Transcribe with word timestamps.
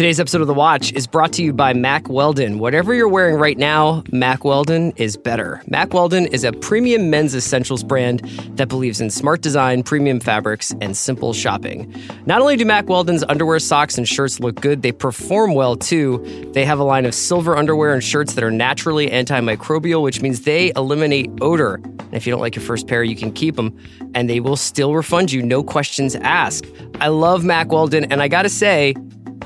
Today's 0.00 0.18
episode 0.18 0.40
of 0.40 0.46
The 0.46 0.54
Watch 0.54 0.94
is 0.94 1.06
brought 1.06 1.30
to 1.34 1.42
you 1.42 1.52
by 1.52 1.74
Mack 1.74 2.08
Weldon. 2.08 2.58
Whatever 2.58 2.94
you're 2.94 3.06
wearing 3.06 3.34
right 3.34 3.58
now, 3.58 4.02
Mack 4.10 4.44
Weldon 4.44 4.94
is 4.96 5.14
better. 5.18 5.62
Mack 5.66 5.92
Weldon 5.92 6.24
is 6.24 6.42
a 6.42 6.54
premium 6.54 7.10
men's 7.10 7.34
essentials 7.34 7.84
brand 7.84 8.20
that 8.54 8.68
believes 8.68 9.02
in 9.02 9.10
smart 9.10 9.42
design, 9.42 9.82
premium 9.82 10.18
fabrics, 10.18 10.74
and 10.80 10.96
simple 10.96 11.34
shopping. 11.34 11.94
Not 12.24 12.40
only 12.40 12.56
do 12.56 12.64
Mack 12.64 12.88
Weldon's 12.88 13.22
underwear, 13.24 13.58
socks, 13.58 13.98
and 13.98 14.08
shirts 14.08 14.40
look 14.40 14.58
good, 14.62 14.80
they 14.80 14.90
perform 14.90 15.52
well 15.52 15.76
too. 15.76 16.50
They 16.54 16.64
have 16.64 16.78
a 16.78 16.84
line 16.84 17.04
of 17.04 17.14
silver 17.14 17.54
underwear 17.54 17.92
and 17.92 18.02
shirts 18.02 18.32
that 18.36 18.42
are 18.42 18.50
naturally 18.50 19.10
antimicrobial, 19.10 20.02
which 20.02 20.22
means 20.22 20.40
they 20.40 20.72
eliminate 20.76 21.30
odor. 21.42 21.74
And 21.74 22.14
if 22.14 22.26
you 22.26 22.30
don't 22.30 22.40
like 22.40 22.56
your 22.56 22.64
first 22.64 22.86
pair, 22.86 23.04
you 23.04 23.16
can 23.16 23.32
keep 23.32 23.56
them, 23.56 23.78
and 24.14 24.30
they 24.30 24.40
will 24.40 24.56
still 24.56 24.94
refund 24.94 25.30
you, 25.30 25.42
no 25.42 25.62
questions 25.62 26.16
asked. 26.16 26.64
I 27.02 27.08
love 27.08 27.44
Mac 27.44 27.70
Weldon, 27.70 28.10
and 28.10 28.22
I 28.22 28.28
gotta 28.28 28.48
say, 28.48 28.94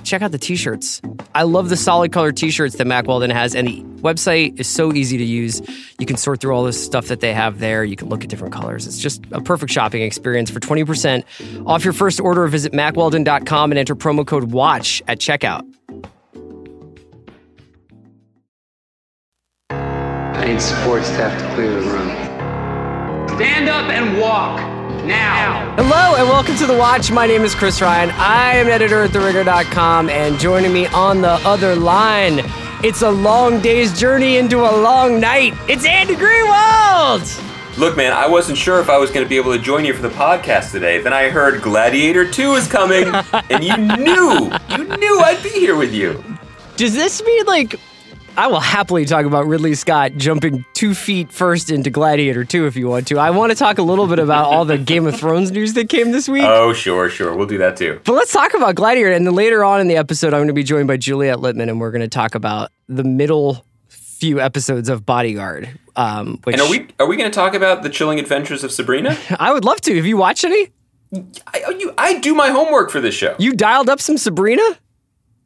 check 0.05 0.23
out 0.23 0.32
the 0.32 0.38
t-shirts. 0.38 1.01
I 1.34 1.42
love 1.42 1.69
the 1.69 1.77
solid 1.77 2.12
color 2.12 2.33
t-shirts 2.33 2.77
that 2.77 2.87
Mack 2.87 3.06
Weldon 3.06 3.30
has, 3.30 3.55
and 3.55 3.69
the 3.69 3.83
website 4.02 4.59
is 4.60 4.69
so 4.69 4.92
easy 4.92 5.16
to 5.19 5.24
use. 5.24 5.62
You 5.98 6.06
can 6.06 6.16
sort 6.16 6.41
through 6.41 6.55
all 6.55 6.65
this 6.65 6.83
stuff 6.83 7.09
that 7.09 7.20
they 7.20 7.33
have 7.33 7.59
there. 7.59 7.84
You 7.84 7.96
can 7.96 8.09
look 8.09 8.24
at 8.24 8.30
different 8.30 8.52
colors. 8.55 8.87
It's 8.87 8.98
just 8.98 9.23
a 9.32 9.41
perfect 9.41 9.73
shopping 9.73 10.02
experience. 10.02 10.51
For 10.51 10.60
20% 10.60 11.24
off 11.66 11.84
your 11.84 11.93
first 11.93 12.20
order, 12.20 12.46
visit 12.46 12.73
mackweldon.com 12.73 13.73
and 13.73 13.79
enter 13.79 13.96
promo 13.96 14.27
code 14.27 14.51
WATCH 14.52 15.02
at 15.09 15.19
checkout. 15.19 15.65
I 19.71 20.48
need 20.48 20.60
support 20.60 21.05
staff 21.05 21.41
to 21.41 21.55
clear 21.55 21.71
the 21.71 21.80
room. 21.80 22.10
Stand 23.37 23.68
up 23.68 23.88
and 23.91 24.21
walk 24.21 24.73
now. 25.03 25.75
Hello 25.77 26.16
and 26.16 26.29
welcome 26.29 26.57
to 26.57 26.66
The 26.66 26.77
Watch. 26.77 27.11
My 27.11 27.27
name 27.27 27.43
is 27.43 27.55
Chris 27.55 27.80
Ryan. 27.83 28.11
I 28.12 28.55
am 28.55 28.66
an 28.66 28.73
editor 28.73 29.02
at 29.02 29.11
TheRinger.com, 29.11 30.09
and 30.09 30.39
joining 30.39 30.73
me 30.73 30.87
on 30.89 31.21
the 31.21 31.33
other 31.47 31.75
line, 31.75 32.41
it's 32.85 33.02
a 33.02 33.10
long 33.10 33.60
day's 33.60 33.99
journey 33.99 34.37
into 34.37 34.59
a 34.59 34.73
long 34.77 35.21
night. 35.21 35.55
It's 35.68 35.85
Andy 35.85 36.15
Greenwald! 36.15 37.79
Look, 37.79 37.96
man, 37.96 38.13
I 38.13 38.29
wasn't 38.29 38.57
sure 38.57 38.80
if 38.80 38.88
I 38.88 38.99
was 38.99 39.10
going 39.10 39.24
to 39.24 39.29
be 39.29 39.37
able 39.37 39.52
to 39.52 39.59
join 39.59 39.85
you 39.85 39.93
for 39.93 40.02
the 40.02 40.15
podcast 40.15 40.71
today. 40.71 41.01
Then 41.01 41.13
I 41.13 41.29
heard 41.29 41.61
Gladiator 41.61 42.30
2 42.30 42.52
is 42.55 42.68
coming, 42.68 43.09
and 43.51 43.65
you 43.65 43.77
knew, 43.77 44.52
you 44.71 44.96
knew 44.96 45.21
I'd 45.21 45.40
be 45.43 45.51
here 45.51 45.77
with 45.77 45.93
you. 45.93 46.23
Does 46.77 46.95
this 46.95 47.23
mean 47.24 47.45
like 47.46 47.74
I 48.37 48.49
will 48.49 48.59
happily 48.59 49.04
talk 49.04 49.27
about 49.27 49.46
Ridley 49.46 49.74
Scott 49.74 50.13
jumping 50.16 50.65
two 50.73 50.93
feet 50.93 51.30
first 51.30 51.71
into 51.71 51.88
Gladiator 51.88 52.45
2 52.45 52.66
if 52.66 52.74
you 52.74 52.88
want 52.88 53.07
to. 53.09 53.18
I 53.18 53.30
want 53.30 53.52
to 53.52 53.57
talk 53.57 53.79
a 53.79 53.82
little 53.82 54.09
bit 54.09 54.18
about 54.18 54.46
all 54.46 54.65
the 54.65 54.77
Game 54.77 55.07
of 55.07 55.15
Thrones 55.15 55.52
news 55.52 55.74
that 55.74 55.88
came 55.88 56.10
this 56.10 56.29
week. 56.29 56.43
Oh, 56.45 56.73
sure, 56.73 57.09
sure. 57.09 57.37
We'll 57.37 57.46
do 57.46 57.59
that 57.59 57.77
too. 57.77 58.01
But 58.05 58.15
let's 58.15 58.32
talk 58.32 58.52
about 58.55 58.74
Gladiator. 58.74 59.12
And 59.12 59.24
then 59.24 59.35
later 59.37 59.62
on 59.62 59.80
in 59.80 59.87
the 59.87 59.96
episode, 59.96 60.35
I'm 60.35 60.40
going 60.40 60.49
to 60.49 60.52
be 60.52 60.65
joined 60.65 60.88
by 60.88 60.96
Juliet 60.96 61.38
Litman, 61.38 61.68
and 61.68 61.80
we're 61.80 61.93
going 61.93 62.02
to 62.02 62.09
talk 62.09 62.35
about 62.35 62.73
the 62.88 63.05
middle 63.05 63.65
few 63.88 64.41
episodes 64.41 64.88
of 64.88 65.06
Bodyguard. 65.06 65.78
Um, 65.94 66.41
which 66.43 66.55
And 66.55 66.62
are 66.62 66.69
we 66.69 66.88
are 66.99 67.06
we 67.06 67.16
going 67.16 67.31
to 67.31 67.34
talk 67.34 67.55
about 67.55 67.84
the 67.84 67.88
chilling 67.88 68.19
adventures 68.19 68.65
of 68.65 68.72
Sabrina? 68.72 69.16
I 69.38 69.53
would 69.53 69.65
love 69.65 69.81
to. 69.82 69.94
Have 69.94 70.06
you 70.06 70.16
watched 70.16 70.43
any? 70.43 70.72
I, 71.47 71.77
you, 71.78 71.94
I 71.97 72.19
do 72.19 72.34
my 72.34 72.50
homework 72.50 72.91
for 72.91 73.00
this 73.00 73.15
show 73.15 73.37
You 73.38 73.53
dialed 73.53 73.88
up 73.88 74.00
some 74.00 74.19
Sabrina? 74.19 74.62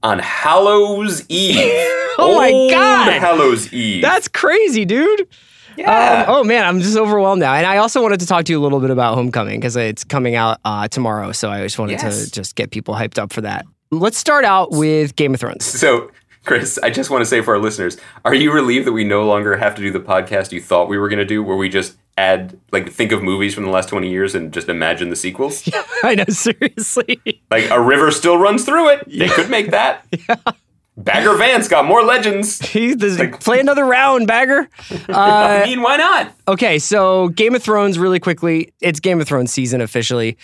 On 0.02 0.18
Hallows 0.20 1.24
Eve. 1.28 1.94
Oh 2.20 2.34
my 2.36 2.50
Old 2.50 2.72
God. 2.72 3.12
Hallows 3.12 3.72
Eve. 3.72 4.02
That's 4.02 4.26
crazy, 4.26 4.84
dude. 4.84 5.28
yeah. 5.76 6.24
Um, 6.26 6.34
oh 6.34 6.42
man, 6.42 6.64
I'm 6.64 6.80
just 6.80 6.96
overwhelmed 6.96 7.38
now. 7.38 7.54
And 7.54 7.64
I 7.64 7.76
also 7.76 8.02
wanted 8.02 8.18
to 8.18 8.26
talk 8.26 8.44
to 8.46 8.52
you 8.52 8.58
a 8.60 8.64
little 8.64 8.80
bit 8.80 8.90
about 8.90 9.14
Homecoming 9.14 9.60
because 9.60 9.76
it's 9.76 10.02
coming 10.02 10.34
out 10.34 10.58
uh, 10.64 10.88
tomorrow. 10.88 11.30
So 11.30 11.48
I 11.48 11.62
just 11.62 11.78
wanted 11.78 11.92
Yes. 12.00 12.24
to 12.24 12.30
just 12.32 12.56
get 12.56 12.72
people 12.72 12.92
hyped 12.96 13.18
up 13.20 13.32
for 13.32 13.42
that. 13.42 13.66
Let's 13.92 14.18
start 14.18 14.44
out 14.44 14.72
with 14.72 15.14
Game 15.14 15.32
of 15.32 15.38
Thrones. 15.38 15.64
So, 15.64 16.10
Chris, 16.44 16.76
I 16.82 16.90
just 16.90 17.08
want 17.08 17.20
to 17.22 17.26
say 17.26 17.40
for 17.40 17.54
our 17.54 17.60
listeners, 17.60 17.96
are 18.24 18.34
you 18.34 18.50
relieved 18.52 18.88
that 18.88 18.92
we 18.92 19.04
no 19.04 19.24
longer 19.24 19.56
have 19.56 19.76
to 19.76 19.80
do 19.82 19.92
the 19.92 20.00
podcast 20.00 20.50
you 20.50 20.60
thought 20.60 20.88
we 20.88 20.98
were 20.98 21.08
going 21.08 21.20
to 21.20 21.24
do, 21.24 21.40
where 21.40 21.56
we 21.56 21.68
just 21.68 21.96
add, 22.18 22.58
like, 22.72 22.90
think 22.90 23.12
of 23.12 23.22
movies 23.22 23.54
from 23.54 23.64
the 23.64 23.70
last 23.70 23.88
20 23.88 24.10
years 24.10 24.34
and 24.34 24.52
just 24.52 24.68
imagine 24.68 25.08
the 25.08 25.16
sequels? 25.16 25.68
I 26.02 26.16
know, 26.16 26.24
seriously. 26.28 27.20
Like, 27.50 27.70
a 27.70 27.80
river 27.80 28.10
still 28.10 28.38
runs 28.38 28.64
through 28.64 28.88
it. 28.90 29.04
They 29.08 29.28
could 29.28 29.48
make 29.48 29.70
that. 29.70 30.04
Bagger 30.98 31.36
Vance 31.36 31.68
got 31.68 31.84
more 31.84 32.02
legends. 32.02 32.58
He 32.58 32.96
does 32.96 33.20
play 33.38 33.60
another 33.60 33.84
round, 33.84 34.26
Bagger. 34.26 34.68
I 35.08 35.62
uh, 35.62 35.66
mean, 35.66 35.80
why 35.80 35.96
not? 35.96 36.32
Okay, 36.48 36.80
so 36.80 37.28
Game 37.28 37.54
of 37.54 37.62
Thrones, 37.62 38.00
really 38.00 38.18
quickly. 38.18 38.72
It's 38.80 38.98
Game 38.98 39.20
of 39.20 39.28
Thrones 39.28 39.52
season 39.52 39.80
officially. 39.80 40.36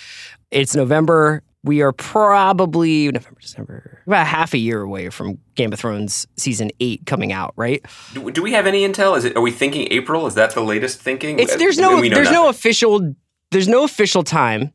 It's 0.53 0.77
November. 0.77 1.43
We 1.64 1.80
are 1.80 1.92
probably 1.92 3.06
November, 3.06 3.41
December, 3.41 4.02
about 4.06 4.26
half 4.26 4.52
a 4.52 4.58
year 4.58 4.82
away 4.82 5.08
from 5.08 5.38
Game 5.54 5.72
of 5.72 5.78
Thrones 5.78 6.26
season 6.36 6.70
eight 6.78 7.06
coming 7.06 7.32
out, 7.32 7.54
right? 7.56 7.82
Do, 8.12 8.30
do 8.30 8.42
we 8.42 8.52
have 8.52 8.66
any 8.66 8.86
intel? 8.86 9.16
Is 9.16 9.25
it? 9.25 9.34
Are 9.34 9.41
we 9.41 9.50
thinking 9.50 9.88
April? 9.91 10.26
Is 10.26 10.34
that 10.34 10.54
the 10.54 10.60
latest 10.60 11.00
thinking? 11.00 11.38
It's 11.38 11.56
there's 11.56 11.78
no 11.78 12.02
there's 12.02 12.30
no 12.30 12.50
official 12.50 13.14
there's 13.50 13.66
no 13.66 13.82
official 13.84 14.22
time. 14.22 14.72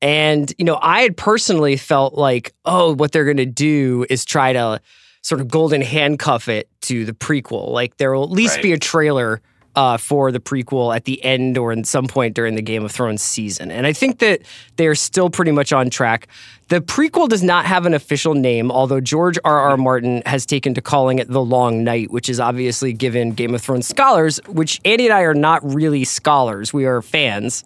And 0.00 0.52
you 0.56 0.64
know, 0.64 0.78
I 0.80 1.02
had 1.02 1.18
personally 1.18 1.76
felt 1.76 2.14
like, 2.14 2.54
oh, 2.64 2.94
what 2.94 3.12
they're 3.12 3.26
gonna 3.26 3.44
do 3.44 4.06
is 4.08 4.24
try 4.24 4.54
to 4.54 4.80
sort 5.20 5.40
of 5.40 5.48
golden 5.48 5.82
handcuff 5.82 6.48
it 6.48 6.68
to 6.82 7.04
the 7.04 7.12
prequel. 7.12 7.68
Like 7.68 7.98
there 7.98 8.12
will 8.12 8.24
at 8.24 8.30
least 8.30 8.62
be 8.62 8.72
a 8.72 8.78
trailer 8.78 9.42
uh, 9.74 9.96
for 9.96 10.30
the 10.30 10.40
prequel 10.40 10.94
at 10.94 11.04
the 11.04 11.22
end 11.24 11.56
or 11.56 11.72
in 11.72 11.84
some 11.84 12.06
point 12.06 12.34
during 12.34 12.54
the 12.54 12.62
Game 12.62 12.84
of 12.84 12.92
Thrones 12.92 13.22
season. 13.22 13.70
And 13.70 13.86
I 13.86 13.92
think 13.92 14.18
that 14.18 14.42
they're 14.76 14.94
still 14.94 15.30
pretty 15.30 15.52
much 15.52 15.72
on 15.72 15.90
track. 15.90 16.28
The 16.68 16.80
prequel 16.80 17.28
does 17.28 17.42
not 17.42 17.64
have 17.66 17.86
an 17.86 17.94
official 17.94 18.34
name, 18.34 18.70
although 18.70 19.00
George 19.00 19.38
R. 19.44 19.60
R. 19.60 19.76
Martin 19.76 20.22
has 20.26 20.46
taken 20.46 20.74
to 20.74 20.82
calling 20.82 21.18
it 21.18 21.28
The 21.28 21.42
Long 21.42 21.84
Night, 21.84 22.10
which 22.10 22.28
is 22.28 22.40
obviously 22.40 22.92
given 22.92 23.32
Game 23.32 23.54
of 23.54 23.62
Thrones 23.62 23.86
scholars, 23.86 24.40
which 24.46 24.80
Andy 24.84 25.06
and 25.06 25.14
I 25.14 25.22
are 25.22 25.34
not 25.34 25.62
really 25.74 26.04
scholars, 26.04 26.72
we 26.72 26.84
are 26.86 27.02
fans. 27.02 27.64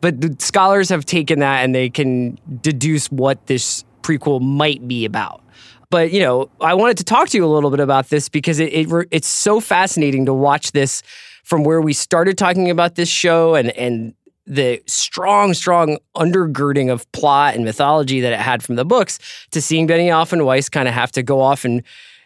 But 0.00 0.20
the 0.20 0.34
scholars 0.40 0.88
have 0.88 1.06
taken 1.06 1.38
that 1.40 1.62
and 1.62 1.74
they 1.74 1.88
can 1.88 2.36
deduce 2.60 3.06
what 3.12 3.46
this 3.46 3.84
prequel 4.02 4.40
might 4.40 4.86
be 4.88 5.04
about. 5.04 5.42
But 5.90 6.10
you 6.10 6.20
know, 6.20 6.48
I 6.60 6.74
wanted 6.74 6.96
to 6.98 7.04
talk 7.04 7.28
to 7.28 7.36
you 7.36 7.44
a 7.44 7.52
little 7.52 7.70
bit 7.70 7.78
about 7.78 8.08
this 8.08 8.28
because 8.28 8.58
it, 8.58 8.72
it 8.72 9.08
it's 9.10 9.28
so 9.28 9.60
fascinating 9.60 10.24
to 10.26 10.32
watch 10.32 10.72
this 10.72 11.02
from 11.42 11.64
where 11.64 11.80
we 11.80 11.92
started 11.92 12.38
talking 12.38 12.70
about 12.70 12.94
this 12.94 13.08
show 13.08 13.54
and 13.54 13.70
and 13.70 14.14
the 14.46 14.82
strong, 14.86 15.54
strong 15.54 15.98
undergirding 16.16 16.92
of 16.92 17.10
plot 17.12 17.54
and 17.54 17.64
mythology 17.64 18.20
that 18.20 18.32
it 18.32 18.40
had 18.40 18.62
from 18.62 18.74
the 18.74 18.84
books 18.84 19.18
to 19.52 19.62
seeing 19.62 19.86
Benioff 19.86 20.32
and 20.32 20.44
Weiss 20.44 20.68
kind 20.68 20.88
of 20.88 20.94
have 20.94 21.12
to 21.12 21.22
go 21.22 21.40
off 21.40 21.64
and 21.64 21.82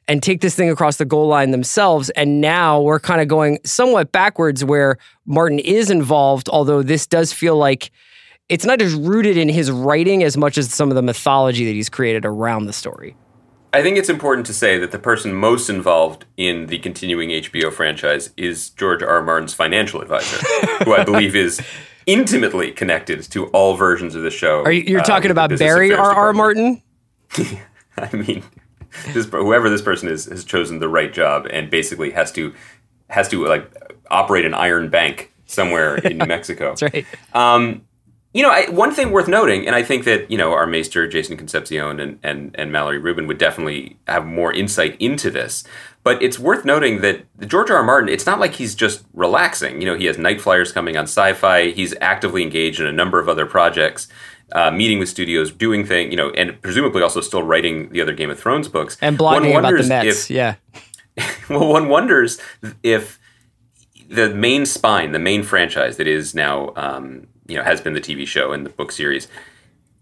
and 0.09 0.23
take 0.23 0.41
this 0.41 0.55
thing 0.55 0.71
across 0.71 0.99
the 0.99 1.05
goal 1.05 1.27
line 1.27 1.51
themselves. 1.51 2.11
And 2.11 2.41
now 2.41 2.81
we're 2.81 3.01
kind 3.01 3.21
of 3.21 3.27
going 3.27 3.59
somewhat 3.65 4.13
backwards 4.13 4.65
where 4.65 4.99
Martin 5.27 5.59
is 5.59 5.91
involved, 5.91 6.49
although 6.49 6.81
this 6.81 7.09
does 7.09 7.33
feel 7.33 7.57
like 7.57 7.91
it's 8.49 8.65
not 8.65 8.81
as 8.81 8.95
rooted 8.95 9.37
in 9.37 9.49
his 9.49 9.71
writing 9.71 10.23
as 10.23 10.37
much 10.37 10.59
as 10.59 10.73
some 10.73 10.91
of 10.91 10.95
the 10.95 11.03
mythology 11.03 11.65
that 11.65 11.73
he's 11.73 11.89
created 11.89 12.25
around 12.25 12.67
the 12.67 12.73
story. 12.73 13.17
I 13.77 13.83
think 13.83 13.99
it's 13.99 14.09
important 14.09 14.47
to 14.47 14.55
say 14.55 14.79
that 14.79 14.91
the 14.91 14.99
person 14.99 15.35
most 15.35 15.69
involved 15.69 16.25
in 16.39 16.69
the 16.69 16.79
continuing 16.79 17.29
HBO 17.29 17.71
franchise 17.71 18.31
is 18.35 18.71
George 18.71 19.03
R. 19.03 19.09
R. 19.11 19.23
Martin's 19.23 19.53
financial 19.53 20.01
advisor, 20.01 20.39
who 20.85 20.95
I 20.95 21.05
believe 21.05 21.37
is 21.37 21.61
intimately 22.07 22.73
connected 22.73 23.23
to 23.25 23.49
all 23.49 23.77
versions 23.77 24.15
of 24.15 24.23
the 24.23 24.31
show. 24.31 24.63
Are 24.63 24.73
you, 24.73 24.81
you're 24.85 25.01
uh, 25.01 25.05
talking 25.05 25.31
about 25.31 25.51
Barry 25.59 25.93
R. 25.93 26.11
R. 26.11 26.33
Martin? 26.33 26.81
I 27.99 28.17
mean, 28.17 28.43
this, 29.13 29.27
whoever 29.27 29.69
this 29.69 29.83
person 29.83 30.09
is 30.09 30.25
has 30.25 30.43
chosen 30.43 30.79
the 30.79 30.89
right 30.89 31.13
job 31.13 31.47
and 31.51 31.69
basically 31.69 32.13
has 32.13 32.33
to 32.33 32.55
has 33.11 33.29
to 33.29 33.45
like 33.45 33.71
operate 34.11 34.47
an 34.47 34.55
iron 34.55 34.89
bank 34.89 35.35
somewhere 35.45 35.97
in 35.97 36.17
New 36.17 36.25
Mexico. 36.37 36.75
That's 36.75 36.95
right. 36.95 37.07
Um, 37.35 37.83
you 38.37 38.43
know, 38.43 38.51
I, 38.51 38.69
one 38.69 38.93
thing 38.93 39.13
worth 39.13 39.29
noting, 39.29 39.67
and 39.67 39.75
I 39.75 39.83
think 39.83 40.05
that 40.05 40.31
you 40.31 40.37
know 40.37 40.53
our 40.53 40.67
maester 40.67 41.09
Jason 41.09 41.39
Concepcion 41.39 41.99
and, 41.99 42.19
and 42.23 42.55
and 42.55 42.71
Mallory 42.71 42.99
Rubin 42.99 43.27
would 43.27 43.39
definitely 43.39 43.97
have 44.07 44.27
more 44.27 44.53
insight 44.53 44.95
into 45.01 45.31
this. 45.31 45.65
But 46.03 46.23
it's 46.23 46.39
worth 46.39 46.65
noting 46.67 47.01
that 47.01 47.25
George 47.49 47.71
R. 47.71 47.79
R. 47.79 47.83
Martin, 47.83 48.11
it's 48.11 48.27
not 48.27 48.39
like 48.39 48.53
he's 48.53 48.75
just 48.75 49.05
relaxing. 49.15 49.81
You 49.81 49.87
know, 49.87 49.97
he 49.97 50.05
has 50.05 50.19
Nightflyers 50.19 50.73
coming 50.75 50.99
on 50.99 51.07
Syfy. 51.07 51.73
He's 51.73 51.95
actively 52.03 52.43
engaged 52.43 52.79
in 52.79 52.87
a 52.87 52.93
number 52.93 53.19
of 53.19 53.29
other 53.29 53.47
projects, 53.47 54.07
uh, 54.53 54.71
meeting 54.71 54.99
with 54.99 55.09
studios, 55.09 55.51
doing 55.51 55.87
things. 55.87 56.11
You 56.11 56.19
know, 56.19 56.31
and 56.33 56.61
presumably 56.61 57.01
also 57.01 57.23
still 57.23 57.43
writing 57.43 57.89
the 57.89 58.03
other 58.03 58.13
Game 58.13 58.29
of 58.29 58.39
Thrones 58.39 58.69
books. 58.69 58.99
And 59.01 59.19
One 59.19 59.43
blogging 59.45 59.59
about 59.59 59.77
the 59.79 59.89
Mets. 59.89 60.29
if- 60.29 60.31
yeah. 60.31 60.57
well, 61.49 61.67
one 61.69 61.89
wonders 61.89 62.39
if 62.83 63.19
the 64.09 64.29
main 64.29 64.67
spine, 64.67 65.13
the 65.13 65.19
main 65.19 65.43
franchise 65.43 65.97
that 65.97 66.07
is 66.07 66.35
now, 66.35 66.73
um, 66.77 67.27
you 67.49 67.57
know, 67.57 67.63
has 67.63 67.81
been 67.81 67.95
the 67.95 68.01
TV 68.01 68.27
show 68.27 68.53
and 68.53 68.65
the 68.65 68.71
book 68.71 68.93
series. 68.93 69.29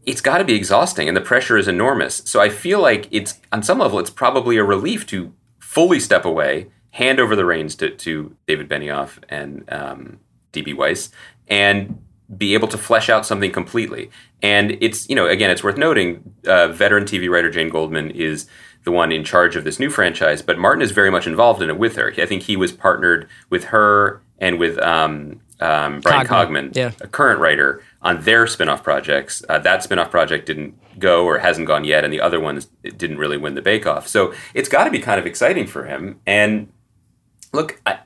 It's 0.05 0.21
got 0.21 0.39
to 0.39 0.45
be 0.45 0.55
exhausting, 0.55 1.09
and 1.09 1.17
the 1.17 1.23
pressure 1.23 1.57
is 1.57 1.69
enormous. 1.69 2.23
So 2.27 2.41
I 2.41 2.49
feel 2.49 2.81
like 2.81 3.09
it's 3.11 3.41
on 3.53 3.63
some 3.63 3.79
level, 3.79 3.99
it's 3.99 4.11
probably 4.11 4.57
a 4.57 4.65
relief 4.65 5.07
to 5.09 5.33
fully 5.59 5.99
step 5.99 6.25
away, 6.25 6.67
hand 6.91 7.19
over 7.19 7.35
the 7.35 7.45
reins 7.45 7.75
to, 7.77 7.91
to 7.91 8.37
David 8.47 8.69
Benioff 8.69 9.19
and 9.29 9.65
um, 9.73 10.21
DB 10.53 10.77
Weiss, 10.77 11.11
and 11.49 12.01
be 12.37 12.55
able 12.55 12.69
to 12.69 12.79
flesh 12.79 13.09
out 13.09 13.27
something 13.27 13.53
completely. 13.53 14.11
And 14.43 14.77
it's, 14.81 15.09
you 15.09 15.15
know, 15.15 15.27
again, 15.27 15.51
it's 15.51 15.65
worth 15.65 15.77
noting, 15.77 16.35
uh, 16.47 16.69
veteran 16.69 17.05
TV 17.05 17.31
writer 17.31 17.51
Jane 17.51 17.69
Goldman 17.69 18.11
is 18.11 18.47
the 18.85 18.93
one 18.93 19.13
in 19.13 19.25
charge 19.25 19.57
of 19.57 19.65
this 19.65 19.79
new 19.79 19.91
franchise, 19.91 20.43
but 20.43 20.59
Martin 20.59 20.83
is 20.83 20.91
very 20.91 21.11
much 21.11 21.27
involved 21.27 21.63
in 21.63 21.71
it 21.71 21.79
with 21.79 21.97
her. 21.97 22.13
I 22.17 22.27
think 22.27 22.43
he 22.43 22.57
was 22.57 22.73
partnered 22.73 23.29
with 23.51 23.65
her 23.65 24.23
and 24.39 24.59
with 24.59 24.79
um, 24.79 25.41
um, 25.65 26.01
Bryan 26.01 26.27
Cogman, 26.27 26.69
Cogman, 26.73 26.77
yeah. 26.77 26.93
a 27.01 27.07
current 27.09 27.41
writer, 27.41 27.83
on 28.03 28.21
their 28.23 28.47
spin-off 28.47 28.83
projects. 28.83 29.43
Uh, 29.49 29.59
that 29.61 29.83
spin-off 29.83 30.11
project 30.11 30.47
didn't 30.47 30.75
go 30.99 31.25
or 31.25 31.39
hasn't 31.39 31.67
gone 31.67 31.85
yet, 31.85 32.05
and 32.05 32.13
the 32.13 32.21
other 32.21 32.39
ones 32.41 32.67
didn't 32.83 33.19
really 33.19 33.37
win 33.37 33.55
the 33.55 33.63
bake-off. 33.63 34.07
So 34.07 34.33
it's 34.53 34.69
got 34.69 34.85
to 34.85 34.91
be 34.91 34.99
kind 34.99 35.19
of 35.19 35.27
exciting 35.27 35.67
for 35.67 35.85
him. 35.85 36.21
And 36.27 36.69
look, 37.53 37.81
I, 37.87 37.99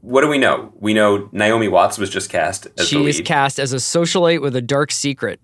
what 0.00 0.20
do 0.20 0.28
we 0.28 0.38
know? 0.38 0.72
We 0.78 0.94
know 0.94 1.28
Naomi 1.32 1.68
Watts 1.68 1.98
was 1.98 2.10
just 2.10 2.30
cast 2.30 2.66
as 2.66 2.72
the 2.76 2.84
She 2.84 3.04
is 3.06 3.16
lead, 3.18 3.26
cast 3.26 3.58
as 3.58 3.72
a 3.72 3.76
socialite 3.76 4.40
with 4.40 4.54
a 4.56 4.62
dark 4.62 4.92
secret. 4.92 5.40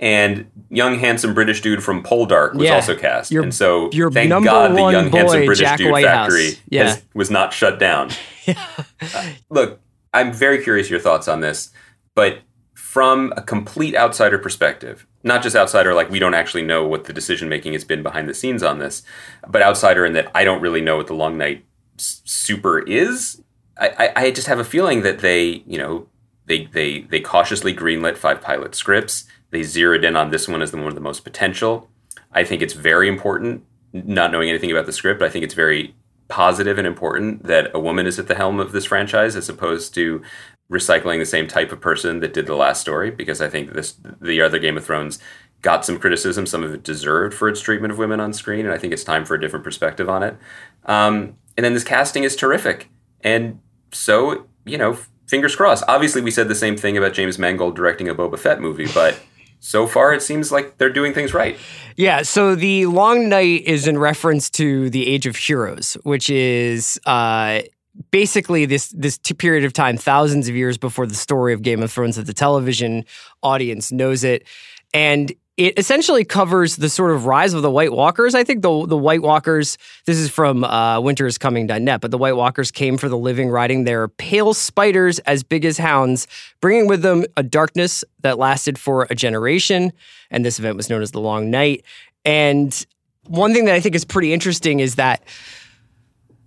and 0.00 0.48
young 0.70 0.96
handsome 0.98 1.34
British 1.34 1.60
dude 1.60 1.82
from 1.82 2.02
Poldark 2.04 2.54
was 2.54 2.66
Yeah. 2.68 2.74
also 2.76 2.94
cast. 2.94 3.30
Your- 3.32 3.42
and 3.42 3.52
so 3.54 3.90
your 3.92 4.10
thank 4.12 4.30
God 4.30 4.70
the 4.72 4.76
young 4.92 5.10
handsome 5.10 5.44
British 5.44 5.58
Jack 5.58 5.78
dude 5.78 5.90
Whitehouse. 5.90 6.26
factory 6.32 6.58
Yeah. 6.68 6.84
has, 6.84 7.02
was 7.14 7.30
not 7.30 7.52
shut 7.52 7.78
down. 7.78 8.10
Uh, 8.48 9.24
look, 9.50 9.80
I'm 10.12 10.32
very 10.32 10.62
curious 10.62 10.90
your 10.90 11.00
thoughts 11.00 11.28
on 11.28 11.40
this, 11.40 11.70
but 12.14 12.40
from 12.74 13.32
a 13.36 13.42
complete 13.42 13.94
outsider 13.94 14.38
perspective, 14.38 15.06
not 15.22 15.42
just 15.42 15.54
outsider 15.54 15.94
like 15.94 16.10
we 16.10 16.18
don't 16.18 16.34
actually 16.34 16.62
know 16.62 16.86
what 16.86 17.04
the 17.04 17.12
decision 17.12 17.48
making 17.48 17.74
has 17.74 17.84
been 17.84 18.02
behind 18.02 18.28
the 18.28 18.34
scenes 18.34 18.62
on 18.62 18.78
this, 18.78 19.02
but 19.46 19.62
outsider 19.62 20.06
in 20.06 20.14
that 20.14 20.30
I 20.34 20.44
don't 20.44 20.62
really 20.62 20.80
know 20.80 20.96
what 20.96 21.06
the 21.06 21.14
Long 21.14 21.36
Night 21.36 21.64
Super 21.98 22.80
is. 22.80 23.42
I, 23.80 24.12
I, 24.16 24.30
just 24.32 24.48
have 24.48 24.58
a 24.58 24.64
feeling 24.64 25.02
that 25.02 25.20
they, 25.20 25.62
you 25.66 25.78
know, 25.78 26.08
they 26.46 26.64
they 26.66 27.02
they 27.02 27.20
cautiously 27.20 27.74
greenlit 27.74 28.16
five 28.16 28.40
pilot 28.40 28.74
scripts. 28.74 29.24
They 29.50 29.62
zeroed 29.62 30.04
in 30.04 30.16
on 30.16 30.30
this 30.30 30.48
one 30.48 30.62
as 30.62 30.72
the 30.72 30.78
one 30.78 30.86
with 30.86 30.94
the 30.94 31.00
most 31.00 31.22
potential. 31.22 31.88
I 32.32 32.42
think 32.42 32.62
it's 32.62 32.74
very 32.74 33.08
important, 33.08 33.64
not 33.92 34.32
knowing 34.32 34.48
anything 34.48 34.70
about 34.70 34.86
the 34.86 34.92
script. 34.92 35.22
I 35.22 35.28
think 35.28 35.44
it's 35.44 35.54
very 35.54 35.94
positive 36.28 36.78
and 36.78 36.86
important 36.86 37.44
that 37.44 37.70
a 37.74 37.80
woman 37.80 38.06
is 38.06 38.18
at 38.18 38.28
the 38.28 38.34
helm 38.34 38.60
of 38.60 38.72
this 38.72 38.84
franchise 38.84 39.34
as 39.34 39.48
opposed 39.48 39.94
to 39.94 40.22
recycling 40.70 41.18
the 41.18 41.26
same 41.26 41.48
type 41.48 41.72
of 41.72 41.80
person 41.80 42.20
that 42.20 42.34
did 42.34 42.46
the 42.46 42.54
last 42.54 42.80
story 42.80 43.10
because 43.10 43.40
I 43.40 43.48
think 43.48 43.72
this 43.72 43.94
the 44.20 44.40
other 44.42 44.58
Game 44.58 44.76
of 44.76 44.84
Thrones 44.84 45.18
got 45.62 45.84
some 45.84 45.98
criticism, 45.98 46.46
some 46.46 46.62
of 46.62 46.72
it 46.72 46.82
deserved 46.82 47.34
for 47.34 47.48
its 47.48 47.60
treatment 47.60 47.90
of 47.90 47.98
women 47.98 48.20
on 48.20 48.32
screen, 48.32 48.64
and 48.64 48.72
I 48.72 48.78
think 48.78 48.92
it's 48.92 49.02
time 49.02 49.24
for 49.24 49.34
a 49.34 49.40
different 49.40 49.64
perspective 49.64 50.08
on 50.08 50.22
it. 50.22 50.36
Um, 50.84 51.36
and 51.56 51.64
then 51.64 51.74
this 51.74 51.84
casting 51.84 52.24
is 52.24 52.36
terrific, 52.36 52.90
and 53.22 53.60
so 53.90 54.46
you 54.64 54.78
know, 54.78 54.98
fingers 55.26 55.56
crossed. 55.56 55.84
Obviously, 55.88 56.20
we 56.20 56.30
said 56.30 56.48
the 56.48 56.54
same 56.54 56.76
thing 56.76 56.96
about 56.96 57.14
James 57.14 57.38
Mangold 57.38 57.74
directing 57.74 58.08
a 58.08 58.14
Boba 58.14 58.38
Fett 58.38 58.60
movie, 58.60 58.86
but 58.92 59.18
so 59.60 59.86
far 59.86 60.12
it 60.12 60.22
seems 60.22 60.52
like 60.52 60.78
they're 60.78 60.92
doing 60.92 61.12
things 61.12 61.34
right. 61.34 61.58
Yeah, 61.96 62.22
so 62.22 62.54
the 62.54 62.86
Long 62.86 63.28
Night 63.28 63.64
is 63.64 63.88
in 63.88 63.98
reference 63.98 64.50
to 64.50 64.88
the 64.90 65.06
Age 65.08 65.26
of 65.26 65.36
Heroes, 65.36 65.94
which 66.04 66.30
is 66.30 67.00
uh, 67.06 67.62
basically 68.10 68.66
this 68.66 68.88
this 68.90 69.18
period 69.18 69.64
of 69.64 69.72
time, 69.72 69.96
thousands 69.96 70.48
of 70.48 70.54
years 70.54 70.78
before 70.78 71.06
the 71.06 71.14
story 71.14 71.52
of 71.52 71.62
Game 71.62 71.82
of 71.82 71.90
Thrones, 71.90 72.16
that 72.16 72.26
the 72.26 72.32
television 72.32 73.04
audience 73.42 73.90
knows 73.90 74.24
it, 74.24 74.46
and 74.94 75.32
it 75.58 75.76
essentially 75.76 76.24
covers 76.24 76.76
the 76.76 76.88
sort 76.88 77.10
of 77.10 77.26
rise 77.26 77.52
of 77.52 77.62
the 77.62 77.70
White 77.70 77.92
Walkers. 77.92 78.36
I 78.36 78.44
think 78.44 78.62
the 78.62 78.86
the 78.86 78.96
White 78.96 79.22
Walkers. 79.22 79.76
This 80.06 80.16
is 80.16 80.30
from 80.30 80.62
uh, 80.62 81.00
WinterIsComing.net, 81.00 82.00
but 82.00 82.12
the 82.12 82.16
White 82.16 82.36
Walkers 82.36 82.70
came 82.70 82.96
for 82.96 83.08
the 83.08 83.18
living, 83.18 83.50
riding 83.50 83.82
their 83.82 84.06
pale 84.06 84.54
spiders 84.54 85.18
as 85.20 85.42
big 85.42 85.64
as 85.64 85.76
hounds, 85.76 86.28
bringing 86.60 86.86
with 86.86 87.02
them 87.02 87.24
a 87.36 87.42
darkness 87.42 88.04
that 88.20 88.38
lasted 88.38 88.78
for 88.78 89.08
a 89.10 89.16
generation. 89.16 89.92
And 90.30 90.44
this 90.44 90.60
event 90.60 90.76
was 90.76 90.88
known 90.88 91.02
as 91.02 91.10
the 91.10 91.20
Long 91.20 91.50
Night. 91.50 91.84
And 92.24 92.86
one 93.26 93.52
thing 93.52 93.64
that 93.64 93.74
I 93.74 93.80
think 93.80 93.96
is 93.96 94.04
pretty 94.04 94.32
interesting 94.32 94.78
is 94.78 94.94
that 94.94 95.24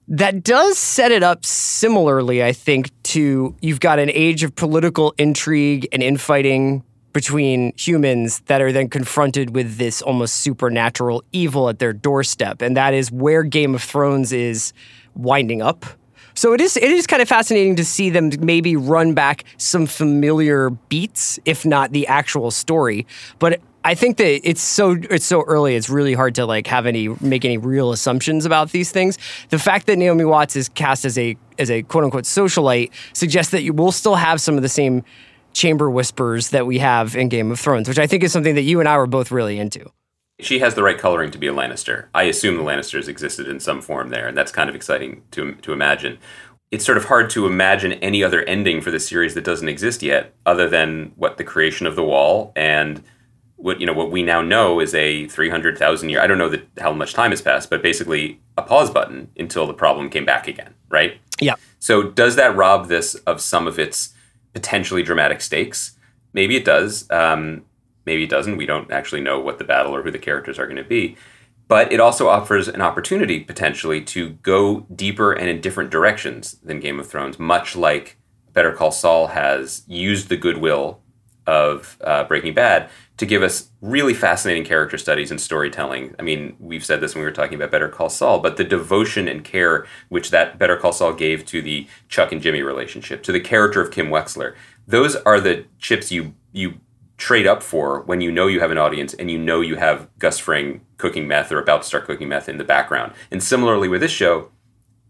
that 0.07 0.41
does 0.41 0.77
set 0.77 1.11
it 1.11 1.21
up 1.21 1.45
similarly, 1.45 2.41
I 2.41 2.53
think, 2.53 2.91
to 3.03 3.55
you've 3.61 3.81
got 3.81 3.99
an 3.99 4.09
age 4.09 4.43
of 4.43 4.55
political 4.55 5.13
intrigue 5.17 5.89
and 5.91 6.01
infighting 6.01 6.83
between 7.13 7.73
humans 7.77 8.39
that 8.47 8.61
are 8.61 8.71
then 8.71 8.89
confronted 8.89 9.55
with 9.55 9.77
this 9.77 10.01
almost 10.01 10.35
supernatural 10.35 11.23
evil 11.31 11.69
at 11.69 11.79
their 11.79 11.93
doorstep. 11.93 12.61
And 12.61 12.75
that 12.77 12.93
is 12.93 13.11
where 13.11 13.43
Game 13.43 13.75
of 13.75 13.83
Thrones 13.83 14.31
is 14.31 14.73
winding 15.15 15.61
up. 15.61 15.85
So 16.33 16.53
it 16.53 16.61
is 16.61 16.77
it 16.77 16.83
is 16.83 17.07
kind 17.07 17.21
of 17.21 17.27
fascinating 17.27 17.75
to 17.75 17.85
see 17.85 18.09
them 18.09 18.31
maybe 18.39 18.75
run 18.75 19.13
back 19.13 19.43
some 19.57 19.85
familiar 19.85 20.69
beats, 20.69 21.39
if 21.45 21.65
not 21.65 21.91
the 21.91 22.07
actual 22.07 22.51
story. 22.51 23.05
But 23.39 23.61
I 23.83 23.95
think 23.95 24.17
that 24.17 24.47
it's 24.47 24.61
so 24.61 24.95
it's 25.09 25.25
so 25.25 25.41
early. 25.43 25.75
It's 25.75 25.89
really 25.89 26.13
hard 26.13 26.35
to 26.35 26.45
like 26.45 26.67
have 26.67 26.85
any 26.85 27.09
make 27.19 27.43
any 27.43 27.57
real 27.57 27.91
assumptions 27.91 28.45
about 28.45 28.71
these 28.71 28.91
things. 28.91 29.17
The 29.49 29.59
fact 29.59 29.87
that 29.87 29.97
Naomi 29.97 30.23
Watts 30.23 30.55
is 30.55 30.69
cast 30.69 31.03
as 31.03 31.17
a 31.17 31.35
as 31.57 31.71
a 31.71 31.81
quote 31.83 32.03
unquote 32.03 32.25
socialite 32.25 32.91
suggests 33.13 33.51
that 33.51 33.63
you 33.63 33.73
will 33.73 33.91
still 33.91 34.15
have 34.15 34.39
some 34.39 34.55
of 34.55 34.61
the 34.61 34.69
same 34.69 35.03
chamber 35.53 35.89
whispers 35.89 36.50
that 36.50 36.65
we 36.65 36.80
have 36.80 37.15
in 37.15 37.30
Game 37.30 37.51
of 37.51 37.59
Thrones, 37.59 37.88
which 37.88 38.00
I 38.00 38.07
think 38.07 38.24
is 38.24 38.31
something 38.31 38.56
that 38.56 38.62
you 38.62 38.80
and 38.80 38.88
I 38.88 38.98
were 38.98 39.07
both 39.07 39.31
really 39.31 39.59
into. 39.59 39.92
She 40.39 40.59
has 40.59 40.74
the 40.74 40.83
right 40.83 40.98
coloring 40.98 41.31
to 41.31 41.38
be 41.38 41.48
a 41.48 41.53
Lannister. 41.53 42.07
I 42.15 42.24
assume 42.24 42.57
the 42.57 42.63
Lannisters 42.63 43.07
existed 43.07 43.48
in 43.48 43.59
some 43.59 43.81
form 43.81 44.09
there, 44.09 44.27
and 44.27 44.36
that's 44.36 44.51
kind 44.51 44.69
of 44.69 44.75
exciting 44.75 45.24
to 45.31 45.53
to 45.56 45.71
imagine. 45.71 46.18
It's 46.71 46.86
sort 46.86 46.98
of 46.98 47.06
hard 47.06 47.30
to 47.31 47.45
imagine 47.45 47.94
any 47.94 48.24
other 48.24 48.44
ending 48.44 48.81
for 48.81 48.92
the 48.92 49.00
series 49.00 49.33
that 49.36 49.44
doesn't 49.44 49.68
exist 49.68 50.01
yet, 50.01 50.33
other 50.45 50.68
than 50.68 51.12
what 51.15 51.38
the 51.38 51.44
creation 51.44 51.86
of 51.86 51.95
the 51.95 52.03
Wall 52.03 52.53
and 52.56 53.03
what 53.62 53.80
you 53.80 53.86
know 53.86 53.94
what 53.94 54.12
we 54.12 54.24
now 54.24 54.42
know 54.42 54.80
is 54.80 54.95
a 54.95 55.27
three 55.27 55.50
hundred 55.50 55.77
thousand 55.77 56.09
year. 56.09 56.21
I 56.21 56.27
don't 56.27 56.38
know 56.38 56.50
that 56.50 56.68
how 56.80 56.92
much 56.92 57.13
time 57.13 57.31
has 57.31 57.42
passed, 57.42 57.69
but 57.69 57.83
basically 57.83 58.39
a 58.57 58.62
pause 58.62 58.89
button 58.89 59.30
until 59.38 59.68
the 59.68 59.74
problem 59.74 60.09
came 60.09 60.25
back 60.25 60.48
again, 60.48 60.74
right? 60.89 61.19
Yeah. 61.39 61.56
So 61.80 62.03
does 62.03 62.36
that 62.36 62.56
rob 62.56 62.88
this 62.88 63.15
of 63.15 63.42
some 63.42 63.68
of 63.68 63.77
its 63.77 64.13
potentially 64.53 65.03
dramatic 65.03 65.42
stakes? 65.42 65.98
Maybe 66.33 66.56
it 66.56 66.65
does. 66.65 67.09
Um, 67.09 67.63
maybe 68.06 68.24
it 68.24 68.30
doesn't. 68.30 68.57
We 68.57 68.65
don't 68.65 68.92
actually 68.92 69.21
know 69.21 69.39
what 69.39 69.57
the 69.57 69.63
battle 69.63 69.95
or 69.95 70.03
who 70.03 70.12
the 70.12 70.19
characters 70.19 70.59
are 70.59 70.65
going 70.65 70.77
to 70.77 70.83
be. 70.83 71.18
But 71.68 71.94
it 71.94 72.01
also 72.01 72.27
offers 72.27 72.68
an 72.68 72.81
opportunity 72.81 73.39
potentially 73.39 74.01
to 74.01 74.31
go 74.31 74.81
deeper 74.94 75.31
and 75.31 75.48
in 75.48 75.62
different 75.62 75.89
directions 75.89 76.53
than 76.63 76.81
Game 76.81 77.00
of 77.00 77.07
Thrones, 77.07 77.39
much 77.39 77.75
like 77.75 78.18
Better 78.51 78.74
Call 78.74 78.92
Saul 78.92 79.27
has 79.27 79.83
used 79.88 80.27
the 80.27 80.36
goodwill 80.36 81.00
of 81.51 81.98
uh, 82.01 82.24
Breaking 82.24 82.53
Bad 82.53 82.89
to 83.18 83.25
give 83.25 83.44
us 83.44 83.71
really 83.81 84.13
fascinating 84.13 84.63
character 84.63 84.98
studies 84.98 85.31
and 85.31 85.42
storytelling. 85.42 86.15
I 86.18 86.21
mean, 86.21 86.56
we've 86.62 86.83
said 86.83 87.01
this 87.01 87.13
when 87.13 87.24
we 87.24 87.25
were 87.25 87.36
talking 87.36 87.55
about 87.55 87.72
Better 87.72 87.89
Call 87.89 88.08
Saul, 88.08 88.39
but 88.39 88.55
the 88.55 88.63
devotion 88.63 89.27
and 89.27 89.43
care 89.43 89.86
which 90.08 90.31
that 90.31 90.58
Better 90.58 90.77
Call 90.77 90.93
Saul 90.93 91.12
gave 91.12 91.46
to 91.48 91.62
the 91.62 91.88
Chuck 92.08 92.31
and 92.31 92.41
Jimmy 92.41 92.62
relationship, 92.62 93.22
to 93.24 93.34
the 93.34 93.41
character 93.41 93.81
of 93.81 93.91
Kim 93.91 94.08
Wexler, 94.08 94.55
those 94.88 95.17
are 95.17 95.41
the 95.41 95.65
chips 95.77 96.10
you 96.10 96.36
you 96.53 96.75
trade 97.17 97.46
up 97.46 97.62
for 97.62 98.01
when 98.03 98.22
you 98.22 98.31
know 98.31 98.48
you 98.48 98.62
have 98.62 98.72
an 98.72 98.77
audience 98.77 99.13
and 99.13 99.29
you 99.29 99.38
know 99.38 99.60
you 99.60 99.75
have 99.75 100.08
Gus 100.20 100.39
Fring 100.39 100.81
cooking 100.98 101.27
meth 101.27 101.51
or 101.51 101.60
about 101.60 101.81
to 101.81 101.88
start 101.88 102.05
cooking 102.05 102.29
meth 102.29 102.48
in 102.48 102.60
the 102.60 102.63
background. 102.63 103.12
And 103.29 103.43
similarly 103.43 103.89
with 103.89 104.00
this 104.00 104.12
show, 104.12 104.51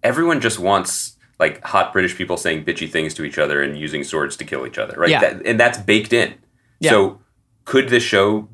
everyone 0.01 0.41
just 0.41 0.57
wants 0.57 1.17
like 1.41 1.62
hot 1.65 1.91
British 1.91 2.15
people 2.15 2.38
saying 2.38 2.63
bitchy 2.63 2.89
things 2.89 3.13
to 3.15 3.24
each 3.25 3.38
other 3.38 3.62
and 3.62 3.77
using 3.77 4.03
swords 4.03 4.38
to 4.38 4.45
kill 4.45 4.65
each 4.65 4.77
other, 4.77 4.93
right? 4.98 5.10
Yeah. 5.10 5.19
That, 5.19 5.45
and 5.45 5.60
that's 5.60 5.77
baked 5.77 6.13
in. 6.13 6.36
Yeah. 6.79 6.91
So 6.91 7.19
could 7.65 7.89
this 7.89 8.03
show 8.03 8.48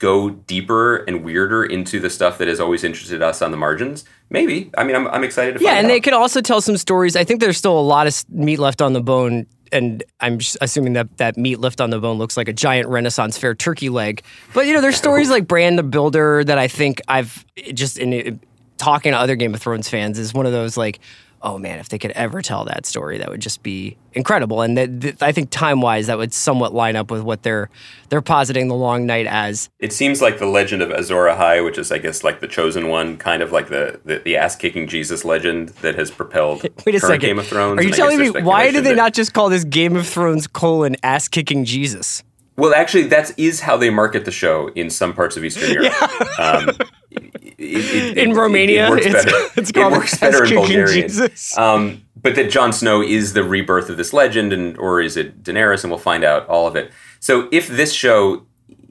go 0.00 0.30
deeper 0.30 0.96
and 0.96 1.22
weirder 1.22 1.62
into 1.62 2.00
the 2.00 2.08
stuff 2.08 2.38
that 2.38 2.48
has 2.48 2.58
always 2.58 2.82
interested 2.82 3.22
us 3.22 3.42
on 3.42 3.50
the 3.50 3.56
margins? 3.56 4.04
Maybe. 4.30 4.70
I 4.76 4.82
mean, 4.82 4.96
I'm, 4.96 5.06
I'm 5.08 5.22
excited 5.22 5.58
to 5.58 5.62
Yeah, 5.62 5.74
and 5.74 5.86
out. 5.86 5.90
they 5.90 6.00
could 6.00 6.14
also 6.14 6.40
tell 6.40 6.60
some 6.60 6.76
stories. 6.76 7.16
I 7.16 7.24
think 7.24 7.40
there's 7.40 7.58
still 7.58 7.78
a 7.78 7.82
lot 7.82 8.06
of 8.06 8.24
meat 8.30 8.58
left 8.58 8.80
on 8.80 8.94
the 8.94 9.02
bone, 9.02 9.46
and 9.70 10.02
I'm 10.20 10.38
assuming 10.62 10.94
that 10.94 11.18
that 11.18 11.36
meat 11.36 11.60
left 11.60 11.82
on 11.82 11.90
the 11.90 11.98
bone 11.98 12.16
looks 12.16 12.36
like 12.36 12.48
a 12.48 12.52
giant 12.54 12.88
Renaissance 12.88 13.36
fair 13.36 13.54
turkey 13.54 13.90
leg. 13.90 14.22
But 14.54 14.66
you 14.66 14.72
know, 14.72 14.80
there's 14.80 14.96
stories 14.96 15.28
like 15.28 15.46
Bran 15.46 15.76
the 15.76 15.82
Builder 15.82 16.44
that 16.44 16.56
I 16.56 16.66
think 16.66 17.02
I've 17.08 17.44
just 17.74 17.98
in 17.98 18.40
talking 18.78 19.12
to 19.12 19.18
other 19.18 19.36
Game 19.36 19.52
of 19.52 19.60
Thrones 19.60 19.90
fans 19.90 20.18
is 20.18 20.32
one 20.32 20.46
of 20.46 20.52
those 20.52 20.78
like. 20.78 20.98
Oh 21.42 21.56
man, 21.58 21.78
if 21.78 21.88
they 21.88 21.98
could 21.98 22.10
ever 22.10 22.42
tell 22.42 22.66
that 22.66 22.84
story, 22.84 23.16
that 23.16 23.30
would 23.30 23.40
just 23.40 23.62
be 23.62 23.96
incredible. 24.12 24.60
And 24.60 24.76
that, 24.76 25.00
that- 25.00 25.22
I 25.22 25.32
think 25.32 25.48
time-wise, 25.50 26.06
that 26.08 26.18
would 26.18 26.34
somewhat 26.34 26.74
line 26.74 26.96
up 26.96 27.10
with 27.10 27.22
what 27.22 27.42
they're 27.44 27.70
they're 28.10 28.20
positing 28.20 28.68
the 28.68 28.74
Long 28.74 29.06
Night 29.06 29.26
as. 29.26 29.70
It 29.78 29.92
seems 29.94 30.20
like 30.20 30.38
the 30.38 30.46
legend 30.46 30.82
of 30.82 30.90
Azor 30.90 31.24
Ahai, 31.28 31.64
which 31.64 31.78
is, 31.78 31.90
I 31.90 31.98
guess, 31.98 32.22
like 32.24 32.40
the 32.40 32.48
chosen 32.48 32.88
one, 32.88 33.16
kind 33.16 33.42
of 33.42 33.52
like 33.52 33.68
the, 33.68 34.00
the, 34.04 34.18
the 34.18 34.36
ass 34.36 34.54
kicking 34.56 34.86
Jesus 34.86 35.24
legend 35.24 35.70
that 35.80 35.94
has 35.94 36.10
propelled 36.10 36.62
Wait 36.84 36.94
a 36.94 37.00
second. 37.00 37.20
Game 37.20 37.38
of 37.38 37.46
Thrones. 37.46 37.78
Are 37.78 37.82
you 37.84 37.92
telling 37.92 38.18
me 38.18 38.30
why 38.30 38.70
did 38.70 38.84
they 38.84 38.90
that- 38.90 38.96
not 38.96 39.14
just 39.14 39.32
call 39.32 39.48
this 39.48 39.64
Game 39.64 39.96
of 39.96 40.06
Thrones 40.06 40.46
colon 40.46 40.96
ass 41.02 41.26
kicking 41.28 41.64
Jesus? 41.64 42.22
Well, 42.60 42.74
actually, 42.74 43.04
that 43.16 43.32
is 43.38 43.60
how 43.60 43.76
they 43.76 43.90
market 43.90 44.24
the 44.24 44.30
show 44.30 44.68
in 44.74 44.90
some 44.90 45.12
parts 45.14 45.36
of 45.36 45.44
Eastern 45.44 45.70
Europe. 45.76 45.94
Um, 46.38 46.68
it- 47.10 47.56
it- 47.58 48.18
In 48.18 48.30
it- 48.32 48.36
Romania, 48.36 48.86
it 48.86 48.90
works 48.90 49.06
it's- 49.06 49.24
better. 49.24 49.36
it's 49.60 49.72
called 49.72 49.92
it 49.92 49.96
works 49.96 50.18
better 50.18 50.44
in 50.44 50.50
Bulgarian. 50.54 51.10
Um, 51.56 52.02
but 52.22 52.34
that 52.34 52.50
Jon 52.50 52.72
Snow 52.72 53.02
is 53.02 53.32
the 53.32 53.42
rebirth 53.44 53.88
of 53.88 53.96
this 53.96 54.12
legend, 54.12 54.52
and 54.52 54.76
or 54.78 55.00
is 55.00 55.16
it 55.16 55.42
Daenerys? 55.42 55.82
And 55.84 55.90
we'll 55.90 55.98
find 56.12 56.22
out 56.22 56.46
all 56.48 56.66
of 56.66 56.76
it. 56.76 56.90
So 57.18 57.48
if 57.50 57.66
this 57.68 57.92
show 57.92 58.44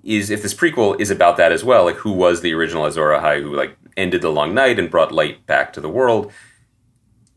is, 0.04 0.30
if 0.32 0.42
this 0.42 0.54
prequel 0.54 1.00
is 1.00 1.12
about 1.12 1.38
that 1.38 1.52
as 1.52 1.64
well, 1.64 1.84
like 1.86 1.98
who 1.98 2.12
was 2.12 2.42
the 2.42 2.54
original 2.54 2.86
Azor 2.86 3.10
Ahai 3.10 3.42
who 3.44 3.54
like 3.54 3.78
ended 3.98 4.22
the 4.22 4.32
long 4.32 4.54
night 4.54 4.80
and 4.80 4.90
brought 4.90 5.12
light 5.12 5.46
back 5.46 5.74
to 5.74 5.82
the 5.82 5.90
world? 5.90 6.32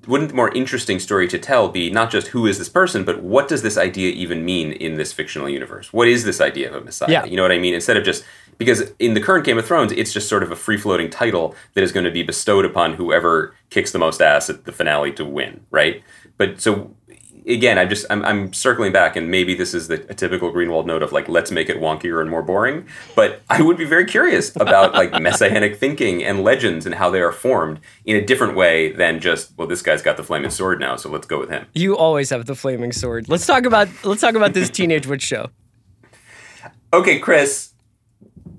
Wouldn't 0.07 0.31
the 0.31 0.37
more 0.37 0.53
interesting 0.55 0.99
story 0.99 1.29
to 1.29 1.39
tell 1.39 1.69
be 1.69 1.91
not 1.91 2.11
just 2.11 2.29
who 2.29 2.47
is 2.47 2.59
this 2.59 2.69
person, 2.69 3.05
but 3.05 3.23
what 3.23 3.49
does 3.49 3.63
this 3.63 3.79
idea 3.79 4.13
even 4.13 4.45
mean 4.45 4.73
in 4.73 4.97
this 4.97 5.13
fictional 5.13 5.49
universe? 5.49 5.93
What 5.93 6.09
is 6.09 6.25
this 6.25 6.41
idea 6.41 6.69
of 6.69 6.75
a 6.75 6.85
messiah? 6.85 7.11
Yeah. 7.11 7.25
You 7.25 7.37
know 7.37 7.43
what 7.43 7.53
I 7.53 7.59
mean? 7.59 7.75
Instead 7.75 7.97
of 7.97 8.05
just 8.05 8.25
because 8.59 8.93
in 8.99 9.15
the 9.15 9.21
current 9.21 9.45
Game 9.45 9.59
of 9.59 9.67
Thrones, 9.67 9.93
it's 9.93 10.13
just 10.13 10.29
sort 10.29 10.43
of 10.43 10.51
a 10.51 10.57
free 10.57 10.77
floating 10.77 11.11
title 11.11 11.55
that 11.75 11.83
is 11.83 11.93
going 11.93 12.05
to 12.05 12.11
be 12.11 12.23
bestowed 12.23 12.65
upon 12.65 12.95
whoever 12.95 13.55
kicks 13.71 13.93
the 13.93 13.99
most 13.99 14.21
ass 14.21 14.51
at 14.51 14.65
the 14.65 14.73
finale 14.73 15.13
to 15.13 15.25
win, 15.25 15.65
right? 15.71 16.03
But 16.37 16.61
so 16.61 16.95
again, 17.47 17.79
I'm 17.79 17.89
just 17.89 18.07
I'm, 18.11 18.25
I'm 18.25 18.53
circling 18.53 18.93
back, 18.93 19.17
and 19.17 19.31
maybe 19.31 19.55
this 19.55 19.75
is 19.75 19.89
the 19.89 19.95
a 20.09 20.15
typical 20.15 20.53
Greenwald 20.53 20.87
note 20.87 21.03
of 21.03 21.13
like 21.13 21.29
let's 21.29 21.51
make 21.51 21.69
it 21.69 21.79
wonkier 21.79 22.21
and 22.21 22.31
more 22.31 22.43
boring. 22.43 22.87
But 23.15 23.43
I 23.51 23.63
would 23.63 23.77
be 23.77 23.85
very 23.85 24.05
curious 24.05 24.55
about 24.57 24.95
like 24.95 25.13
messianic 25.21 25.79
thinking 25.79 26.23
and 26.25 26.43
legends 26.43 26.87
and 26.87 26.95
how 26.95 27.11
they 27.11 27.21
are 27.21 27.33
formed 27.33 27.81
in 28.05 28.17
a 28.17 28.25
different 28.25 28.57
way 28.57 28.93
than 28.93 29.21
just 29.21 29.57
well, 29.57 29.69
this 29.69 29.83
guy's 29.83 30.03
got 30.03 30.17
the 30.17 30.25
flaming 30.25 30.51
sword 30.51 30.81
now, 30.81 30.97
so 30.97 31.09
let's 31.09 31.27
go 31.27 31.39
with 31.39 31.51
him. 31.51 31.67
You 31.75 31.97
always 31.97 32.31
have 32.31 32.47
the 32.47 32.55
flaming 32.55 32.93
sword. 32.93 33.29
Let's 33.29 33.47
talk 33.47 33.65
about 33.65 33.89
let's 34.05 34.21
talk 34.21 34.35
about 34.35 34.55
this 34.55 34.71
teenage 34.79 35.07
witch 35.07 35.23
show. 35.23 35.51
Okay, 36.93 37.19
Chris. 37.19 37.71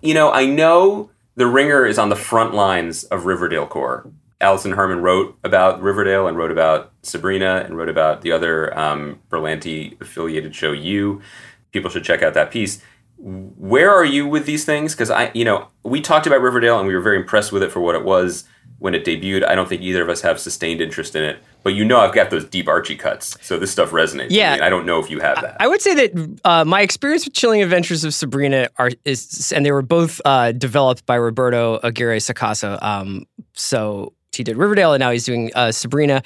You 0.02 0.14
know, 0.14 0.32
I 0.32 0.46
know 0.46 1.12
the 1.36 1.48
Ringer 1.48 1.86
is 1.86 1.98
on 1.98 2.10
the 2.10 2.16
front 2.16 2.54
lines 2.54 3.04
of 3.06 3.26
Riverdale 3.26 3.68
core. 3.68 4.12
Alison 4.42 4.74
Herman 4.74 5.02
wrote 5.02 5.38
about 5.44 5.82
Riverdale 5.82 6.28
and 6.28 6.38
wrote 6.38 6.52
about 6.52 6.93
Sabrina 7.04 7.64
and 7.66 7.78
wrote 7.78 7.90
about 7.90 8.22
the 8.22 8.32
other 8.32 8.78
um, 8.78 9.20
Berlanti 9.30 10.00
affiliated 10.02 10.56
show 10.56 10.72
You. 10.72 11.22
People 11.72 11.90
should 11.92 12.04
check 12.04 12.24
out 12.24 12.34
that 12.34 12.52
piece. 12.52 12.82
Where 13.18 13.92
are 13.92 14.06
you 14.06 14.28
with 14.28 14.46
these 14.46 14.66
things? 14.66 14.94
Because 14.94 15.10
I, 15.10 15.32
you 15.34 15.46
know, 15.46 15.68
we 15.84 16.02
talked 16.02 16.28
about 16.28 16.42
Riverdale 16.42 16.80
and 16.80 16.88
we 16.88 16.96
were 16.96 17.02
very 17.02 17.18
impressed 17.18 17.52
with 17.52 17.64
it 17.64 17.72
for 17.72 17.80
what 17.80 17.96
it 17.96 18.04
was 18.04 18.46
when 18.80 18.94
it 18.94 19.06
debuted. 19.06 19.46
I 19.48 19.56
don't 19.56 19.70
think 19.70 19.82
either 19.82 20.02
of 20.02 20.10
us 20.10 20.22
have 20.22 20.40
sustained 20.40 20.82
interest 20.82 21.16
in 21.16 21.24
it, 21.24 21.42
but 21.64 21.74
you 21.74 21.86
know, 21.86 22.00
I've 22.00 22.14
got 22.14 22.32
those 22.32 22.44
deep 22.44 22.68
Archie 22.68 22.98
cuts, 22.98 23.38
so 23.42 23.58
this 23.58 23.72
stuff 23.72 23.92
resonates. 23.92 24.28
Yeah. 24.32 24.58
I 24.62 24.70
don't 24.70 24.86
know 24.86 25.00
if 25.00 25.10
you 25.10 25.22
have 25.22 25.42
that. 25.42 25.56
I 25.62 25.68
would 25.68 25.82
say 25.82 25.94
that 25.94 26.40
uh, 26.44 26.66
my 26.66 26.82
experience 26.82 27.24
with 27.24 27.34
Chilling 27.34 27.62
Adventures 27.62 28.04
of 28.04 28.14
Sabrina 28.14 28.68
are 28.78 28.92
is, 29.06 29.54
and 29.56 29.66
they 29.66 29.72
were 29.72 29.82
both 29.82 30.20
uh, 30.26 30.52
developed 30.52 31.06
by 31.06 31.16
Roberto 31.16 31.80
Aguirre 31.82 32.18
Sacasa. 32.18 32.82
Um, 32.84 33.26
so 33.54 34.12
he 34.34 34.44
did 34.44 34.58
Riverdale, 34.58 34.92
and 34.94 35.00
now 35.00 35.12
he's 35.12 35.24
doing 35.24 35.50
uh, 35.56 35.72
Sabrina. 35.72 36.22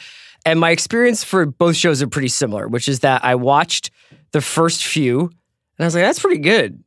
And 0.48 0.62
my 0.62 0.72
experience 0.72 1.26
for 1.26 1.46
both 1.46 1.76
shows 1.76 2.02
are 2.02 2.08
pretty 2.08 2.30
similar, 2.30 2.70
which 2.70 2.88
is 2.88 3.02
that 3.02 3.26
I 3.26 3.36
watched 3.36 3.92
the 4.32 4.40
first 4.40 4.86
few, 4.86 5.20
and 5.20 5.30
I 5.78 5.84
was 5.84 5.94
like, 5.94 6.06
"That's 6.06 6.20
pretty 6.20 6.40
good." 6.40 6.82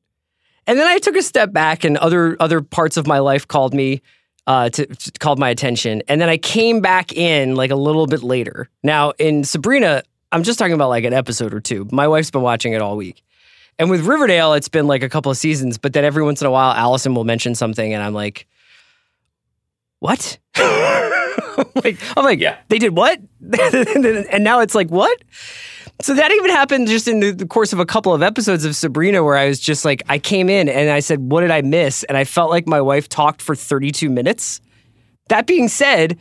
And 0.67 0.79
then 0.79 0.87
I 0.87 0.97
took 0.97 1.15
a 1.15 1.21
step 1.21 1.53
back, 1.53 1.85
and 1.85 1.99
other 1.99 2.39
other 2.41 2.63
parts 2.63 2.97
of 2.97 3.07
my 3.07 3.19
life 3.19 3.47
called 3.47 3.75
me 3.75 4.01
uh, 4.47 4.71
to, 4.71 4.87
to- 4.87 5.13
called 5.19 5.39
my 5.39 5.51
attention, 5.51 6.03
and 6.09 6.23
then 6.23 6.31
I 6.31 6.39
came 6.39 6.81
back 6.81 7.13
in 7.13 7.55
like 7.55 7.71
a 7.71 7.77
little 7.77 8.07
bit 8.07 8.23
later. 8.23 8.71
Now 8.83 9.11
in 9.19 9.45
Sabrina, 9.45 10.05
I'm 10.33 10.43
just 10.43 10.59
talking 10.59 10.73
about 10.73 10.89
like 10.89 11.05
an 11.05 11.13
episode 11.13 11.53
or 11.53 11.61
two. 11.61 11.87
My 11.93 12.09
wife's 12.09 12.31
been 12.31 12.41
watching 12.41 12.73
it 12.73 12.81
all 12.81 12.97
week, 12.97 13.23
and 13.79 13.91
with 13.91 14.07
Riverdale, 14.07 14.55
it's 14.55 14.69
been 14.71 14.87
like 14.87 15.03
a 15.03 15.09
couple 15.11 15.31
of 15.31 15.37
seasons. 15.37 15.77
But 15.77 15.93
then 15.93 16.07
every 16.07 16.23
once 16.23 16.41
in 16.41 16.47
a 16.47 16.51
while, 16.51 16.73
Allison 16.73 17.15
will 17.15 17.25
mention 17.25 17.55
something, 17.55 17.93
and 17.93 18.03
I'm 18.03 18.15
like, 18.15 18.47
"What?" 19.99 20.39
I'm 21.61 21.67
like, 21.85 21.99
I'm 22.17 22.25
like, 22.25 22.41
Yeah. 22.41 22.57
they 22.69 22.79
did 22.79 22.97
what? 22.97 23.21
and 23.53 24.45
now 24.45 24.61
it's 24.61 24.75
like, 24.75 24.89
what? 24.91 25.23
So 26.03 26.15
that 26.15 26.31
even 26.33 26.51
happened 26.51 26.89
just 26.89 27.07
in 27.09 27.21
the, 27.21 27.31
the 27.33 27.47
course 27.47 27.73
of 27.75 27.79
a 27.79 27.85
couple 27.85 28.15
of 28.15 28.23
episodes 28.23 28.65
of 28.65 28.75
Sabrina, 28.75 29.23
where 29.23 29.37
I 29.37 29.49
was 29.49 29.61
just 29.61 29.85
like, 29.85 30.03
I 30.09 30.19
came 30.19 30.49
in 30.49 30.69
and 30.69 30.89
I 30.91 31.01
said, 31.01 31.19
What 31.31 31.43
did 31.43 31.51
I 31.51 31.61
miss? 31.61 32.05
And 32.05 32.17
I 32.17 32.25
felt 32.25 32.49
like 32.51 32.67
my 32.67 32.81
wife 32.81 33.09
talked 33.09 33.43
for 33.43 33.55
32 33.55 34.09
minutes. 34.09 34.61
That 35.29 35.47
being 35.47 35.69
said, 35.69 36.19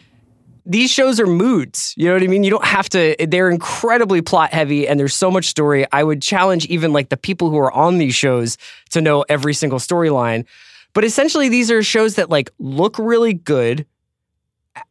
these 0.66 0.92
shows 0.92 1.20
are 1.20 1.26
moods. 1.26 1.94
You 1.98 2.08
know 2.08 2.14
what 2.14 2.24
I 2.24 2.28
mean? 2.28 2.44
You 2.44 2.52
don't 2.52 2.66
have 2.66 2.90
to, 2.90 3.16
they're 3.28 3.50
incredibly 3.50 4.22
plot 4.22 4.52
heavy 4.54 4.88
and 4.88 5.00
there's 5.00 5.16
so 5.16 5.32
much 5.32 5.46
story. 5.46 5.86
I 5.92 6.04
would 6.04 6.22
challenge 6.22 6.66
even 6.66 6.92
like 6.94 7.10
the 7.10 7.18
people 7.18 7.50
who 7.50 7.58
are 7.58 7.72
on 7.72 7.98
these 7.98 8.14
shows 8.14 8.58
to 8.92 9.02
know 9.02 9.24
every 9.30 9.54
single 9.54 9.80
storyline. 9.80 10.46
But 10.94 11.06
essentially, 11.06 11.50
these 11.50 11.72
are 11.72 11.82
shows 11.82 12.16
that 12.16 12.30
like 12.30 12.52
look 12.60 13.00
really 13.00 13.34
good, 13.34 13.86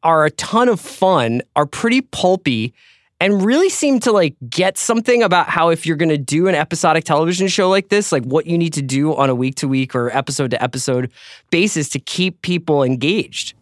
are 0.03 0.25
a 0.25 0.31
ton 0.33 0.69
of 0.69 0.81
fun, 0.81 1.43
are 1.57 1.67
pretty 1.67 2.01
pulpy, 2.01 2.73
and 3.21 3.45
really 3.45 3.69
seem 3.69 3.99
to 4.01 4.13
like 4.13 4.37
get 4.49 4.79
something 4.79 5.23
about 5.23 5.49
how 5.49 5.71
if 5.71 5.87
you're 5.87 5.97
going 5.97 6.09
to 6.09 6.19
do 6.19 6.47
an 6.47 6.55
episodic 6.55 7.05
television 7.05 7.49
show 7.49 7.69
like 7.69 7.89
this, 7.89 8.13
like 8.13 8.25
what 8.25 8.47
you 8.47 8.57
need 8.57 8.73
to 8.75 8.83
do 8.83 9.15
on 9.15 9.29
a 9.29 9.35
week 9.35 9.57
to 9.57 9.69
week 9.69 9.95
or 9.95 10.17
episode 10.17 10.51
to 10.53 10.63
episode 10.63 11.11
basis 11.51 11.89
to 11.91 11.99
keep 11.99 12.43
people 12.43 12.83
engaged. 12.83 13.55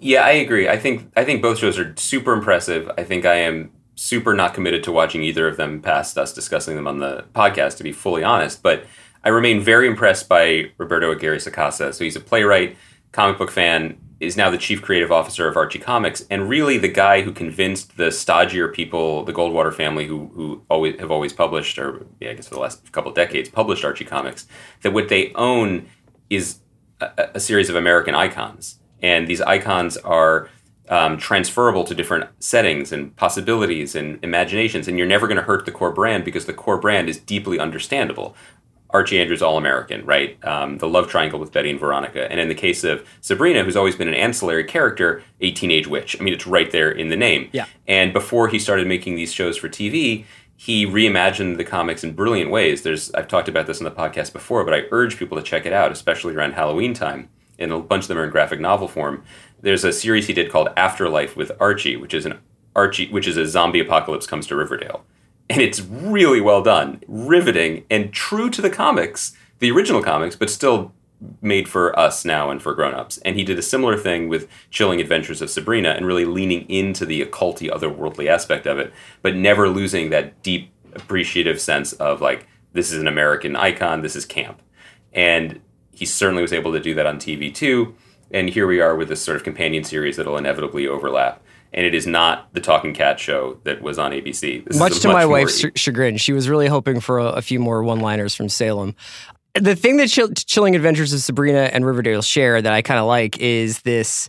Yeah, 0.00 0.24
I 0.24 0.32
agree. 0.32 0.68
I 0.68 0.76
think 0.76 1.10
I 1.16 1.24
think 1.24 1.42
both 1.42 1.58
shows 1.58 1.78
are 1.78 1.94
super 1.96 2.32
impressive. 2.32 2.90
I 2.98 3.04
think 3.04 3.24
I 3.24 3.36
am 3.36 3.70
super 3.94 4.34
not 4.34 4.52
committed 4.52 4.82
to 4.82 4.92
watching 4.92 5.22
either 5.22 5.46
of 5.46 5.56
them 5.56 5.80
past 5.80 6.18
us 6.18 6.32
discussing 6.32 6.74
them 6.74 6.88
on 6.88 6.98
the 6.98 7.24
podcast, 7.34 7.76
to 7.76 7.84
be 7.84 7.92
fully 7.92 8.24
honest. 8.24 8.62
But 8.62 8.84
I 9.24 9.28
remain 9.28 9.60
very 9.60 9.86
impressed 9.86 10.28
by 10.28 10.72
Roberto 10.76 11.12
Aguirre 11.12 11.36
Sacasa. 11.36 11.94
So 11.94 12.02
he's 12.02 12.16
a 12.16 12.20
playwright, 12.20 12.76
comic 13.12 13.38
book 13.38 13.52
fan, 13.52 13.96
is 14.22 14.36
now 14.36 14.48
the 14.48 14.56
chief 14.56 14.80
creative 14.80 15.10
officer 15.10 15.48
of 15.48 15.56
Archie 15.56 15.80
Comics, 15.80 16.24
and 16.30 16.48
really 16.48 16.78
the 16.78 16.88
guy 16.88 17.22
who 17.22 17.32
convinced 17.32 17.96
the 17.96 18.04
stodgier 18.04 18.72
people, 18.72 19.24
the 19.24 19.32
Goldwater 19.32 19.74
family, 19.74 20.06
who 20.06 20.30
who 20.34 20.62
always 20.70 20.98
have 21.00 21.10
always 21.10 21.32
published, 21.32 21.78
or 21.78 22.06
yeah, 22.20 22.30
I 22.30 22.34
guess 22.34 22.48
for 22.48 22.54
the 22.54 22.60
last 22.60 22.92
couple 22.92 23.10
of 23.10 23.16
decades, 23.16 23.48
published 23.48 23.84
Archie 23.84 24.04
Comics, 24.04 24.46
that 24.82 24.92
what 24.92 25.08
they 25.08 25.32
own 25.34 25.88
is 26.30 26.60
a, 27.00 27.30
a 27.34 27.40
series 27.40 27.68
of 27.68 27.74
American 27.74 28.14
icons, 28.14 28.78
and 29.02 29.26
these 29.26 29.40
icons 29.40 29.96
are 29.98 30.48
um, 30.88 31.16
transferable 31.16 31.84
to 31.84 31.94
different 31.94 32.28
settings 32.38 32.92
and 32.92 33.16
possibilities 33.16 33.94
and 33.94 34.22
imaginations, 34.22 34.86
and 34.86 34.98
you're 34.98 35.06
never 35.06 35.26
going 35.26 35.36
to 35.36 35.42
hurt 35.42 35.64
the 35.64 35.72
core 35.72 35.92
brand 35.92 36.24
because 36.24 36.46
the 36.46 36.52
core 36.52 36.78
brand 36.78 37.08
is 37.08 37.18
deeply 37.18 37.58
understandable. 37.58 38.36
Archie 38.92 39.20
Andrews 39.20 39.42
All 39.42 39.56
American, 39.56 40.04
right? 40.04 40.42
Um, 40.44 40.78
the 40.78 40.88
love 40.88 41.08
triangle 41.08 41.38
with 41.38 41.52
Betty 41.52 41.70
and 41.70 41.80
Veronica. 41.80 42.30
And 42.30 42.38
in 42.38 42.48
the 42.48 42.54
case 42.54 42.84
of 42.84 43.06
Sabrina, 43.20 43.64
who's 43.64 43.76
always 43.76 43.96
been 43.96 44.08
an 44.08 44.14
ancillary 44.14 44.64
character, 44.64 45.22
a 45.40 45.50
teenage 45.52 45.86
witch. 45.86 46.16
I 46.20 46.22
mean, 46.22 46.34
it's 46.34 46.46
right 46.46 46.70
there 46.70 46.90
in 46.90 47.08
the 47.08 47.16
name. 47.16 47.48
Yeah. 47.52 47.66
And 47.88 48.12
before 48.12 48.48
he 48.48 48.58
started 48.58 48.86
making 48.86 49.16
these 49.16 49.32
shows 49.32 49.56
for 49.56 49.68
TV, 49.68 50.24
he 50.56 50.86
reimagined 50.86 51.56
the 51.56 51.64
comics 51.64 52.04
in 52.04 52.12
brilliant 52.14 52.50
ways. 52.50 52.82
There's 52.82 53.12
I've 53.14 53.28
talked 53.28 53.48
about 53.48 53.66
this 53.66 53.78
on 53.78 53.84
the 53.84 53.90
podcast 53.90 54.32
before, 54.32 54.64
but 54.64 54.74
I 54.74 54.84
urge 54.90 55.16
people 55.16 55.36
to 55.38 55.42
check 55.42 55.66
it 55.66 55.72
out, 55.72 55.90
especially 55.90 56.34
around 56.34 56.52
Halloween 56.52 56.94
time. 56.94 57.30
And 57.58 57.72
a 57.72 57.78
bunch 57.78 58.04
of 58.04 58.08
them 58.08 58.18
are 58.18 58.24
in 58.24 58.30
graphic 58.30 58.60
novel 58.60 58.88
form. 58.88 59.24
There's 59.60 59.84
a 59.84 59.92
series 59.92 60.26
he 60.26 60.32
did 60.32 60.50
called 60.50 60.68
Afterlife 60.76 61.36
with 61.36 61.52
Archie, 61.60 61.96
which 61.96 62.14
is 62.14 62.26
an 62.26 62.38
Archie, 62.74 63.10
which 63.10 63.26
is 63.26 63.36
a 63.36 63.46
zombie 63.46 63.80
apocalypse 63.80 64.26
comes 64.26 64.46
to 64.48 64.56
Riverdale 64.56 65.04
and 65.52 65.60
it's 65.60 65.82
really 65.82 66.40
well 66.40 66.62
done, 66.62 67.02
riveting, 67.06 67.84
and 67.90 68.10
true 68.10 68.48
to 68.48 68.62
the 68.62 68.70
comics, 68.70 69.36
the 69.58 69.70
original 69.70 70.02
comics, 70.02 70.34
but 70.34 70.48
still 70.48 70.94
made 71.42 71.68
for 71.68 71.96
us 71.98 72.24
now 72.24 72.50
and 72.50 72.62
for 72.62 72.72
grown-ups. 72.72 73.18
And 73.18 73.36
he 73.36 73.44
did 73.44 73.58
a 73.58 73.62
similar 73.62 73.98
thing 73.98 74.30
with 74.30 74.48
Chilling 74.70 74.98
Adventures 74.98 75.42
of 75.42 75.50
Sabrina 75.50 75.90
and 75.90 76.06
really 76.06 76.24
leaning 76.24 76.66
into 76.70 77.04
the 77.04 77.22
occulty, 77.22 77.70
otherworldly 77.70 78.28
aspect 78.28 78.66
of 78.66 78.78
it, 78.78 78.94
but 79.20 79.36
never 79.36 79.68
losing 79.68 80.08
that 80.08 80.42
deep 80.42 80.72
appreciative 80.94 81.60
sense 81.60 81.92
of 81.92 82.22
like 82.22 82.46
this 82.72 82.90
is 82.90 82.98
an 82.98 83.06
American 83.06 83.54
icon, 83.54 84.00
this 84.00 84.16
is 84.16 84.24
camp. 84.24 84.62
And 85.12 85.60
he 85.92 86.06
certainly 86.06 86.40
was 86.40 86.54
able 86.54 86.72
to 86.72 86.80
do 86.80 86.94
that 86.94 87.06
on 87.06 87.18
TV 87.18 87.54
too. 87.54 87.94
And 88.30 88.48
here 88.48 88.66
we 88.66 88.80
are 88.80 88.96
with 88.96 89.10
this 89.10 89.22
sort 89.22 89.36
of 89.36 89.44
companion 89.44 89.84
series 89.84 90.16
that'll 90.16 90.38
inevitably 90.38 90.88
overlap. 90.88 91.42
And 91.74 91.86
it 91.86 91.94
is 91.94 92.06
not 92.06 92.52
the 92.52 92.60
Talking 92.60 92.92
Cat 92.92 93.18
show 93.18 93.58
that 93.64 93.80
was 93.80 93.98
on 93.98 94.12
ABC. 94.12 94.64
This 94.64 94.78
much 94.78 95.00
to 95.00 95.08
my 95.08 95.24
wife's 95.24 95.60
ch- 95.60 95.78
chagrin. 95.78 96.18
She 96.18 96.32
was 96.32 96.48
really 96.48 96.66
hoping 96.66 97.00
for 97.00 97.18
a, 97.18 97.26
a 97.26 97.42
few 97.42 97.58
more 97.58 97.82
one 97.82 98.00
liners 98.00 98.34
from 98.34 98.48
Salem. 98.48 98.94
The 99.54 99.74
thing 99.74 99.96
that 99.96 100.08
Chill- 100.08 100.32
Chilling 100.34 100.76
Adventures 100.76 101.12
of 101.12 101.20
Sabrina 101.20 101.70
and 101.72 101.86
Riverdale 101.86 102.22
share 102.22 102.60
that 102.60 102.72
I 102.72 102.82
kind 102.82 103.00
of 103.00 103.06
like 103.06 103.38
is 103.38 103.80
this 103.82 104.28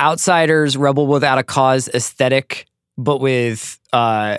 outsiders, 0.00 0.76
rebel 0.76 1.06
without 1.06 1.38
a 1.38 1.42
cause 1.42 1.88
aesthetic, 1.88 2.66
but 2.98 3.18
with 3.18 3.78
uh, 3.92 4.38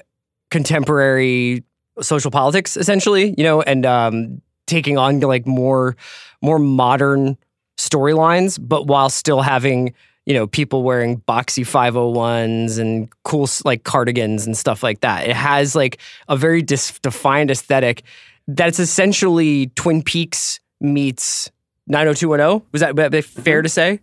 contemporary 0.52 1.64
social 2.02 2.32
politics, 2.32 2.76
essentially, 2.78 3.34
you 3.38 3.44
know, 3.44 3.62
and 3.62 3.86
um, 3.86 4.42
taking 4.68 4.98
on 4.98 5.20
like 5.22 5.46
more 5.46 5.96
more 6.42 6.60
modern 6.60 7.38
storylines, 7.78 8.58
but 8.62 8.88
while 8.88 9.10
still 9.10 9.42
having 9.42 9.94
you 10.26 10.34
know 10.34 10.48
people 10.48 10.84
wearing 10.84 11.22
boxy 11.22 11.64
501s 11.64 12.80
and 12.80 13.10
cool 13.24 13.48
like 13.64 13.84
cardigans 13.84 14.46
and 14.46 14.58
stuff 14.58 14.84
like 14.84 15.02
that. 15.02 15.28
It 15.28 15.36
has 15.36 15.76
like 15.76 16.00
a 16.28 16.36
very 16.36 16.62
dis- 16.62 17.00
defined 17.00 17.52
aesthetic 17.52 18.04
that's 18.48 18.80
essentially 18.80 19.68
Twin 19.76 20.04
Peaks 20.04 20.60
meets 20.80 21.50
90210. 21.88 22.68
Was 22.72 22.82
that, 22.82 22.96
that 22.96 23.26
fair 23.26 23.62
to 23.62 23.70
say? 23.70 24.00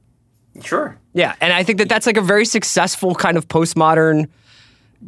Sure. 0.62 0.98
Yeah, 1.14 1.34
and 1.40 1.52
I 1.52 1.62
think 1.62 1.78
that 1.78 1.88
that's 1.88 2.06
like 2.06 2.16
a 2.16 2.22
very 2.22 2.44
successful 2.44 3.14
kind 3.14 3.36
of 3.36 3.48
postmodern 3.48 4.28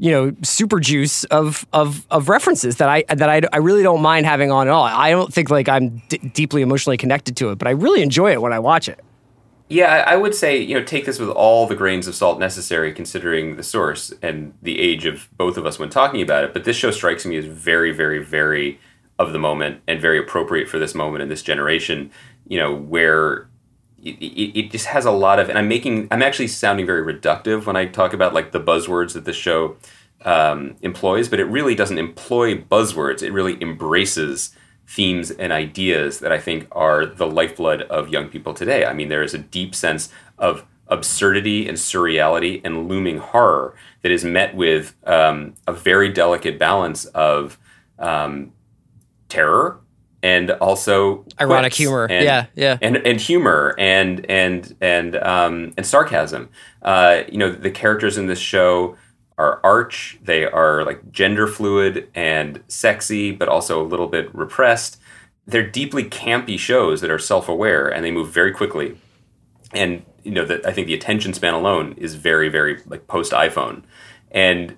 you 0.00 0.10
know 0.10 0.32
super 0.42 0.80
juice 0.80 1.22
of 1.24 1.64
of 1.72 2.04
of 2.10 2.28
references 2.28 2.78
that 2.78 2.88
I 2.88 3.04
that 3.08 3.28
I, 3.28 3.42
I 3.52 3.58
really 3.58 3.84
don't 3.84 4.02
mind 4.02 4.26
having 4.26 4.50
on 4.50 4.66
at 4.66 4.72
all. 4.72 4.84
I 4.84 5.10
don't 5.10 5.32
think 5.32 5.50
like 5.50 5.68
I'm 5.68 6.02
d- 6.08 6.18
deeply 6.18 6.62
emotionally 6.62 6.96
connected 6.96 7.36
to 7.36 7.50
it, 7.50 7.58
but 7.58 7.68
I 7.68 7.72
really 7.72 8.02
enjoy 8.02 8.32
it 8.32 8.42
when 8.42 8.52
I 8.52 8.58
watch 8.58 8.88
it. 8.88 8.98
Yeah, 9.74 10.04
I 10.06 10.14
would 10.14 10.36
say 10.36 10.56
you 10.56 10.78
know 10.78 10.84
take 10.84 11.04
this 11.04 11.18
with 11.18 11.30
all 11.30 11.66
the 11.66 11.74
grains 11.74 12.06
of 12.06 12.14
salt 12.14 12.38
necessary, 12.38 12.92
considering 12.92 13.56
the 13.56 13.64
source 13.64 14.12
and 14.22 14.54
the 14.62 14.78
age 14.78 15.04
of 15.04 15.28
both 15.36 15.56
of 15.56 15.66
us 15.66 15.80
when 15.80 15.90
talking 15.90 16.22
about 16.22 16.44
it. 16.44 16.52
But 16.52 16.62
this 16.62 16.76
show 16.76 16.92
strikes 16.92 17.26
me 17.26 17.36
as 17.38 17.44
very, 17.44 17.90
very, 17.90 18.22
very 18.22 18.78
of 19.18 19.32
the 19.32 19.38
moment 19.40 19.80
and 19.88 20.00
very 20.00 20.16
appropriate 20.16 20.68
for 20.68 20.78
this 20.78 20.94
moment 20.94 21.22
in 21.22 21.28
this 21.28 21.42
generation. 21.42 22.12
You 22.46 22.60
know 22.60 22.72
where 22.72 23.48
it, 24.00 24.10
it, 24.20 24.70
just 24.70 24.86
has 24.86 25.06
a 25.06 25.10
lot 25.10 25.40
of, 25.40 25.48
and 25.48 25.58
I'm 25.58 25.66
making, 25.66 26.06
I'm 26.12 26.22
actually 26.22 26.48
sounding 26.48 26.86
very 26.86 27.02
reductive 27.02 27.66
when 27.66 27.74
I 27.74 27.86
talk 27.86 28.12
about 28.12 28.32
like 28.32 28.52
the 28.52 28.60
buzzwords 28.60 29.14
that 29.14 29.24
this 29.24 29.34
show 29.34 29.76
um, 30.24 30.76
employs, 30.82 31.28
but 31.28 31.40
it 31.40 31.46
really 31.46 31.74
doesn't 31.74 31.98
employ 31.98 32.56
buzzwords. 32.56 33.24
It 33.24 33.32
really 33.32 33.60
embraces 33.60 34.54
themes 34.86 35.30
and 35.30 35.52
ideas 35.52 36.20
that 36.20 36.32
I 36.32 36.38
think 36.38 36.68
are 36.72 37.06
the 37.06 37.26
lifeblood 37.26 37.82
of 37.82 38.08
young 38.08 38.28
people 38.28 38.54
today. 38.54 38.84
I 38.84 38.92
mean, 38.92 39.08
there 39.08 39.22
is 39.22 39.34
a 39.34 39.38
deep 39.38 39.74
sense 39.74 40.10
of 40.38 40.66
absurdity 40.88 41.66
and 41.66 41.78
surreality 41.78 42.60
and 42.64 42.88
looming 42.88 43.18
horror 43.18 43.74
that 44.02 44.12
is 44.12 44.24
met 44.24 44.54
with 44.54 44.94
um, 45.04 45.54
a 45.66 45.72
very 45.72 46.10
delicate 46.12 46.58
balance 46.58 47.06
of 47.06 47.58
um, 47.98 48.52
terror 49.28 49.80
and 50.22 50.50
also 50.52 51.24
ironic 51.38 51.74
humor. 51.74 52.06
and, 52.06 52.24
yeah, 52.24 52.46
yeah, 52.54 52.78
and 52.80 52.96
and 52.96 53.20
humor 53.20 53.74
and 53.78 54.24
and 54.30 54.74
and 54.80 55.16
um, 55.16 55.74
and 55.76 55.86
sarcasm. 55.86 56.48
Uh, 56.82 57.22
you 57.28 57.36
know, 57.36 57.52
the 57.52 57.70
characters 57.70 58.16
in 58.16 58.26
this 58.26 58.38
show 58.38 58.96
are 59.38 59.60
arch. 59.64 60.18
They 60.22 60.44
are 60.44 60.84
like 60.84 61.10
gender 61.10 61.46
fluid 61.46 62.08
and 62.14 62.62
sexy, 62.68 63.32
but 63.32 63.48
also 63.48 63.82
a 63.82 63.86
little 63.86 64.08
bit 64.08 64.34
repressed. 64.34 65.00
They're 65.46 65.68
deeply 65.68 66.04
campy 66.04 66.58
shows 66.58 67.00
that 67.00 67.10
are 67.10 67.18
self-aware 67.18 67.88
and 67.88 68.04
they 68.04 68.10
move 68.10 68.30
very 68.30 68.52
quickly. 68.52 68.96
And 69.72 70.04
you 70.22 70.30
know 70.30 70.44
that 70.44 70.64
I 70.66 70.72
think 70.72 70.86
the 70.86 70.94
attention 70.94 71.34
span 71.34 71.54
alone 71.54 71.94
is 71.98 72.14
very, 72.14 72.48
very 72.48 72.82
like 72.86 73.06
post 73.06 73.32
iPhone. 73.32 73.82
And 74.30 74.76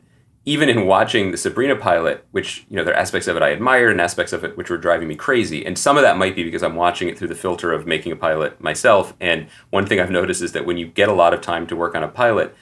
even 0.48 0.68
in 0.68 0.86
watching 0.86 1.32
the 1.32 1.36
Sabrina 1.36 1.74
pilot, 1.74 2.24
which 2.30 2.64
you 2.70 2.76
know 2.76 2.84
there 2.84 2.94
are 2.94 2.98
aspects 2.98 3.26
of 3.26 3.36
it 3.36 3.42
I 3.42 3.48
admired 3.48 3.90
and 3.90 4.00
aspects 4.00 4.32
of 4.32 4.44
it 4.44 4.56
which 4.56 4.70
were 4.70 4.76
driving 4.76 5.08
me 5.08 5.16
crazy, 5.16 5.66
and 5.66 5.78
some 5.78 5.96
of 5.96 6.02
that 6.02 6.16
might 6.16 6.36
be 6.36 6.44
because 6.44 6.62
I'm 6.62 6.76
watching 6.76 7.08
it 7.08 7.18
through 7.18 7.28
the 7.28 7.34
filter 7.34 7.72
of 7.72 7.86
making 7.86 8.12
a 8.12 8.16
pilot 8.16 8.60
myself. 8.60 9.14
And 9.20 9.48
one 9.70 9.86
thing 9.86 10.00
I've 10.00 10.10
noticed 10.10 10.42
is 10.42 10.52
that 10.52 10.64
when 10.64 10.78
you 10.78 10.86
get 10.86 11.08
a 11.08 11.12
lot 11.12 11.34
of 11.34 11.40
time 11.40 11.66
to 11.66 11.76
work 11.76 11.94
on 11.94 12.04
a 12.04 12.08
pilot, 12.08 12.56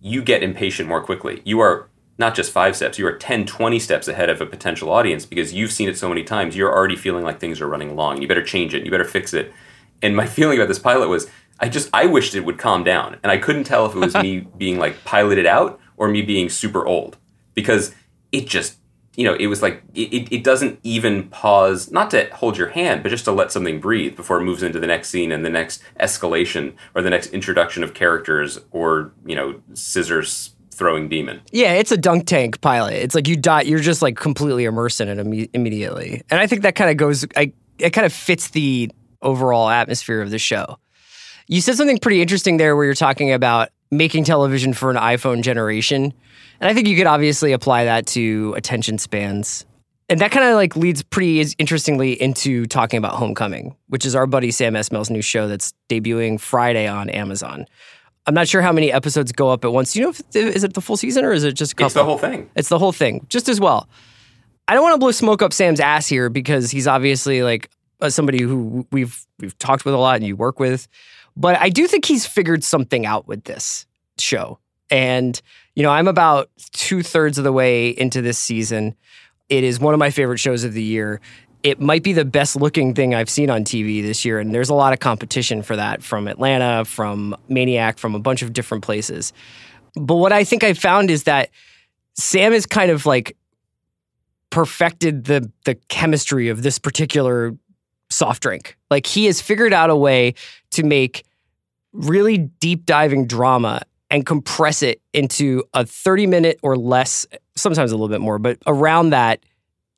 you 0.00 0.22
get 0.22 0.42
impatient 0.42 0.88
more 0.88 1.02
quickly. 1.02 1.42
You 1.44 1.60
are 1.60 1.88
not 2.18 2.34
just 2.34 2.52
five 2.52 2.76
steps, 2.76 2.98
you 2.98 3.06
are 3.06 3.16
10, 3.16 3.46
20 3.46 3.78
steps 3.78 4.08
ahead 4.08 4.28
of 4.28 4.40
a 4.40 4.46
potential 4.46 4.90
audience 4.90 5.24
because 5.24 5.54
you've 5.54 5.72
seen 5.72 5.88
it 5.88 5.96
so 5.96 6.08
many 6.08 6.22
times. 6.22 6.54
You're 6.56 6.72
already 6.72 6.96
feeling 6.96 7.24
like 7.24 7.40
things 7.40 7.60
are 7.60 7.68
running 7.68 7.96
long. 7.96 8.20
You 8.20 8.28
better 8.28 8.44
change 8.44 8.74
it. 8.74 8.84
You 8.84 8.90
better 8.90 9.04
fix 9.04 9.32
it. 9.32 9.52
And 10.02 10.14
my 10.14 10.26
feeling 10.36 10.58
about 10.58 10.68
this 10.68 10.78
pilot 10.78 11.08
was 11.08 11.28
I 11.58 11.68
just 11.68 11.90
I 11.92 12.06
wished 12.06 12.34
it 12.34 12.44
would 12.44 12.58
calm 12.58 12.84
down, 12.84 13.18
and 13.22 13.30
I 13.30 13.36
couldn't 13.36 13.64
tell 13.64 13.86
if 13.86 13.94
it 13.94 13.98
was 13.98 14.14
me 14.22 14.40
being 14.56 14.78
like 14.78 15.04
piloted 15.04 15.46
out 15.46 15.78
or 15.96 16.08
me 16.08 16.22
being 16.22 16.48
super 16.48 16.86
old 16.86 17.18
because 17.54 17.94
it 18.32 18.46
just 18.46 18.76
you 19.16 19.24
know 19.24 19.34
it 19.34 19.48
was 19.48 19.62
like 19.62 19.82
it, 19.94 20.32
it 20.32 20.44
doesn't 20.44 20.78
even 20.82 21.28
pause 21.28 21.90
not 21.90 22.10
to 22.10 22.28
hold 22.34 22.56
your 22.56 22.68
hand 22.68 23.02
but 23.02 23.08
just 23.08 23.24
to 23.24 23.32
let 23.32 23.50
something 23.50 23.80
breathe 23.80 24.16
before 24.16 24.38
it 24.38 24.44
moves 24.44 24.62
into 24.62 24.78
the 24.78 24.86
next 24.86 25.10
scene 25.10 25.32
and 25.32 25.44
the 25.44 25.50
next 25.50 25.82
escalation 26.00 26.74
or 26.94 27.02
the 27.02 27.10
next 27.10 27.32
introduction 27.32 27.82
of 27.82 27.94
characters 27.94 28.58
or 28.70 29.12
you 29.26 29.34
know 29.34 29.60
scissors 29.74 30.54
throwing 30.70 31.08
demon 31.08 31.40
yeah. 31.52 31.72
It's 31.72 31.92
a 31.92 31.96
dunk 31.98 32.26
tank 32.26 32.60
pilot. 32.62 32.94
It's 32.94 33.14
like 33.14 33.28
you 33.28 33.36
die. 33.36 33.62
You're 33.62 33.80
just 33.80 34.00
like 34.00 34.16
completely 34.16 34.64
immersed 34.64 35.00
in 35.00 35.08
it 35.08 35.18
imme- 35.18 35.50
immediately, 35.52 36.22
and 36.30 36.40
I 36.40 36.46
think 36.46 36.62
that 36.62 36.74
kind 36.74 36.90
of 36.90 36.96
goes. 36.96 37.26
I 37.36 37.52
it 37.78 37.90
kind 37.90 38.06
of 38.06 38.12
fits 38.12 38.48
the 38.50 38.90
overall 39.20 39.68
atmosphere 39.68 40.22
of 40.22 40.30
the 40.30 40.38
show. 40.38 40.78
You 41.48 41.60
said 41.60 41.76
something 41.76 41.98
pretty 41.98 42.22
interesting 42.22 42.56
there, 42.56 42.76
where 42.76 42.86
you're 42.86 42.94
talking 42.94 43.32
about 43.32 43.70
making 43.90 44.24
television 44.24 44.72
for 44.72 44.90
an 44.90 44.96
iPhone 44.96 45.42
generation. 45.42 46.12
And 46.60 46.70
I 46.70 46.74
think 46.74 46.86
you 46.86 46.96
could 46.96 47.06
obviously 47.06 47.52
apply 47.52 47.84
that 47.84 48.06
to 48.08 48.54
attention 48.56 48.98
spans. 48.98 49.64
And 50.08 50.20
that 50.20 50.32
kind 50.32 50.44
of 50.44 50.56
like 50.56 50.74
leads 50.76 51.02
pretty 51.02 51.40
interestingly 51.58 52.20
into 52.20 52.66
talking 52.66 52.98
about 52.98 53.14
Homecoming, 53.14 53.76
which 53.88 54.04
is 54.04 54.16
our 54.16 54.26
buddy 54.26 54.50
Sam 54.50 54.74
Esmail's 54.74 55.08
new 55.08 55.22
show 55.22 55.46
that's 55.46 55.72
debuting 55.88 56.40
Friday 56.40 56.88
on 56.88 57.08
Amazon. 57.10 57.64
I'm 58.26 58.34
not 58.34 58.48
sure 58.48 58.60
how 58.60 58.72
many 58.72 58.92
episodes 58.92 59.32
go 59.32 59.48
up 59.50 59.64
at 59.64 59.72
once. 59.72 59.92
Do 59.92 60.00
you 60.00 60.04
know 60.04 60.10
if 60.10 60.20
is 60.34 60.64
it 60.64 60.74
the 60.74 60.80
full 60.80 60.96
season 60.96 61.24
or 61.24 61.32
is 61.32 61.44
it 61.44 61.52
just 61.52 61.72
a 61.72 61.74
couple? 61.74 61.86
it's 61.86 61.94
the 61.94 62.04
whole 62.04 62.18
thing 62.18 62.50
It's 62.56 62.68
the 62.68 62.78
whole 62.78 62.92
thing, 62.92 63.24
just 63.28 63.48
as 63.48 63.60
well. 63.60 63.88
I 64.68 64.74
don't 64.74 64.82
want 64.82 64.94
to 64.94 64.98
blow 64.98 65.10
smoke 65.10 65.42
up 65.42 65.52
Sam's 65.52 65.80
ass 65.80 66.06
here 66.06 66.28
because 66.28 66.70
he's 66.70 66.86
obviously 66.86 67.42
like 67.42 67.70
uh, 68.00 68.10
somebody 68.10 68.42
who 68.42 68.86
we've 68.92 69.24
we've 69.38 69.56
talked 69.58 69.84
with 69.84 69.94
a 69.94 69.98
lot 69.98 70.16
and 70.16 70.24
you 70.26 70.36
work 70.36 70.60
with, 70.60 70.86
but 71.36 71.56
I 71.60 71.70
do 71.70 71.86
think 71.86 72.04
he's 72.04 72.26
figured 72.26 72.62
something 72.62 73.06
out 73.06 73.26
with 73.26 73.44
this 73.44 73.86
show. 74.22 74.58
And 74.90 75.40
you 75.74 75.82
know, 75.82 75.90
I'm 75.90 76.08
about 76.08 76.50
two 76.72 77.02
thirds 77.02 77.38
of 77.38 77.44
the 77.44 77.52
way 77.52 77.88
into 77.88 78.20
this 78.22 78.38
season. 78.38 78.94
It 79.48 79.64
is 79.64 79.80
one 79.80 79.94
of 79.94 80.00
my 80.00 80.10
favorite 80.10 80.38
shows 80.38 80.64
of 80.64 80.72
the 80.72 80.82
year. 80.82 81.20
It 81.62 81.80
might 81.80 82.02
be 82.02 82.12
the 82.12 82.24
best 82.24 82.56
looking 82.56 82.94
thing 82.94 83.14
I've 83.14 83.30
seen 83.30 83.50
on 83.50 83.64
TV 83.64 84.02
this 84.02 84.24
year, 84.24 84.38
and 84.38 84.54
there's 84.54 84.70
a 84.70 84.74
lot 84.74 84.92
of 84.92 85.00
competition 85.00 85.62
for 85.62 85.76
that 85.76 86.02
from 86.02 86.26
Atlanta, 86.26 86.84
from 86.84 87.36
Maniac, 87.48 87.98
from 87.98 88.14
a 88.14 88.18
bunch 88.18 88.42
of 88.42 88.52
different 88.52 88.82
places. 88.82 89.32
But 89.94 90.16
what 90.16 90.32
I 90.32 90.44
think 90.44 90.64
I 90.64 90.72
found 90.72 91.10
is 91.10 91.24
that 91.24 91.50
Sam 92.14 92.52
is 92.52 92.66
kind 92.66 92.90
of 92.90 93.06
like 93.06 93.36
perfected 94.50 95.24
the 95.24 95.50
the 95.64 95.76
chemistry 95.88 96.48
of 96.48 96.62
this 96.62 96.78
particular 96.78 97.56
soft 98.10 98.42
drink. 98.42 98.76
Like 98.90 99.06
he 99.06 99.26
has 99.26 99.40
figured 99.40 99.72
out 99.72 99.90
a 99.90 99.96
way 99.96 100.34
to 100.72 100.82
make 100.82 101.24
really 101.92 102.38
deep 102.38 102.86
diving 102.86 103.26
drama 103.26 103.82
and 104.10 104.26
compress 104.26 104.82
it 104.82 105.00
into 105.12 105.62
a 105.74 105.84
30 105.86 106.26
minute 106.26 106.58
or 106.62 106.76
less, 106.76 107.26
sometimes 107.56 107.92
a 107.92 107.94
little 107.94 108.08
bit 108.08 108.20
more, 108.20 108.38
but 108.38 108.58
around 108.66 109.10
that 109.10 109.40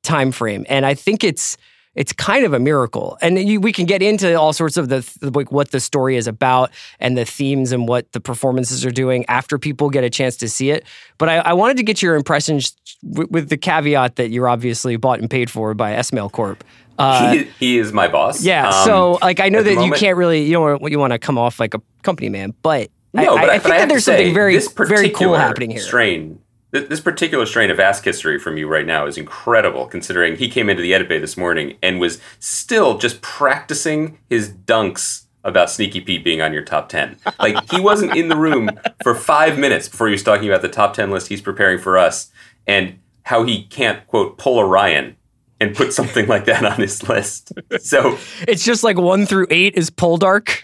time 0.03 0.31
frame. 0.31 0.65
And 0.69 0.85
I 0.85 0.93
think 0.93 1.23
it's 1.23 1.57
it's 1.95 2.11
kind 2.11 2.43
of 2.43 2.53
a 2.53 2.59
miracle. 2.59 3.19
And 3.21 3.37
you, 3.37 3.59
we 3.61 3.71
can 3.71 3.85
get 3.85 4.01
into 4.01 4.33
all 4.33 4.51
sorts 4.51 4.77
of 4.77 4.89
the 4.89 5.07
like 5.21 5.51
what 5.51 5.69
the 5.69 5.79
story 5.79 6.15
is 6.17 6.25
about 6.25 6.71
and 6.99 7.15
the 7.15 7.23
themes 7.23 7.71
and 7.71 7.87
what 7.87 8.11
the 8.13 8.19
performances 8.19 8.83
are 8.83 8.89
doing 8.91 9.25
after 9.27 9.59
people 9.59 9.91
get 9.91 10.03
a 10.03 10.09
chance 10.09 10.35
to 10.37 10.49
see 10.49 10.71
it. 10.71 10.85
But 11.19 11.29
I, 11.29 11.37
I 11.37 11.53
wanted 11.53 11.77
to 11.77 11.83
get 11.83 12.01
your 12.01 12.15
impressions 12.15 12.75
w- 13.07 13.27
with 13.29 13.49
the 13.49 13.57
caveat 13.57 14.15
that 14.15 14.31
you're 14.31 14.47
obviously 14.47 14.95
bought 14.97 15.19
and 15.19 15.29
paid 15.29 15.51
for 15.51 15.75
by 15.75 15.93
Esmail 15.93 16.31
Corp. 16.31 16.63
Uh, 16.97 17.31
he, 17.33 17.43
he 17.59 17.77
is 17.77 17.91
my 17.93 18.07
boss 18.07 18.43
yeah, 18.43 18.69
Um, 18.69 18.85
so 18.85 19.11
like 19.21 19.39
I 19.39 19.49
know 19.49 19.61
that 19.63 19.69
you 19.71 19.75
moment- 19.77 19.99
can't 19.99 20.17
really 20.17 20.43
you 20.45 20.53
don't 20.53 20.91
you 20.91 20.97
want 20.99 21.13
to 21.13 21.19
come 21.19 21.37
off 21.37 21.59
like 21.59 21.75
a 21.75 21.81
company 22.01 22.29
man, 22.29 22.55
but 22.63 22.89
No, 23.13 23.35
I, 23.37 23.41
but 23.41 23.49
I, 23.49 23.53
I, 23.53 23.55
I 23.55 23.57
but 23.57 23.63
think 23.63 23.65
I 23.65 23.69
that 23.69 23.79
have 23.79 23.87
to 23.89 23.93
there's 23.93 24.05
say, 24.05 24.17
something 24.17 24.33
very 24.33 24.59
very 24.87 25.09
cool 25.09 25.35
happening 25.35 25.71
here. 25.71 25.79
Strain, 25.81 26.39
this 26.71 26.99
particular 26.99 27.45
strain 27.45 27.69
of 27.69 27.79
Ask 27.79 28.03
History 28.03 28.39
from 28.39 28.57
you 28.57 28.67
right 28.67 28.85
now 28.85 29.05
is 29.05 29.17
incredible. 29.17 29.85
Considering 29.85 30.35
he 30.37 30.49
came 30.49 30.69
into 30.69 30.81
the 30.81 30.93
edit 30.93 31.07
bay 31.09 31.19
this 31.19 31.37
morning 31.37 31.77
and 31.83 31.99
was 31.99 32.19
still 32.39 32.97
just 32.97 33.21
practicing 33.21 34.17
his 34.29 34.49
dunks 34.51 35.25
about 35.43 35.69
Sneaky 35.69 35.99
Pete 36.01 36.23
being 36.23 36.41
on 36.41 36.53
your 36.53 36.63
top 36.63 36.89
ten. 36.89 37.17
Like 37.39 37.69
he 37.71 37.79
wasn't 37.81 38.15
in 38.15 38.29
the 38.29 38.35
room 38.37 38.71
for 39.03 39.13
five 39.13 39.59
minutes 39.59 39.87
before 39.89 40.07
he 40.07 40.13
was 40.13 40.23
talking 40.23 40.47
about 40.47 40.61
the 40.61 40.69
top 40.69 40.93
ten 40.93 41.11
list 41.11 41.27
he's 41.27 41.41
preparing 41.41 41.77
for 41.79 41.97
us 41.97 42.31
and 42.65 42.97
how 43.23 43.43
he 43.43 43.63
can't 43.65 44.05
quote 44.07 44.37
pull 44.37 44.57
a 44.59 44.65
Ryan 44.65 45.15
and 45.59 45.75
put 45.75 45.93
something 45.93 46.27
like 46.29 46.45
that 46.45 46.65
on 46.65 46.77
his 46.79 47.07
list. 47.07 47.51
So 47.79 48.17
It's 48.47 48.63
just 48.65 48.83
like 48.83 48.97
one 48.97 49.25
through 49.25 49.47
eight 49.49 49.75
is 49.75 49.89
Poldark. 49.91 50.61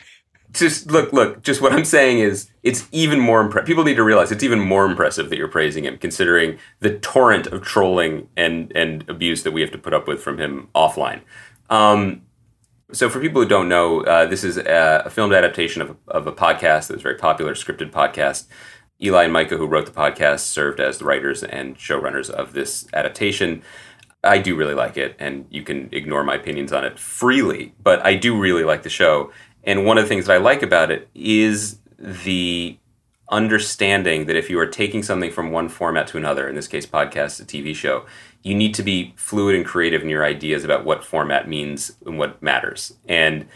Just 0.54 0.88
look, 0.88 1.14
look. 1.14 1.44
Just 1.44 1.62
what 1.62 1.74
I'm 1.74 1.86
saying 1.86 2.20
is, 2.20 2.50
it's 2.64 2.88
even 2.92 3.20
more 3.20 3.42
impressive. 3.42 3.68
People 3.68 3.84
need 3.84 3.96
to 3.96 4.04
realize 4.04 4.32
it's 4.32 4.44
even 4.44 4.60
more 4.60 4.86
impressive 4.86 5.30
that 5.30 5.38
you're 5.38 5.48
praising 5.48 5.86
him, 5.86 5.98
considering 5.98 6.58
the 6.80 6.98
torrent 7.00 7.48
of 7.48 7.62
trolling 7.62 8.30
and 8.36 8.72
and 8.76 9.08
abuse 9.10 9.44
that 9.44 9.52
we 9.52 9.62
have 9.62 9.72
to 9.72 9.78
put 9.78 9.94
up 9.94 10.08
with 10.08 10.22
from 10.22 10.40
him 10.40 10.68
offline. 10.74 11.22
Um, 11.70 12.24
so, 12.92 13.08
for 13.08 13.20
people 13.20 13.44
who 13.44 13.48
don't 13.48 13.70
know, 13.70 14.02
uh, 14.02 14.26
this 14.26 14.44
is 14.44 14.58
a, 14.58 15.04
a 15.06 15.10
filmed 15.12 15.34
adaptation 15.34 15.82
of, 15.84 15.96
of 16.08 16.26
a 16.26 16.32
podcast 16.32 16.88
that 16.88 16.94
was 16.94 17.04
very 17.04 17.18
popular, 17.18 17.54
scripted 17.54 17.92
podcast. 17.92 18.48
Eli 19.02 19.26
and 19.26 19.34
Micah, 19.34 19.58
who 19.58 19.68
wrote 19.68 19.86
the 19.86 19.92
podcast, 19.92 20.40
served 20.40 20.80
as 20.80 20.98
the 20.98 21.06
writers 21.06 21.44
and 21.44 21.78
showrunners 21.78 22.30
of 22.30 22.54
this 22.54 22.88
adaptation. 22.94 23.62
I 24.24 24.40
do 24.40 24.56
really 24.56 24.74
like 24.74 24.98
it, 24.98 25.16
and 25.20 25.46
you 25.50 25.62
can 25.62 25.88
ignore 25.92 26.24
my 26.24 26.36
opinions 26.36 26.74
on 26.74 26.84
it 26.84 27.00
freely, 27.00 27.74
but 27.82 28.06
I 28.06 28.16
do 28.16 28.38
really 28.38 28.64
like 28.64 28.84
the 28.84 28.90
show. 28.90 29.32
And 29.64 29.86
one 29.86 29.98
of 29.98 30.04
the 30.06 30.10
things 30.10 30.26
that 30.26 30.34
I 30.34 30.38
like 30.38 30.64
about 30.64 30.92
it 30.92 31.10
is 31.14 31.80
the 31.98 32.78
understanding 33.30 34.26
that 34.26 34.36
if 34.36 34.50
you 34.50 34.60
are 34.60 34.66
taking 34.66 35.04
something 35.04 35.32
from 35.32 35.52
one 35.52 35.70
format 35.70 36.08
to 36.08 36.18
another, 36.18 36.48
in 36.48 36.56
this 36.56 36.68
case, 36.68 36.86
podcast, 36.86 37.40
a 37.40 37.46
TV 37.46 37.76
show, 37.76 38.06
you 38.42 38.56
need 38.56 38.74
to 38.74 38.84
be 38.84 39.14
fluid 39.16 39.56
and 39.56 39.66
creative 39.66 40.02
in 40.02 40.10
your 40.10 40.26
ideas 40.26 40.64
about 40.64 40.86
what 40.86 41.04
format 41.04 41.48
means 41.48 41.92
and 42.06 42.18
what 42.18 42.42
matters. 42.42 42.94
And 43.08 43.48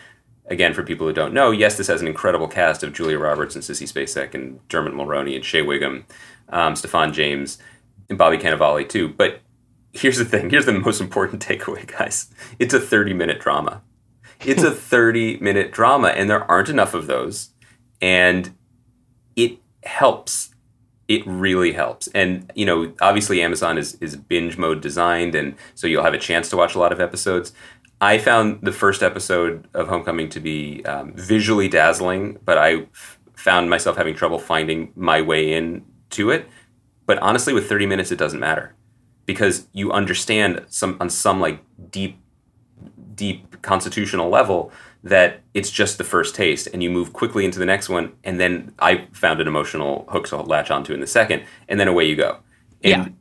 again, 0.45 0.73
for 0.73 0.83
people 0.83 1.07
who 1.07 1.13
don't 1.13 1.33
know, 1.33 1.51
yes, 1.51 1.77
this 1.77 1.87
has 1.87 2.01
an 2.01 2.07
incredible 2.07 2.47
cast 2.47 2.83
of 2.83 2.93
Julia 2.93 3.17
Roberts 3.17 3.55
and 3.55 3.63
Sissy 3.63 3.87
Spacek 3.91 4.33
and 4.35 4.65
Dermot 4.67 4.93
Mulroney 4.93 5.35
and 5.35 5.43
Shea 5.45 5.61
Whigham, 5.61 6.05
um, 6.49 6.75
Stephan 6.75 7.13
James. 7.13 7.57
and 8.09 8.17
Bobby 8.17 8.37
Cannavale 8.37 8.87
too. 8.87 9.07
But 9.07 9.39
here's 9.93 10.17
the 10.17 10.25
thing. 10.25 10.49
Here's 10.49 10.65
the 10.65 10.73
most 10.73 11.01
important 11.01 11.43
takeaway, 11.47 11.87
guys. 11.87 12.29
It's 12.59 12.73
a 12.73 12.79
30 12.79 13.13
minute 13.13 13.39
drama. 13.39 13.81
It's 14.45 14.63
a 14.63 14.71
30 14.71 15.37
minute 15.37 15.71
drama, 15.71 16.09
and 16.09 16.29
there 16.29 16.49
aren't 16.49 16.69
enough 16.69 16.93
of 16.93 17.07
those. 17.07 17.49
And 18.01 18.55
it 19.35 19.59
helps. 19.83 20.49
It 21.07 21.25
really 21.25 21.73
helps. 21.73 22.07
And, 22.07 22.51
you 22.55 22.65
know, 22.65 22.93
obviously 23.01 23.41
Amazon 23.41 23.77
is, 23.77 23.95
is 23.95 24.15
binge 24.15 24.57
mode 24.57 24.81
designed, 24.81 25.35
and 25.35 25.55
so 25.75 25.87
you'll 25.87 26.03
have 26.03 26.13
a 26.13 26.19
chance 26.19 26.49
to 26.49 26.57
watch 26.57 26.75
a 26.75 26.79
lot 26.79 26.91
of 26.91 26.99
episodes. 26.99 27.53
I 28.01 28.17
found 28.17 28.59
the 28.61 28.71
first 28.73 29.01
episode 29.01 29.67
of 29.73 29.87
Homecoming 29.87 30.29
to 30.29 30.39
be 30.39 30.83
um, 30.85 31.13
visually 31.15 31.69
dazzling, 31.69 32.37
but 32.43 32.57
I 32.57 32.87
f- 32.93 33.19
found 33.33 33.69
myself 33.69 33.95
having 33.95 34.13
trouble 34.13 34.39
finding 34.39 34.91
my 34.95 35.21
way 35.21 35.53
in 35.53 35.85
to 36.11 36.29
it. 36.29 36.47
But 37.05 37.19
honestly, 37.19 37.53
with 37.53 37.69
30 37.69 37.85
minutes, 37.85 38.11
it 38.11 38.17
doesn't 38.17 38.39
matter 38.39 38.75
because 39.25 39.67
you 39.71 39.91
understand 39.91 40.65
some 40.67 40.97
on 40.99 41.09
some 41.09 41.39
like 41.39 41.61
deep, 41.89 42.17
deep 43.15 43.61
constitutional 43.61 44.29
level 44.29 44.71
that 45.03 45.41
it's 45.53 45.69
just 45.69 45.97
the 45.97 46.03
first 46.03 46.33
taste, 46.33 46.67
and 46.71 46.81
you 46.81 46.89
move 46.89 47.11
quickly 47.11 47.43
into 47.43 47.59
the 47.59 47.65
next 47.65 47.89
one, 47.89 48.13
and 48.23 48.39
then 48.39 48.73
I 48.79 49.07
found 49.11 49.41
an 49.41 49.47
emotional 49.47 50.05
hook 50.09 50.27
to 50.29 50.37
latch 50.37 50.71
onto 50.71 50.93
in 50.93 51.01
the 51.01 51.07
second, 51.07 51.43
and 51.67 51.79
then 51.79 51.87
away 51.89 52.05
you 52.05 52.15
go. 52.15 52.37
And 52.83 53.17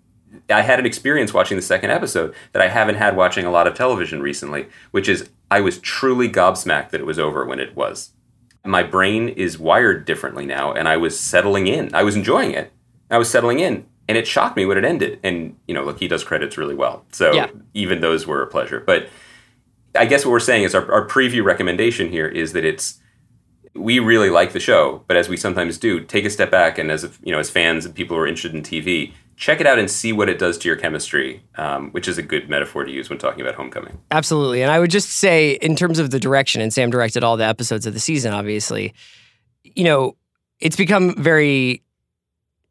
I 0.49 0.63
had 0.63 0.79
an 0.79 0.87
experience 0.87 1.35
watching 1.35 1.57
the 1.57 1.63
second 1.63 1.91
episode 1.91 2.35
that 2.53 2.63
I 2.63 2.69
haven't 2.69 2.97
had 2.97 3.17
watching 3.17 3.45
a 3.45 3.51
lot 3.51 3.67
of 3.67 3.75
television 3.75 4.23
recently, 4.23 4.67
which 4.93 5.09
is 5.09 5.29
I 5.51 5.61
was 5.61 5.79
truly 5.79 6.29
gobsmacked 6.29 6.91
that 6.91 7.01
it 7.01 7.07
was 7.07 7.19
over 7.19 7.45
when 7.45 7.59
it 7.61 7.75
was. 7.77 8.11
My 8.65 8.85
brain 8.85 9.29
is 9.29 9.59
wired 9.59 10.05
differently 10.05 10.47
now, 10.47 10.73
and 10.73 10.89
I 10.89 10.97
was 10.97 11.19
settling 11.19 11.67
in. 11.67 11.93
I 11.95 12.05
was 12.05 12.15
enjoying 12.15 12.53
it. 12.53 12.73
I 13.11 13.19
was 13.19 13.29
settling 13.29 13.59
in, 13.59 13.85
and 14.09 14.17
it 14.17 14.27
shocked 14.29 14.57
me 14.57 14.65
when 14.67 14.79
it 14.79 14.85
ended. 14.85 15.19
And 15.25 15.57
you 15.67 15.75
know, 15.75 15.83
look, 15.85 15.99
he 15.99 16.07
does 16.07 16.23
credits 16.23 16.57
really 16.57 16.77
well, 16.77 17.05
so 17.11 17.33
Yeah. 17.33 17.49
even 17.75 18.01
those 18.01 18.25
were 18.27 18.41
a 18.41 18.47
pleasure. 18.47 18.81
But 18.87 19.09
I 19.95 20.07
guess 20.07 20.25
what 20.25 20.33
we're 20.33 20.41
saying 20.41 20.65
is 20.65 20.75
our, 20.75 20.91
our 20.93 21.07
preview 21.07 21.45
recommendation 21.45 22.09
here 22.09 22.27
is 22.27 22.53
that 22.53 22.65
it's 22.65 22.99
we 23.75 23.99
really 23.99 24.31
like 24.31 24.53
the 24.53 24.61
show, 24.61 25.03
but 25.07 25.17
as 25.17 25.29
we 25.29 25.37
sometimes 25.37 25.79
do, 25.79 26.01
take 26.01 26.25
a 26.25 26.31
step 26.31 26.51
back 26.51 26.79
and 26.79 26.91
as 26.91 27.19
you 27.23 27.33
know, 27.33 27.39
as 27.39 27.51
fans 27.51 27.87
and 27.87 27.95
people 27.95 28.17
who 28.17 28.23
are 28.23 28.27
interested 28.27 28.55
in 28.55 28.63
TV, 28.63 29.13
check 29.37 29.61
it 29.61 29.67
out 29.67 29.79
and 29.79 29.91
see 29.91 30.13
what 30.13 30.29
it 30.29 30.39
does 30.39 30.59
to 30.59 30.69
your 30.69 30.77
chemistry, 30.77 31.43
um, 31.57 31.91
which 31.93 32.07
is 32.07 32.19
a 32.19 32.23
good 32.23 32.49
metaphor 32.51 32.85
to 32.85 32.93
use 32.93 33.09
when 33.09 33.19
talking 33.19 33.41
about 33.41 33.55
Homecoming. 33.55 33.99
Absolutely. 34.11 34.63
And 34.63 34.71
I 34.71 34.79
would 34.79 34.91
just 34.91 35.09
say, 35.09 35.53
in 35.63 35.75
terms 35.75 35.99
of 35.99 36.11
the 36.11 36.21
direction, 36.21 36.61
and 36.61 36.73
Sam 36.73 36.91
directed 36.91 37.25
all 37.25 37.37
the 37.37 37.47
episodes 37.47 37.87
of 37.87 37.95
the 37.95 38.01
season, 38.01 38.35
obviously, 38.35 38.93
you 39.65 39.85
know, 39.85 40.17
it's 40.61 40.77
become 40.77 41.15
very 41.17 41.83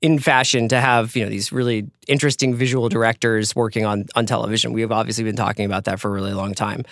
in 0.02 0.20
fashion 0.20 0.68
to 0.70 0.80
have, 0.80 1.16
you 1.16 1.24
know, 1.24 1.30
these 1.30 1.52
really 1.52 1.90
interesting 2.08 2.56
visual 2.56 2.90
directors 2.90 3.56
working 3.56 3.86
on 3.86 4.06
on 4.16 4.26
television. 4.26 4.74
We 4.74 4.82
have 4.82 4.92
obviously 4.92 5.24
been 5.24 5.36
talking 5.36 5.66
about 5.66 5.86
that 5.86 6.00
for 6.00 6.10
a 6.10 6.12
really 6.12 6.34
long 6.34 6.54
time. 6.54 6.84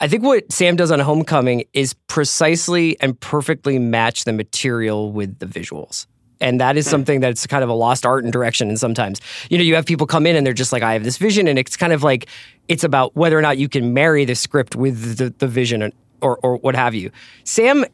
I 0.00 0.08
think 0.08 0.22
what 0.22 0.50
Sam 0.52 0.76
does 0.76 0.90
on 0.90 0.98
Homecoming 0.98 1.64
is 1.72 1.94
precisely 2.08 3.00
and 3.00 3.18
perfectly 3.18 3.78
match 3.78 4.24
the 4.24 4.32
material 4.32 5.12
with 5.12 5.38
the 5.38 5.46
visuals. 5.46 6.06
And 6.40 6.60
that 6.60 6.76
is 6.76 6.84
hmm. 6.86 6.90
something 6.90 7.20
that's 7.20 7.46
kind 7.46 7.62
of 7.62 7.70
a 7.70 7.74
lost 7.74 8.04
art 8.04 8.24
and 8.24 8.32
direction. 8.32 8.68
And 8.68 8.78
sometimes, 8.78 9.20
you 9.50 9.56
know, 9.56 9.64
you 9.64 9.76
have 9.76 9.86
people 9.86 10.06
come 10.06 10.26
in 10.26 10.36
and 10.36 10.44
they're 10.44 10.52
just 10.52 10.72
like, 10.72 10.82
I 10.82 10.92
have 10.94 11.04
this 11.04 11.16
vision. 11.16 11.46
And 11.46 11.58
it's 11.58 11.76
kind 11.76 11.92
of 11.92 12.02
like, 12.02 12.26
it's 12.68 12.84
about 12.84 13.14
whether 13.14 13.38
or 13.38 13.42
not 13.42 13.56
you 13.56 13.68
can 13.68 13.94
marry 13.94 14.24
the 14.24 14.34
script 14.34 14.74
with 14.74 15.16
the, 15.16 15.30
the 15.38 15.46
vision 15.46 15.92
or, 16.20 16.38
or 16.42 16.56
what 16.56 16.74
have 16.74 16.94
you. 16.94 17.10
Sam 17.44 17.84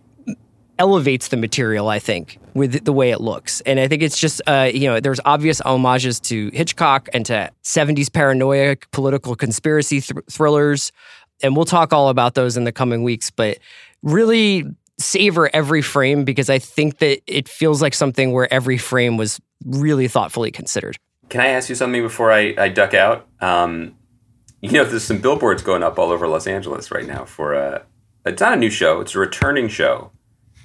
elevates 0.81 1.29
the 1.29 1.37
material, 1.37 1.89
I 1.91 1.99
think, 1.99 2.39
with 2.55 2.87
the 2.87 2.93
way 2.93 3.11
it 3.11 3.21
looks. 3.21 3.61
And 3.61 3.79
I 3.79 3.87
think 3.87 4.03
it's 4.03 4.19
just, 4.19 4.41
uh, 4.47 4.71
you 4.73 4.89
know, 4.89 4.99
there's 4.99 5.21
obvious 5.27 5.61
homages 5.61 6.19
to 6.21 6.51
Hitchcock 6.55 7.11
and 7.13 7.25
to 7.27 7.51
70s 7.63 8.11
paranoia, 8.11 8.77
political 8.91 9.37
conspiracy 9.37 10.01
thr- 10.01 10.21
thrillers. 10.31 10.91
And 11.43 11.55
we'll 11.55 11.67
talk 11.67 11.93
all 11.93 12.09
about 12.09 12.35
those 12.35 12.57
in 12.57 12.65
the 12.65 12.73
coming 12.73 13.03
weeks. 13.03 13.31
But 13.31 13.59
really 14.03 14.65
savor 14.99 15.51
every 15.53 15.83
frame 15.83 16.25
because 16.25 16.49
I 16.49 16.59
think 16.59 16.99
that 16.99 17.21
it 17.27 17.47
feels 17.47 17.83
like 17.83 17.93
something 17.93 18.33
where 18.33 18.53
every 18.53 18.79
frame 18.79 19.19
was 19.19 19.39
really 19.67 20.09
thoughtfully 20.09 20.51
considered. 20.51 20.97
Can 21.29 21.43
I 21.43 21.49
ask 21.49 21.69
you 21.69 21.75
something 21.75 22.03
before 22.03 22.33
I, 22.33 22.55
I 22.57 22.69
duck 22.71 22.95
out? 22.95 23.29
Um, 23.41 23.97
you 24.63 24.73
know, 24.73 24.85
there's 24.85 25.05
some 25.05 25.21
billboards 25.21 25.63
going 25.63 25.83
up 25.83 25.99
all 25.99 26.11
over 26.11 26.27
Los 26.27 26.47
Angeles 26.47 26.91
right 26.91 27.07
now 27.07 27.27
for 27.27 27.53
a. 27.53 27.85
It's 28.25 28.41
not 28.41 28.55
a 28.55 28.57
new 28.57 28.71
show. 28.71 29.01
It's 29.01 29.15
a 29.15 29.19
returning 29.19 29.69
show. 29.69 30.11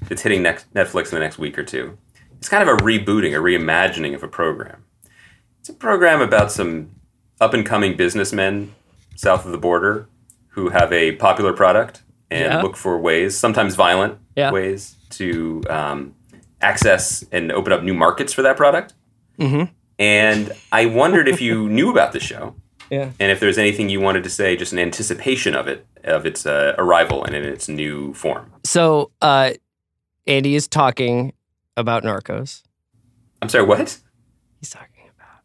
It's 0.10 0.22
hitting 0.22 0.42
next 0.44 0.72
Netflix 0.74 1.06
in 1.10 1.16
the 1.16 1.20
next 1.20 1.38
week 1.38 1.58
or 1.58 1.64
two. 1.64 1.98
It's 2.38 2.50
kind 2.50 2.68
of 2.68 2.70
a 2.70 2.82
rebooting, 2.82 3.32
a 3.36 3.42
reimagining 3.42 4.14
of 4.16 4.24
a 4.24 4.28
program. 4.28 4.84
It's 5.60 5.70
a 5.70 5.74
program 5.74 6.22
about 6.22 6.52
some 6.52 6.92
up 7.42 7.54
and 7.54 7.66
coming 7.66 7.98
businessmen 7.98 8.74
south 9.16 9.46
of 9.46 9.52
the 9.52 9.58
border 9.58 10.08
who 10.50 10.70
have 10.70 10.92
a 10.94 11.14
popular 11.14 11.54
product 11.54 12.04
and 12.32 12.54
Yeah. 12.54 12.62
look 12.62 12.76
for 12.76 12.98
ways, 13.00 13.38
sometimes 13.38 13.76
violent 13.76 14.18
Yeah. 14.36 14.52
ways, 14.52 14.96
to 15.12 15.64
um, 15.70 16.14
access 16.62 17.24
and 17.32 17.52
open 17.52 17.74
up 17.74 17.84
new 17.84 17.94
markets 17.94 18.32
for 18.34 18.42
that 18.44 18.58
product. 18.58 18.94
Mm-hmm. 19.40 19.72
And 20.00 20.52
I 20.72 20.86
wondered 20.86 21.28
if 21.28 21.42
you 21.42 21.68
knew 21.70 21.90
about 21.90 22.12
the 22.12 22.20
show 22.20 22.56
Yeah. 22.90 23.10
and 23.20 23.32
if 23.32 23.40
there's 23.40 23.58
anything 23.58 23.90
you 23.90 24.00
wanted 24.02 24.24
to 24.24 24.30
say, 24.30 24.56
just 24.56 24.72
in 24.74 24.80
anticipation 24.80 25.56
of 25.56 25.68
it, 25.68 25.86
of 26.04 26.26
its 26.26 26.46
uh, 26.46 26.76
arrival 26.78 27.24
and 27.24 27.36
in 27.36 27.44
its 27.44 27.68
new 27.68 28.14
form. 28.14 28.52
So 28.64 29.12
uh, 29.22 29.52
Andy 30.28 30.56
is 30.56 30.68
talking 30.68 31.34
about 31.78 32.04
Narcos. 32.04 32.64
I'm 33.42 33.50
sorry, 33.50 33.66
what? 33.66 33.98
He's 34.60 34.70
talking 34.72 35.10
about 35.16 35.44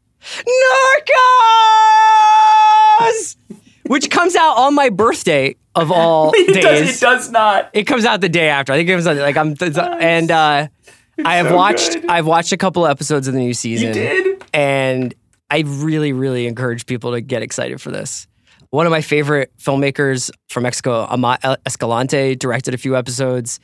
Narcos, 3.00 3.36
which 3.86 4.10
comes 4.10 4.36
out 4.36 4.56
on 4.56 4.74
my 4.74 4.88
birthday 4.88 5.56
of 5.74 5.90
all 5.90 6.32
It 6.34 6.54
days. 6.54 6.62
does, 6.64 6.96
it 6.96 7.00
does 7.00 7.30
not. 7.30 7.70
It 7.72 7.84
comes 7.84 8.04
out 8.04 8.20
the 8.20 8.28
day 8.28 8.48
after. 8.48 8.72
I 8.72 8.76
think 8.76 8.88
it 8.88 8.92
comes 8.92 9.06
out 9.06 9.16
like 9.16 9.36
I'm 9.36 9.54
and 10.00 10.30
uh, 10.30 10.68
I 11.24 11.36
have 11.36 11.48
so 11.48 11.56
watched 11.56 11.92
good. 11.94 12.06
I've 12.06 12.26
watched 12.26 12.52
a 12.52 12.56
couple 12.56 12.86
episodes 12.86 13.28
of 13.28 13.34
the 13.34 13.40
new 13.40 13.54
season. 13.54 13.88
You 13.88 13.94
did? 13.94 14.44
and 14.54 15.14
I 15.50 15.60
really, 15.66 16.12
really 16.12 16.46
encourage 16.46 16.86
people 16.86 17.12
to 17.12 17.20
get 17.20 17.42
excited 17.42 17.80
for 17.80 17.90
this. 17.90 18.26
One 18.70 18.86
of 18.86 18.90
my 18.92 19.00
favorite 19.02 19.52
filmmakers 19.58 20.30
from 20.48 20.62
Mexico, 20.62 21.06
Amat 21.10 21.60
Escalante, 21.66 22.36
directed 22.36 22.72
a 22.72 22.78
few 22.78 22.96
episodes. 22.96 23.58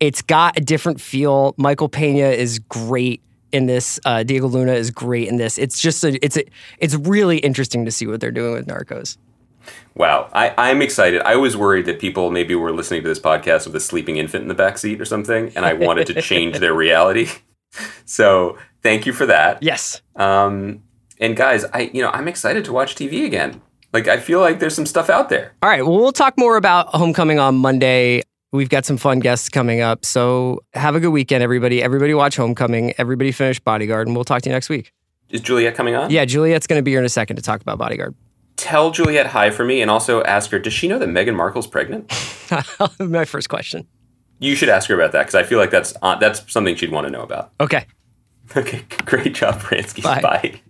It's 0.00 0.22
got 0.22 0.58
a 0.58 0.60
different 0.60 1.00
feel. 1.00 1.54
Michael 1.56 1.88
Pena 1.88 2.28
is 2.28 2.58
great 2.58 3.22
in 3.52 3.66
this. 3.66 4.00
Uh, 4.04 4.22
Diego 4.22 4.48
Luna 4.48 4.72
is 4.72 4.90
great 4.90 5.28
in 5.28 5.36
this. 5.36 5.58
It's 5.58 5.80
just 5.80 6.04
a, 6.04 6.22
it's 6.24 6.36
a, 6.36 6.44
it's 6.78 6.94
really 6.94 7.38
interesting 7.38 7.84
to 7.84 7.90
see 7.90 8.06
what 8.06 8.20
they're 8.20 8.32
doing 8.32 8.54
with 8.54 8.66
Narcos. 8.66 9.16
Wow, 9.94 10.28
I, 10.32 10.52
I'm 10.58 10.82
excited. 10.82 11.22
I 11.22 11.36
was 11.36 11.56
worried 11.56 11.86
that 11.86 11.98
people 11.98 12.30
maybe 12.30 12.54
were 12.54 12.72
listening 12.72 13.02
to 13.02 13.08
this 13.08 13.20
podcast 13.20 13.66
with 13.66 13.76
a 13.76 13.80
sleeping 13.80 14.16
infant 14.16 14.42
in 14.42 14.48
the 14.48 14.54
back 14.54 14.76
seat 14.76 15.00
or 15.00 15.04
something, 15.04 15.52
and 15.54 15.64
I 15.64 15.72
wanted 15.72 16.06
to 16.08 16.20
change 16.20 16.58
their 16.58 16.74
reality. 16.74 17.28
So 18.04 18.56
thank 18.84 19.04
you 19.04 19.12
for 19.12 19.26
that. 19.26 19.60
Yes. 19.60 20.00
Um, 20.14 20.84
and 21.18 21.36
guys, 21.36 21.64
I 21.74 21.90
you 21.92 22.02
know 22.02 22.10
I'm 22.10 22.28
excited 22.28 22.64
to 22.66 22.72
watch 22.72 22.94
TV 22.94 23.24
again. 23.24 23.60
Like 23.92 24.06
I 24.06 24.18
feel 24.18 24.38
like 24.38 24.60
there's 24.60 24.74
some 24.74 24.86
stuff 24.86 25.10
out 25.10 25.28
there. 25.28 25.54
All 25.62 25.68
right. 25.68 25.84
Well, 25.84 25.98
we'll 25.98 26.12
talk 26.12 26.38
more 26.38 26.56
about 26.56 26.88
Homecoming 26.88 27.40
on 27.40 27.56
Monday. 27.56 28.22
We've 28.54 28.68
got 28.68 28.84
some 28.84 28.96
fun 28.96 29.18
guests 29.18 29.48
coming 29.48 29.80
up. 29.80 30.04
So 30.04 30.60
have 30.74 30.94
a 30.94 31.00
good 31.00 31.10
weekend, 31.10 31.42
everybody. 31.42 31.82
Everybody 31.82 32.14
watch 32.14 32.36
Homecoming. 32.36 32.94
Everybody 32.98 33.32
finish 33.32 33.58
Bodyguard, 33.58 34.06
and 34.06 34.14
we'll 34.14 34.24
talk 34.24 34.42
to 34.42 34.48
you 34.48 34.52
next 34.52 34.68
week. 34.68 34.92
Is 35.30 35.40
Juliet 35.40 35.74
coming 35.74 35.96
on? 35.96 36.08
Yeah, 36.10 36.24
Juliet's 36.24 36.68
going 36.68 36.78
to 36.78 36.82
be 36.84 36.92
here 36.92 37.00
in 37.00 37.04
a 37.04 37.08
second 37.08 37.34
to 37.34 37.42
talk 37.42 37.60
about 37.60 37.78
Bodyguard. 37.78 38.14
Tell 38.54 38.92
Juliet 38.92 39.26
hi 39.26 39.50
for 39.50 39.64
me, 39.64 39.82
and 39.82 39.90
also 39.90 40.22
ask 40.22 40.52
her. 40.52 40.60
Does 40.60 40.72
she 40.72 40.86
know 40.86 41.00
that 41.00 41.08
Meghan 41.08 41.34
Markle's 41.34 41.66
pregnant? 41.66 42.12
My 43.00 43.24
first 43.24 43.48
question. 43.48 43.88
You 44.38 44.54
should 44.54 44.68
ask 44.68 44.88
her 44.88 44.94
about 44.94 45.10
that 45.12 45.22
because 45.22 45.34
I 45.34 45.42
feel 45.42 45.58
like 45.58 45.72
that's 45.72 45.92
uh, 46.00 46.14
that's 46.14 46.52
something 46.52 46.76
she'd 46.76 46.92
want 46.92 47.08
to 47.08 47.10
know 47.10 47.22
about. 47.22 47.50
Okay. 47.60 47.86
Okay, 48.56 48.84
great 49.04 49.34
job, 49.34 49.60
Bransky. 49.62 50.04
Bye. 50.04 50.20
Bye. 50.20 50.60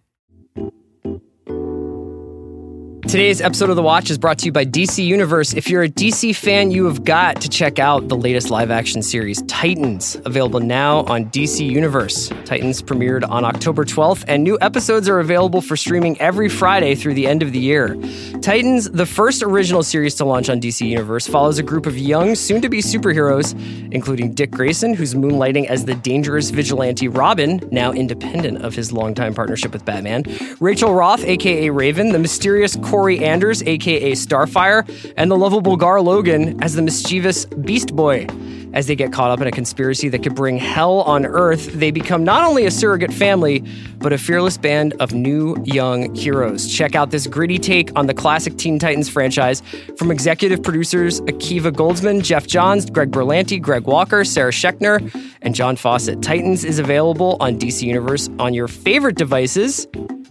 Today's 3.07 3.43
episode 3.43 3.69
of 3.69 3.77
The 3.77 3.83
Watch 3.83 4.11
is 4.11 4.17
brought 4.17 4.38
to 4.38 4.47
you 4.47 4.51
by 4.51 4.64
DC 4.64 5.05
Universe. 5.05 5.53
If 5.53 5.69
you're 5.69 5.83
a 5.83 5.88
DC 5.88 6.35
fan, 6.35 6.71
you 6.71 6.87
have 6.87 7.05
got 7.05 7.38
to 7.43 7.51
check 7.51 7.79
out 7.79 8.09
the 8.09 8.17
latest 8.17 8.49
live 8.51 8.71
action 8.71 9.03
series, 9.03 9.43
Titans, 9.43 10.17
available 10.25 10.59
now 10.59 11.01
on 11.01 11.27
DC 11.27 11.64
Universe. 11.64 12.31
Titans 12.47 12.81
premiered 12.83 13.29
on 13.29 13.45
October 13.45 13.85
12th, 13.85 14.25
and 14.27 14.43
new 14.43 14.57
episodes 14.62 15.07
are 15.07 15.21
available 15.21 15.61
for 15.61 15.77
streaming 15.77 16.19
every 16.19 16.49
Friday 16.49 16.95
through 16.95 17.12
the 17.12 17.27
end 17.27 17.43
of 17.43 17.53
the 17.53 17.59
year. 17.59 17.95
Titans, 18.40 18.90
the 18.90 19.07
first 19.07 19.43
original 19.43 19.83
series 19.83 20.14
to 20.17 20.25
launch 20.25 20.49
on 20.49 20.59
DC 20.59 20.85
Universe, 20.85 21.27
follows 21.27 21.59
a 21.59 21.62
group 21.62 21.85
of 21.85 21.99
young, 21.99 22.35
soon 22.35 22.62
to 22.62 22.71
be 22.71 22.79
superheroes, 22.79 23.53
including 23.93 24.33
Dick 24.33 24.51
Grayson, 24.51 24.95
who's 24.95 25.14
moonlighting 25.14 25.67
as 25.67 25.85
the 25.85 25.95
dangerous 25.95 26.49
vigilante 26.49 27.07
Robin, 27.07 27.61
now 27.71 27.93
independent 27.93 28.64
of 28.64 28.75
his 28.75 28.93
longtime 28.93 29.35
partnership 29.35 29.73
with 29.73 29.85
Batman, 29.85 30.25
Rachel 30.59 30.95
Roth, 30.95 31.23
aka 31.23 31.69
Raven, 31.69 32.09
the 32.09 32.19
mysterious 32.19 32.77
Kory 32.94 33.24
Anders, 33.24 33.61
aka 33.64 34.12
Starfire, 34.12 35.12
and 35.16 35.28
the 35.28 35.37
lovable 35.37 35.76
Gar 35.76 36.00
Logan 36.00 36.62
as 36.62 36.74
the 36.74 36.83
mischievous 36.83 37.44
Beast 37.46 37.96
Boy. 37.96 38.28
As 38.72 38.87
they 38.87 38.94
get 38.94 39.12
caught 39.12 39.33
up 39.33 39.40
in 39.40 39.48
a 39.48 39.50
conspiracy 39.50 40.09
that 40.11 40.22
could 40.22 40.37
bring 40.37 40.59
hell 40.59 41.00
on 41.00 41.26
Earth, 41.26 41.72
they 41.72 41.90
become 41.90 42.22
not 42.22 42.44
only 42.44 42.66
a 42.66 42.70
surrogate 42.70 43.12
family, 43.12 43.64
but 43.98 44.12
a 44.12 44.18
fearless 44.18 44.57
band 44.59 44.94
of 45.00 45.12
new 45.12 45.57
young 45.64 46.14
heroes. 46.14 46.72
Check 46.72 46.94
out 46.94 47.11
this 47.11 47.26
gritty 47.26 47.59
take 47.59 47.90
on 47.98 48.07
the 48.07 48.14
classic 48.14 48.59
Teen 48.59 48.78
Titans 48.78 49.09
franchise 49.09 49.61
from 49.96 50.12
executive 50.12 50.62
producers 50.62 51.20
Akiva 51.22 51.72
Goldsman, 51.72 52.22
Geoff 52.22 52.46
Johns, 52.46 52.88
Greg 52.88 53.11
Berlanti, 53.11 53.61
Greg 53.61 53.87
Walker, 53.87 54.22
Sarah 54.24 54.52
Schechner, 54.52 55.00
and 55.42 55.57
John 55.57 55.74
Fawcett. 55.74 56.22
Titans 56.22 56.62
is 56.62 56.78
available 56.78 57.38
on 57.40 57.59
DC 57.59 57.83
Universe 57.83 58.30
on 58.38 58.54
your 58.54 58.68
favorite 58.68 59.16
devices. 59.16 59.88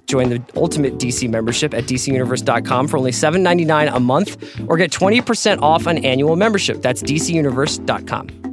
Join 0.07 0.29
the 0.29 0.41
ultimate 0.55 0.97
DC 0.97 1.29
membership 1.29 1.73
at 1.73 1.85
DCUniverse.com 1.85 2.87
for 2.87 2.97
only 2.97 3.11
$7.99 3.11 3.95
a 3.95 3.99
month 3.99 4.61
or 4.67 4.77
get 4.77 4.91
20% 4.91 5.61
off 5.61 5.87
an 5.87 6.03
annual 6.05 6.35
membership. 6.35 6.81
That's 6.81 7.01
DCUniverse.com. 7.03 8.52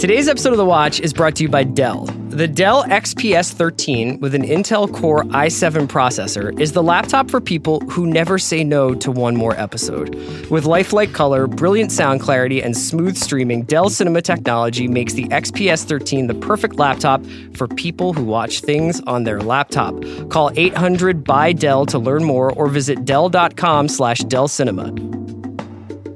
Today's 0.00 0.28
episode 0.28 0.52
of 0.52 0.56
The 0.56 0.64
Watch 0.64 0.98
is 0.98 1.12
brought 1.12 1.36
to 1.36 1.42
you 1.42 1.50
by 1.50 1.62
Dell. 1.62 2.06
The 2.30 2.48
Dell 2.48 2.84
XPS 2.84 3.52
13 3.52 4.18
with 4.20 4.34
an 4.34 4.42
Intel 4.42 4.90
Core 4.90 5.24
i7 5.24 5.88
processor 5.88 6.58
is 6.58 6.72
the 6.72 6.82
laptop 6.82 7.30
for 7.30 7.38
people 7.38 7.80
who 7.80 8.06
never 8.06 8.38
say 8.38 8.64
no 8.64 8.94
to 8.94 9.12
one 9.12 9.36
more 9.36 9.54
episode. 9.60 10.14
With 10.48 10.64
lifelike 10.64 11.12
color, 11.12 11.46
brilliant 11.46 11.92
sound 11.92 12.22
clarity, 12.22 12.62
and 12.62 12.74
smooth 12.74 13.14
streaming, 13.14 13.64
Dell 13.64 13.90
Cinema 13.90 14.22
technology 14.22 14.88
makes 14.88 15.12
the 15.12 15.24
XPS 15.24 15.84
13 15.84 16.28
the 16.28 16.34
perfect 16.34 16.76
laptop 16.76 17.22
for 17.54 17.68
people 17.68 18.14
who 18.14 18.24
watch 18.24 18.60
things 18.60 19.02
on 19.02 19.24
their 19.24 19.42
laptop. 19.42 19.94
Call 20.30 20.50
800 20.56 21.24
by 21.24 21.52
Dell 21.52 21.84
to 21.84 21.98
learn 21.98 22.24
more 22.24 22.54
or 22.54 22.68
visit 22.68 23.04
dell.com 23.04 23.86
slash 23.86 24.20
Dell 24.20 24.48
Cinema. 24.48 24.94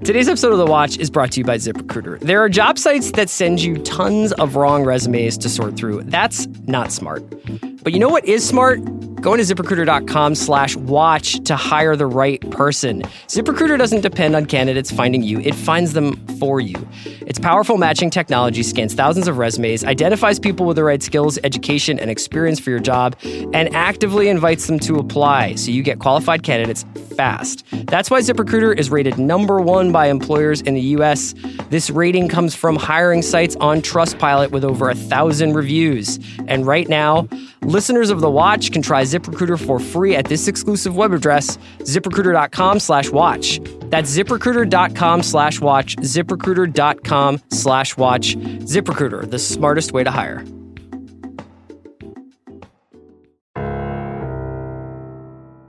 Today's 0.05 0.29
episode 0.29 0.53
of 0.53 0.59
The 0.59 0.67
Watch 0.67 0.99
is 0.99 1.09
brought 1.09 1.33
to 1.33 1.41
you 1.41 1.45
by 1.45 1.57
ZipRecruiter. 1.57 2.21
There 2.21 2.39
are 2.43 2.51
job 2.51 2.79
sites 2.79 3.11
that 3.13 3.31
send 3.31 3.63
you 3.63 3.79
tons 3.79 4.33
of 4.35 4.55
wrong 4.55 4.85
resumes 4.85 5.39
to 5.39 5.49
sort 5.49 5.79
through. 5.79 6.03
That's 6.03 6.47
not 6.67 6.93
smart. 6.93 7.25
But 7.85 7.93
you 7.93 7.99
know 7.99 8.09
what 8.09 8.25
is 8.25 8.49
smart? 8.49 8.83
Going 9.21 9.39
to 9.39 9.55
ziprecruiter.com 9.55 10.35
slash 10.35 10.75
watch 10.77 11.43
to 11.45 11.55
hire 11.55 11.97
the 11.97 12.07
right 12.07 12.41
person. 12.51 13.03
ZipRecruiter 13.29 13.79
doesn't 13.79 14.01
depend 14.01 14.35
on 14.37 14.47
candidates 14.47 14.91
finding 14.91 15.23
you, 15.23 15.41
it 15.41 15.55
finds 15.55 15.93
them 15.93 16.17
for 16.39 16.61
you. 16.61 16.75
Its 17.27 17.39
powerful 17.39 17.79
matching 17.79 18.11
technology 18.11 18.63
scans 18.63 18.93
thousands 18.93 19.29
of 19.29 19.39
resumes, 19.39 19.83
identifies 19.83 20.39
people 20.39 20.67
with 20.67 20.77
the 20.77 20.85
right 20.85 21.03
skills, 21.03 21.39
education, 21.43 21.99
and 21.99 22.11
experience 22.11 22.61
for 22.61 22.69
your 22.69 22.81
job, 22.81 23.17
and 23.55 23.75
actively 23.75 24.29
invites 24.29 24.67
them 24.67 24.79
to 24.81 24.97
apply 24.97 25.55
so 25.55 25.71
you 25.71 25.83
get 25.83 26.01
qualified 26.01 26.43
candidates 26.43 26.85
fast. 27.17 27.65
That's 27.87 28.11
why 28.11 28.21
ZipRecruiter 28.21 28.79
is 28.79 28.91
rated 28.91 29.19
number 29.19 29.61
one 29.61 29.91
by 29.91 30.09
employers 30.09 30.61
in 30.61 30.75
the 30.75 30.83
US. 30.99 31.35
This 31.71 31.89
rating 31.89 32.29
comes 32.29 32.55
from 32.55 32.77
hiring 32.77 33.23
sites 33.23 33.57
on 33.57 33.81
Trustpilot 33.81 34.51
with 34.51 34.65
over 34.65 34.91
a 34.91 34.95
thousand 34.95 35.55
reviews. 35.55 36.19
And 36.47 36.67
right 36.67 36.89
now, 36.89 37.27
listeners 37.75 38.11
of 38.11 38.21
The 38.21 38.31
Watch 38.31 38.71
can 38.71 38.83
try 38.83 39.03
ZipRecruiter 39.03 39.67
for 39.67 39.81
free 39.81 40.15
at 40.15 40.27
this 40.27 40.47
exclusive 40.47 40.97
web 40.97 41.13
address, 41.13 41.59
ziprecruiter.com 41.81 42.79
slash 42.79 43.11
watch. 43.11 43.61
That's 43.91 44.17
ziprecruiter.com 44.17 45.23
slash 45.25 45.61
watch, 45.61 45.97
ziprecruiter.com 45.97 47.41
slash 47.51 47.97
watch. 47.97 48.37
ZipRecruiter, 48.37 49.29
the 49.29 49.41
smartest 49.41 49.93
way 49.93 50.05
to 50.05 50.11
hire. 50.11 50.45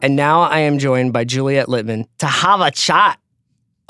And 0.02 0.16
now 0.16 0.42
I 0.42 0.60
am 0.60 0.78
joined 0.78 1.12
by 1.12 1.24
Juliet 1.24 1.66
Litman 1.66 2.06
to 2.20 2.28
have 2.28 2.62
a 2.62 2.70
chat 2.70 3.18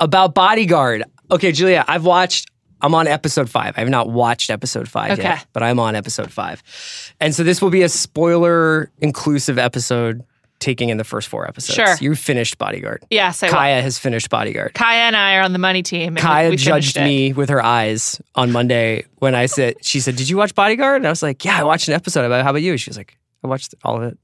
about 0.00 0.34
Bodyguard. 0.34 1.04
Okay, 1.30 1.52
Juliet, 1.52 1.84
I've 1.86 2.06
watched, 2.06 2.50
I'm 2.82 2.94
on 2.94 3.06
episode 3.06 3.48
five. 3.50 3.74
I 3.76 3.80
have 3.80 3.88
not 3.88 4.08
watched 4.10 4.50
episode 4.50 4.88
five 4.88 5.12
Okay. 5.12 5.22
yet, 5.22 5.46
but 5.52 5.62
I'm 5.62 5.78
on 5.80 5.94
episode 5.96 6.30
five. 6.30 6.62
And 7.20 7.34
so 7.34 7.42
this 7.42 7.62
will 7.62 7.70
be 7.70 7.82
a 7.82 7.88
spoiler 7.88 8.90
inclusive 9.00 9.58
episode 9.58 10.24
taking 10.58 10.88
in 10.88 10.96
the 10.96 11.04
first 11.04 11.28
four 11.28 11.46
episodes. 11.46 11.74
Sure. 11.74 11.96
You 12.00 12.14
finished 12.14 12.56
Bodyguard. 12.58 13.02
Yes, 13.10 13.42
I 13.42 13.48
Kaya 13.48 13.82
has 13.82 13.98
finished 13.98 14.30
Bodyguard. 14.30 14.72
Kaya 14.74 15.00
and 15.00 15.14
I 15.16 15.36
are 15.36 15.42
on 15.42 15.52
the 15.52 15.58
money 15.58 15.82
team. 15.82 16.14
we- 16.14 16.20
Kaya 16.20 16.48
we 16.50 16.56
finished 16.56 16.94
judged 16.94 17.04
me 17.04 17.32
with 17.34 17.50
her 17.50 17.62
eyes 17.62 18.20
on 18.34 18.52
Monday 18.52 19.04
when 19.18 19.34
I 19.34 19.46
said, 19.46 19.76
she 19.84 20.00
said, 20.00 20.16
Did 20.16 20.28
you 20.30 20.36
watch 20.38 20.54
Bodyguard? 20.54 20.96
And 20.96 21.06
I 21.06 21.10
was 21.10 21.22
like, 21.22 21.44
Yeah, 21.44 21.60
I 21.60 21.64
watched 21.64 21.88
an 21.88 21.94
episode 21.94 22.24
about 22.24 22.40
it. 22.40 22.44
How 22.44 22.50
about 22.50 22.62
you? 22.62 22.76
She 22.78 22.88
was 22.90 22.96
like, 22.96 23.18
I 23.44 23.48
watched 23.48 23.74
all 23.84 23.96
of 23.98 24.02
it. 24.04 24.18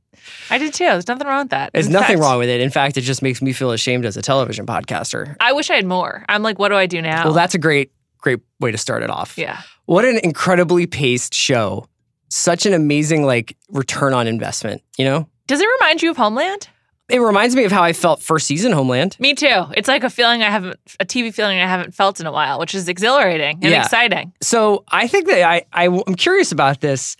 I 0.50 0.56
did 0.58 0.72
too. 0.72 0.84
There's 0.84 1.08
nothing 1.08 1.26
wrong 1.26 1.40
with 1.44 1.50
that. 1.50 1.72
There's 1.74 1.86
In 1.86 1.92
nothing 1.92 2.16
fact, 2.16 2.20
wrong 2.20 2.38
with 2.38 2.48
it. 2.48 2.60
In 2.60 2.70
fact, 2.70 2.96
it 2.96 3.00
just 3.02 3.22
makes 3.22 3.42
me 3.42 3.52
feel 3.52 3.70
ashamed 3.72 4.06
as 4.06 4.16
a 4.16 4.22
television 4.22 4.66
podcaster. 4.66 5.36
I 5.40 5.52
wish 5.52 5.68
I 5.70 5.74
had 5.76 5.86
more. 5.86 6.24
I'm 6.28 6.42
like, 6.42 6.58
what 6.58 6.68
do 6.68 6.76
I 6.76 6.86
do 6.86 7.02
now? 7.02 7.24
Well, 7.24 7.32
that's 7.34 7.54
a 7.54 7.58
great, 7.58 7.90
great 8.22 8.40
way 8.60 8.70
to 8.70 8.78
start 8.78 9.02
it 9.02 9.10
off. 9.10 9.36
yeah. 9.36 9.60
What 9.84 10.04
an 10.06 10.18
incredibly 10.24 10.86
paced 10.86 11.34
show. 11.34 11.86
Such 12.30 12.64
an 12.64 12.72
amazing 12.72 13.24
like 13.26 13.56
return 13.68 14.14
on 14.14 14.26
investment, 14.26 14.80
you 14.96 15.04
know? 15.04 15.28
Does 15.46 15.60
it 15.60 15.66
remind 15.80 16.00
you 16.02 16.10
of 16.10 16.16
Homeland? 16.16 16.68
It 17.10 17.18
reminds 17.18 17.54
me 17.54 17.64
of 17.64 17.72
how 17.72 17.82
I 17.82 17.92
felt 17.92 18.22
first 18.22 18.46
season 18.46 18.72
Homeland. 18.72 19.16
Me 19.20 19.34
too. 19.34 19.64
It's 19.76 19.88
like 19.88 20.02
a 20.02 20.08
feeling 20.08 20.42
I 20.42 20.48
haven't, 20.48 20.78
a 20.98 21.04
TV 21.04 21.34
feeling 21.34 21.58
I 21.60 21.66
haven't 21.66 21.94
felt 21.94 22.20
in 22.20 22.26
a 22.26 22.32
while, 22.32 22.58
which 22.58 22.74
is 22.74 22.88
exhilarating 22.88 23.58
and 23.60 23.64
Yeah. 23.70 23.82
exciting. 23.82 24.32
So 24.40 24.84
I 24.88 25.06
think 25.08 25.26
that 25.26 25.42
I, 25.42 25.64
I 25.74 25.88
I'm 25.88 26.14
curious 26.14 26.52
about 26.52 26.80
this. 26.80 27.16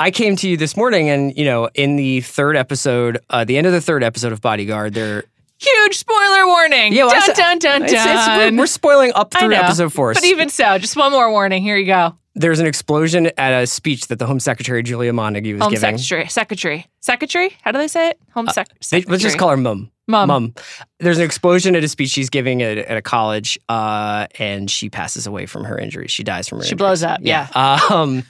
I 0.00 0.10
came 0.10 0.34
to 0.36 0.48
you 0.48 0.56
this 0.56 0.76
morning, 0.76 1.08
and 1.10 1.36
you 1.38 1.44
know, 1.44 1.68
in 1.74 1.94
the 1.96 2.22
third 2.22 2.56
episode, 2.56 3.18
uh, 3.30 3.44
the 3.44 3.56
end 3.56 3.66
of 3.68 3.72
the 3.72 3.80
third 3.80 4.02
episode 4.02 4.32
of 4.32 4.40
Bodyguard, 4.40 4.94
there. 4.94 5.24
Huge 5.58 5.96
spoiler 5.96 6.46
warning. 6.46 6.92
Yeah, 6.92 7.04
well, 7.04 7.12
dun, 7.14 7.22
said- 7.22 7.34
dun, 7.36 7.58
dun, 7.58 7.80
dun. 7.82 7.88
It's- 7.90 8.06
it's- 8.06 8.52
we're, 8.52 8.58
we're 8.58 8.66
spoiling 8.66 9.12
up 9.14 9.32
through 9.32 9.48
know. 9.48 9.60
episode 9.60 9.92
four. 9.92 10.12
But 10.14 10.24
even 10.24 10.48
so, 10.50 10.78
just 10.78 10.96
one 10.96 11.12
more 11.12 11.30
warning. 11.30 11.62
Here 11.62 11.76
you 11.76 11.86
go. 11.86 12.16
There's 12.34 12.60
an 12.60 12.66
explosion 12.66 13.30
at 13.38 13.62
a 13.62 13.66
speech 13.66 14.08
that 14.08 14.18
the 14.18 14.26
Home 14.26 14.38
Secretary 14.40 14.82
Julia 14.82 15.12
Montague 15.14 15.54
was 15.54 15.62
Home 15.62 15.72
giving. 15.72 15.96
secretary. 15.96 16.28
Secretary. 16.28 16.86
Secretary? 17.00 17.56
How 17.62 17.72
do 17.72 17.78
they 17.78 17.88
say 17.88 18.10
it? 18.10 18.20
Home 18.34 18.46
sec- 18.48 18.68
They- 18.68 18.74
secretary. 18.82 19.10
let's 19.12 19.22
just 19.22 19.38
call 19.38 19.48
her 19.48 19.56
Mum. 19.56 19.90
Mum. 20.06 20.28
Mum. 20.28 20.54
There's 21.00 21.16
an 21.18 21.24
explosion 21.24 21.74
at 21.74 21.82
a 21.82 21.88
speech 21.88 22.10
she's 22.10 22.28
giving 22.30 22.62
at, 22.62 22.76
at 22.78 22.96
a 22.98 23.02
college, 23.02 23.58
uh, 23.70 24.26
and 24.38 24.70
she 24.70 24.90
passes 24.90 25.26
away 25.26 25.46
from 25.46 25.64
her 25.64 25.78
injuries. 25.78 26.10
She 26.12 26.22
dies 26.22 26.46
from 26.46 26.58
her 26.58 26.64
She 26.64 26.72
injuries. 26.72 26.78
blows 26.78 27.02
up. 27.02 27.20
Yeah. 27.22 27.48
Um, 27.90 28.22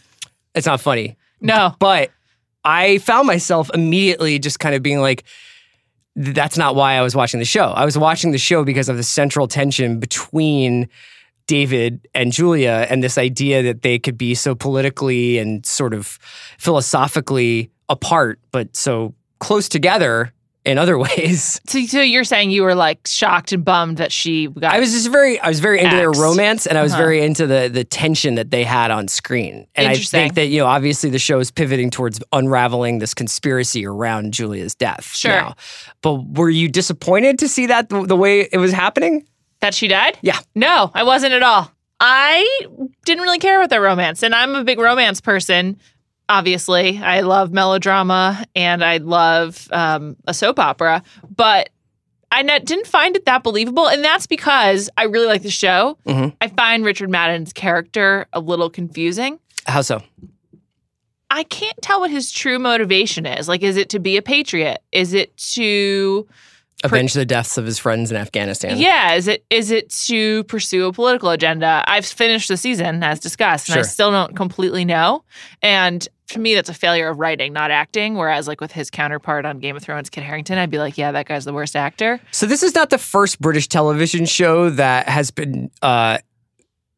it's 0.54 0.66
not 0.66 0.80
funny, 0.80 1.16
No. 1.40 1.74
but 1.80 2.12
I 2.64 2.98
found 2.98 3.26
myself 3.26 3.70
immediately 3.74 4.38
just 4.38 4.58
kind 4.60 4.74
of 4.74 4.82
being 4.82 5.00
like, 5.00 5.24
that's 6.16 6.56
not 6.56 6.74
why 6.74 6.94
I 6.94 7.02
was 7.02 7.14
watching 7.14 7.38
the 7.38 7.46
show. 7.46 7.66
I 7.68 7.84
was 7.84 7.98
watching 7.98 8.32
the 8.32 8.38
show 8.38 8.64
because 8.64 8.88
of 8.88 8.96
the 8.96 9.02
central 9.02 9.46
tension 9.46 10.00
between 10.00 10.88
David 11.46 12.08
and 12.14 12.32
Julia 12.32 12.86
and 12.88 13.04
this 13.04 13.18
idea 13.18 13.62
that 13.62 13.82
they 13.82 13.98
could 13.98 14.16
be 14.16 14.34
so 14.34 14.54
politically 14.54 15.38
and 15.38 15.64
sort 15.64 15.92
of 15.94 16.18
philosophically 16.58 17.70
apart, 17.88 18.40
but 18.50 18.74
so 18.74 19.14
close 19.38 19.68
together 19.68 20.32
in 20.66 20.76
other 20.78 20.98
ways. 21.06 21.60
So, 21.68 21.80
so 21.86 22.00
you're 22.02 22.24
saying 22.24 22.50
you 22.50 22.62
were 22.64 22.74
like 22.74 23.06
shocked 23.06 23.52
and 23.52 23.64
bummed 23.64 23.96
that 23.98 24.12
she 24.12 24.48
got. 24.48 24.74
I 24.74 24.80
was 24.80 24.92
just 24.92 25.10
very, 25.10 25.40
I 25.40 25.48
was 25.48 25.60
very 25.60 25.80
into 25.80 25.96
their 25.96 26.10
romance, 26.10 26.66
and 26.66 26.76
I 26.76 26.82
was 26.82 26.92
Uh-huh. 26.92 27.02
very 27.02 27.22
into 27.22 27.46
the 27.46 27.70
the 27.72 27.84
tension 27.84 28.34
that 28.34 28.50
they 28.50 28.64
had 28.64 28.90
on 28.90 29.08
screen. 29.08 29.66
And 29.74 29.86
I 29.88 29.94
think 29.94 30.34
that 30.34 30.46
you 30.48 30.58
know, 30.60 30.66
obviously, 30.66 31.08
the 31.08 31.18
show 31.18 31.38
is 31.38 31.50
pivoting 31.50 31.90
towards 31.90 32.20
unraveling 32.32 32.98
this 32.98 33.14
conspiracy 33.14 33.86
around 33.86 34.32
Julia's 34.34 34.74
death. 34.74 35.06
Sure. 35.14 35.30
now. 35.32 35.54
but 36.02 36.14
were 36.36 36.50
you 36.50 36.68
disappointed 36.68 37.38
to 37.38 37.48
see 37.48 37.66
that 37.66 37.88
the, 37.88 38.04
the 38.04 38.16
way 38.16 38.48
it 38.52 38.58
was 38.58 38.72
happening? 38.72 39.24
that 39.60 39.72
she 39.72 39.88
died? 39.88 40.18
Yeah. 40.20 40.38
No, 40.54 40.90
I 40.92 41.02
wasn't 41.04 41.32
at 41.32 41.42
all. 41.42 41.70
I 41.98 42.46
didn't 43.06 43.22
really 43.22 43.38
care 43.38 43.56
about 43.56 43.70
their 43.70 43.80
romance, 43.80 44.22
and 44.22 44.34
I'm 44.34 44.54
a 44.54 44.62
big 44.64 44.78
romance 44.78 45.20
person. 45.22 45.78
Obviously, 46.28 46.98
I 46.98 47.20
love 47.20 47.52
melodrama 47.52 48.44
and 48.56 48.82
I 48.84 48.96
love 48.96 49.68
um, 49.70 50.16
a 50.26 50.34
soap 50.34 50.58
opera, 50.58 51.02
but 51.34 51.70
I 52.32 52.42
didn't 52.58 52.86
find 52.88 53.16
it 53.16 53.24
that 53.26 53.42
believable, 53.44 53.88
and 53.88 54.04
that's 54.04 54.26
because 54.26 54.90
I 54.98 55.04
really 55.04 55.26
like 55.26 55.42
the 55.42 55.50
show. 55.50 55.96
Mhm. 56.06 56.34
I 56.40 56.48
find 56.48 56.84
Richard 56.84 57.08
Madden's 57.08 57.52
character 57.52 58.26
a 58.32 58.40
little 58.40 58.68
confusing. 58.68 59.38
How 59.66 59.82
so? 59.82 60.02
I 61.30 61.44
can't 61.44 61.80
tell 61.82 62.00
what 62.00 62.10
his 62.10 62.30
true 62.32 62.58
motivation 62.58 63.26
is. 63.26 63.48
Like, 63.48 63.62
is 63.62 63.76
it 63.76 63.88
to 63.90 63.98
be 64.00 64.16
a 64.16 64.22
patriot? 64.22 64.82
Is 64.92 65.12
it 65.12 65.36
to 65.54 66.26
Avenge 66.84 67.14
the 67.14 67.24
deaths 67.24 67.56
of 67.56 67.64
his 67.64 67.78
friends 67.78 68.10
in 68.10 68.18
Afghanistan. 68.18 68.76
Yeah, 68.76 69.14
is 69.14 69.28
it 69.28 69.44
is 69.48 69.70
it 69.70 69.88
to 70.06 70.44
pursue 70.44 70.86
a 70.86 70.92
political 70.92 71.30
agenda? 71.30 71.82
I've 71.86 72.04
finished 72.04 72.48
the 72.48 72.58
season 72.58 73.02
as 73.02 73.18
discussed, 73.18 73.68
and 73.70 73.74
Sure. 73.74 73.82
I 73.82 73.86
still 73.86 74.10
don't 74.10 74.36
completely 74.36 74.84
know. 74.84 75.24
And 75.62 76.06
to 76.28 76.38
me, 76.38 76.54
that's 76.54 76.68
a 76.68 76.74
failure 76.74 77.08
of 77.08 77.18
writing, 77.18 77.52
not 77.52 77.70
acting. 77.70 78.16
Whereas, 78.16 78.48
like 78.48 78.60
with 78.60 78.72
his 78.72 78.90
counterpart 78.90 79.44
on 79.46 79.58
Game 79.60 79.76
of 79.76 79.82
Thrones, 79.82 80.10
Kit 80.10 80.24
Harington, 80.24 80.58
I'd 80.58 80.70
be 80.70 80.78
like, 80.78 80.98
yeah, 80.98 81.12
that 81.12 81.26
guy's 81.26 81.44
the 81.44 81.52
worst 81.52 81.76
actor. 81.76 82.20
So 82.32 82.46
this 82.46 82.62
is 82.62 82.74
not 82.74 82.90
the 82.90 82.98
first 82.98 83.40
British 83.40 83.68
television 83.68 84.26
show 84.26 84.70
that 84.70 85.08
has 85.08 85.30
been 85.30 85.70
uh, 85.82 86.18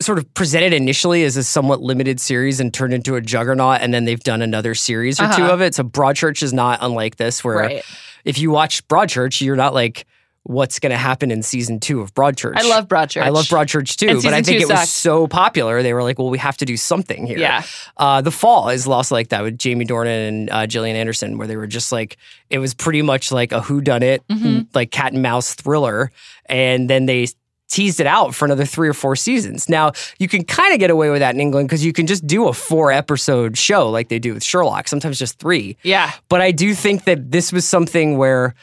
sort 0.00 0.18
of 0.18 0.32
presented 0.34 0.72
initially 0.72 1.24
as 1.24 1.36
a 1.36 1.44
somewhat 1.44 1.80
limited 1.82 2.20
series 2.20 2.60
and 2.60 2.72
turned 2.72 2.94
into 2.94 3.16
a 3.16 3.20
juggernaut, 3.20 3.80
and 3.80 3.92
then 3.92 4.04
they've 4.04 4.20
done 4.22 4.40
another 4.42 4.74
series 4.74 5.20
or 5.20 5.24
two 5.26 5.42
Uh-huh. 5.42 5.52
of 5.54 5.60
it. 5.60 5.74
So 5.74 5.82
Broadchurch 5.84 6.42
is 6.42 6.52
not 6.52 6.78
unlike 6.80 7.16
this, 7.16 7.42
where 7.44 7.56
Right. 7.56 7.84
if 8.24 8.38
you 8.38 8.50
watch 8.50 8.86
Broadchurch, 8.88 9.40
you're 9.40 9.56
not 9.56 9.74
like, 9.74 10.06
what's 10.44 10.78
going 10.78 10.90
to 10.90 10.96
happen 10.96 11.30
in 11.30 11.42
season 11.42 11.78
two 11.78 12.00
of 12.00 12.14
Broadchurch? 12.14 12.54
I 12.56 12.62
love 12.62 12.88
Broadchurch. 12.88 13.22
I 13.22 13.28
love 13.28 13.44
Broadchurch 13.46 13.96
too, 13.96 14.22
but 14.22 14.32
I 14.32 14.40
think 14.42 14.62
it 14.62 14.68
was 14.68 14.88
so 14.88 15.26
popular. 15.28 15.82
They 15.82 15.92
were 15.92 16.02
like, 16.02 16.18
well, 16.18 16.30
we 16.30 16.38
have 16.38 16.56
to 16.58 16.64
do 16.64 16.76
something 16.76 17.26
here. 17.26 17.38
Yeah. 17.38 17.64
Uh, 17.98 18.22
the 18.22 18.30
Fall 18.30 18.70
is 18.70 18.86
lost 18.86 19.10
like 19.10 19.28
that 19.28 19.42
with 19.42 19.58
Jamie 19.58 19.84
Dornan 19.84 20.28
and 20.28 20.50
uh, 20.50 20.66
Gillian 20.66 20.96
Anderson, 20.96 21.36
where 21.36 21.46
they 21.46 21.56
were 21.56 21.66
just 21.66 21.92
like, 21.92 22.16
it 22.48 22.58
was 22.60 22.72
pretty 22.72 23.02
much 23.02 23.30
like 23.30 23.52
a 23.52 23.60
whodunit, 23.60 24.20
Mm-hmm. 24.30 24.62
like 24.74 24.90
cat 24.90 25.12
and 25.12 25.22
mouse 25.22 25.54
thriller. 25.54 26.10
And 26.46 26.88
then 26.88 27.04
they 27.06 27.26
teased 27.70 28.00
it 28.00 28.06
out 28.06 28.34
for 28.34 28.46
another 28.46 28.64
three 28.64 28.88
or 28.88 28.94
four 28.94 29.14
seasons. 29.14 29.68
Now, 29.68 29.92
you 30.18 30.26
can 30.28 30.42
kind 30.44 30.72
of 30.72 30.80
get 30.80 30.88
away 30.90 31.10
with 31.10 31.20
that 31.20 31.34
in 31.34 31.40
England 31.42 31.68
because 31.68 31.84
you 31.84 31.92
can 31.92 32.06
just 32.06 32.26
do 32.26 32.48
a 32.48 32.54
four 32.54 32.90
episode 32.90 33.58
show 33.58 33.90
like 33.90 34.08
they 34.08 34.18
do 34.18 34.32
with 34.32 34.42
Sherlock, 34.42 34.88
sometimes 34.88 35.18
just 35.18 35.38
three. 35.38 35.76
Yeah. 35.82 36.10
But 36.30 36.40
I 36.40 36.50
do 36.52 36.72
think 36.74 37.04
that 37.04 37.30
this 37.30 37.52
was 37.52 37.68
something 37.68 38.16
where 38.16 38.54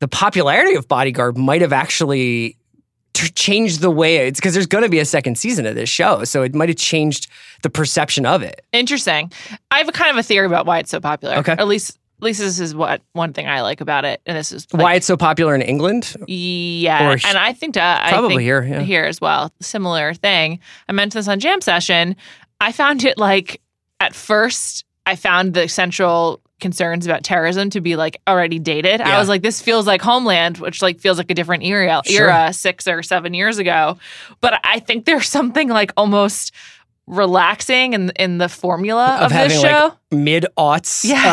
the 0.00 0.08
popularity 0.08 0.74
of 0.74 0.88
Bodyguard 0.88 1.38
might 1.38 1.60
have 1.60 1.72
actually 1.72 2.56
changed 3.34 3.80
the 3.80 3.90
way 3.90 4.16
it's 4.16 4.40
because 4.40 4.54
there's 4.54 4.66
going 4.66 4.84
to 4.84 4.90
be 4.90 4.98
a 4.98 5.04
second 5.04 5.36
season 5.36 5.66
of 5.66 5.74
this 5.74 5.88
show. 5.88 6.24
So 6.24 6.42
it 6.42 6.54
might 6.54 6.68
have 6.68 6.78
changed 6.78 7.28
the 7.62 7.70
perception 7.70 8.24
of 8.24 8.42
it. 8.42 8.64
Interesting. 8.72 9.30
I 9.70 9.78
have 9.78 9.88
a 9.88 9.92
kind 9.92 10.10
of 10.10 10.16
a 10.16 10.22
theory 10.22 10.46
about 10.46 10.66
why 10.66 10.78
it's 10.78 10.90
so 10.90 11.00
popular. 11.00 11.36
Okay. 11.36 11.52
At 11.52 11.68
least, 11.68 11.98
at 12.18 12.24
least 12.24 12.40
this 12.40 12.60
is 12.60 12.74
what 12.74 13.02
one 13.12 13.32
thing 13.32 13.46
I 13.46 13.62
like 13.62 13.80
about 13.80 14.04
it, 14.04 14.20
and 14.26 14.36
this 14.36 14.52
is 14.52 14.66
like, 14.72 14.82
Why 14.82 14.94
it's 14.94 15.06
so 15.06 15.16
popular 15.16 15.54
in 15.54 15.62
England? 15.62 16.14
Yeah, 16.26 17.16
and 17.24 17.38
I 17.38 17.54
think 17.54 17.76
uh, 17.76 17.98
I 18.02 18.10
Probably 18.10 18.36
think 18.36 18.42
here, 18.42 18.62
yeah. 18.62 18.80
here 18.82 19.04
as 19.04 19.20
well. 19.20 19.52
Similar 19.60 20.12
thing. 20.14 20.60
I 20.88 20.92
mentioned 20.92 21.20
this 21.20 21.28
on 21.28 21.40
Jam 21.40 21.62
Session. 21.62 22.16
I 22.60 22.72
found 22.72 23.04
it 23.04 23.16
like 23.16 23.62
at 24.00 24.14
first 24.14 24.84
I 25.06 25.16
found 25.16 25.54
the 25.54 25.68
central 25.68 26.40
concerns 26.60 27.06
about 27.06 27.24
terrorism 27.24 27.70
to 27.70 27.80
be 27.80 27.96
like 27.96 28.20
already 28.28 28.58
dated. 28.58 29.00
I 29.00 29.18
was 29.18 29.28
like, 29.28 29.40
this 29.42 29.62
feels 29.62 29.86
like 29.86 30.02
Homeland, 30.02 30.58
which 30.58 30.82
like 30.82 31.00
feels 31.00 31.16
like 31.16 31.30
a 31.30 31.34
different 31.34 31.64
era, 31.64 32.02
Sure. 32.04 32.28
era 32.30 32.52
six 32.52 32.86
or 32.86 33.02
seven 33.02 33.32
years 33.32 33.58
ago. 33.58 33.96
But 34.42 34.60
I 34.62 34.78
think 34.80 35.06
there's 35.06 35.26
something 35.28 35.68
like 35.68 35.90
almost 35.96 36.52
relaxing 37.06 37.92
in 37.94 38.10
in 38.16 38.38
the 38.38 38.48
formula 38.48 39.18
of, 39.20 39.32
having 39.32 39.48
this 39.50 39.60
show. 39.60 39.84
like 39.88 39.92
mid 40.12 40.44
aughts 40.58 41.04
Yes. 41.04 41.26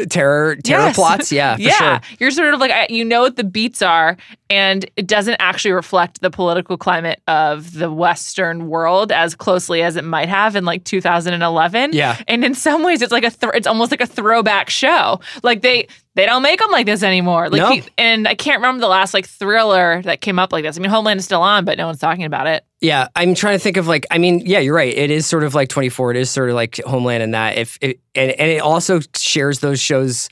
uh, 0.00 0.04
terror 0.08 0.56
terror 0.56 0.86
Yes. 0.86 0.94
plots. 0.96 1.32
Yeah, 1.32 1.56
for 1.56 1.62
yeah, 1.62 1.72
sure. 2.00 2.00
you're 2.20 2.30
sort 2.30 2.54
of 2.54 2.60
like 2.60 2.90
you 2.90 3.04
know 3.04 3.22
what 3.22 3.36
the 3.36 3.44
beats 3.44 3.82
are, 3.82 4.16
and 4.50 4.88
it 4.96 5.06
doesn't 5.06 5.36
actually 5.40 5.72
reflect 5.72 6.20
the 6.20 6.30
political 6.30 6.76
climate 6.76 7.20
of 7.26 7.72
the 7.72 7.90
Western 7.90 8.68
world 8.68 9.10
as 9.12 9.34
closely 9.34 9.82
as 9.82 9.96
it 9.96 10.04
might 10.04 10.28
have 10.28 10.54
in 10.56 10.64
like 10.64 10.84
2011. 10.84 11.92
Yeah. 11.92 12.16
and 12.28 12.44
in 12.44 12.54
some 12.54 12.82
ways, 12.84 13.02
it's 13.02 13.12
like 13.12 13.24
a 13.24 13.30
th- 13.30 13.52
it's 13.54 13.66
almost 13.66 13.90
like 13.90 14.00
a 14.00 14.06
throwback 14.06 14.70
show. 14.70 15.20
Like 15.42 15.62
they 15.62 15.88
they 16.14 16.24
don't 16.24 16.42
make 16.42 16.60
them 16.60 16.70
like 16.70 16.86
this 16.86 17.02
anymore. 17.02 17.50
Like, 17.50 17.60
No. 17.60 17.70
he- 17.72 17.82
and 17.98 18.26
I 18.26 18.34
can't 18.34 18.56
remember 18.56 18.80
the 18.80 18.88
last 18.88 19.12
like 19.12 19.26
thriller 19.26 20.00
that 20.02 20.22
came 20.22 20.38
up 20.38 20.50
like 20.50 20.64
this. 20.64 20.78
I 20.78 20.80
mean, 20.80 20.90
Homeland 20.90 21.18
is 21.20 21.26
still 21.26 21.42
on, 21.42 21.66
but 21.66 21.76
no 21.76 21.86
one's 21.86 21.98
talking 21.98 22.24
about 22.24 22.46
it. 22.46 22.64
Yeah, 22.80 23.08
I'm 23.16 23.34
trying 23.34 23.54
to 23.56 23.58
think 23.58 23.76
of 23.76 23.86
like 23.86 24.06
I 24.10 24.18
mean, 24.18 24.42
yeah, 24.46 24.60
you're 24.60 24.74
right. 24.74 24.94
It 24.96 25.10
is 25.10 25.26
sort 25.26 25.44
of 25.44 25.54
like 25.54 25.68
24. 25.68 26.12
It 26.12 26.16
is 26.18 26.30
sort 26.30 26.48
of 26.48 26.54
like 26.54 26.80
Homeland 26.86 27.22
in 27.22 27.32
that 27.32 27.58
if 27.58 27.78
it, 27.96 28.00
and 28.14 28.30
and 28.32 28.50
it 28.50 28.60
also 28.60 29.00
shares 29.16 29.60
those 29.60 29.80
shows 29.80 30.28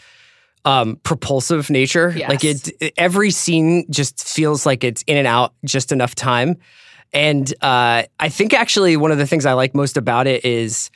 um 0.64 0.96
propulsive 1.02 1.70
nature. 1.70 2.12
Yes. 2.16 2.28
Like 2.28 2.44
it 2.44 2.92
every 2.96 3.30
scene 3.30 3.86
just 3.90 4.26
feels 4.26 4.64
like 4.64 4.84
it's 4.84 5.02
in 5.06 5.16
and 5.16 5.26
out 5.26 5.54
just 5.64 5.92
enough 5.92 6.14
time. 6.14 6.56
And 7.12 7.52
uh 7.62 8.04
I 8.20 8.28
think 8.28 8.54
actually 8.54 8.96
one 8.96 9.12
of 9.12 9.18
the 9.18 9.26
things 9.26 9.46
I 9.46 9.52
like 9.52 9.74
most 9.74 9.96
about 9.96 10.26
it 10.26 10.44
is 10.44 10.90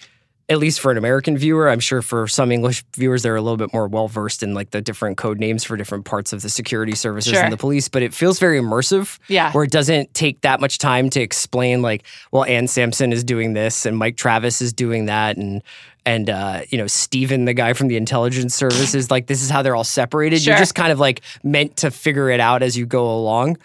at 0.50 0.58
least 0.58 0.80
for 0.80 0.90
an 0.90 0.96
American 0.96 1.36
viewer, 1.36 1.68
I'm 1.68 1.80
sure 1.80 2.00
for 2.00 2.26
some 2.26 2.50
English 2.50 2.82
viewers, 2.96 3.22
they're 3.22 3.36
a 3.36 3.42
little 3.42 3.58
bit 3.58 3.72
more 3.74 3.86
well 3.86 4.08
versed 4.08 4.42
in 4.42 4.54
like 4.54 4.70
the 4.70 4.80
different 4.80 5.18
code 5.18 5.38
names 5.38 5.62
for 5.62 5.76
different 5.76 6.06
parts 6.06 6.32
of 6.32 6.40
the 6.40 6.48
security 6.48 6.94
services 6.94 7.34
Sure. 7.34 7.42
and 7.42 7.52
the 7.52 7.56
police. 7.58 7.88
But 7.88 8.02
it 8.02 8.14
feels 8.14 8.38
very 8.38 8.58
immersive 8.58 9.18
Yeah. 9.28 9.52
where 9.52 9.64
it 9.64 9.70
doesn't 9.70 10.14
take 10.14 10.40
that 10.40 10.60
much 10.60 10.78
time 10.78 11.10
to 11.10 11.20
explain 11.20 11.82
like 11.82 12.04
well 12.32 12.44
Anne 12.44 12.66
Sampson 12.66 13.12
is 13.12 13.22
doing 13.24 13.52
this 13.52 13.84
and 13.84 13.96
Mike 13.98 14.16
Travis 14.16 14.62
is 14.62 14.72
doing 14.72 15.04
that 15.06 15.36
and 15.36 15.62
and 16.06 16.30
uh, 16.30 16.62
you 16.70 16.78
know 16.78 16.86
Steven, 16.86 17.44
the 17.44 17.52
guy 17.52 17.74
from 17.74 17.88
the 17.88 17.96
intelligence 17.98 18.54
service, 18.54 18.94
is 18.94 19.10
like 19.10 19.26
this 19.26 19.42
is 19.42 19.50
how 19.50 19.60
they're 19.60 19.76
all 19.76 19.84
separated. 19.84 20.46
You're 20.46 20.56
just 20.56 20.74
kind 20.74 20.90
of 20.90 20.98
like 20.98 21.20
meant 21.42 21.76
to 21.78 21.90
figure 21.90 22.30
it 22.30 22.40
out 22.40 22.62
as 22.62 22.78
you 22.78 22.86
go 22.86 23.10
along. 23.14 23.58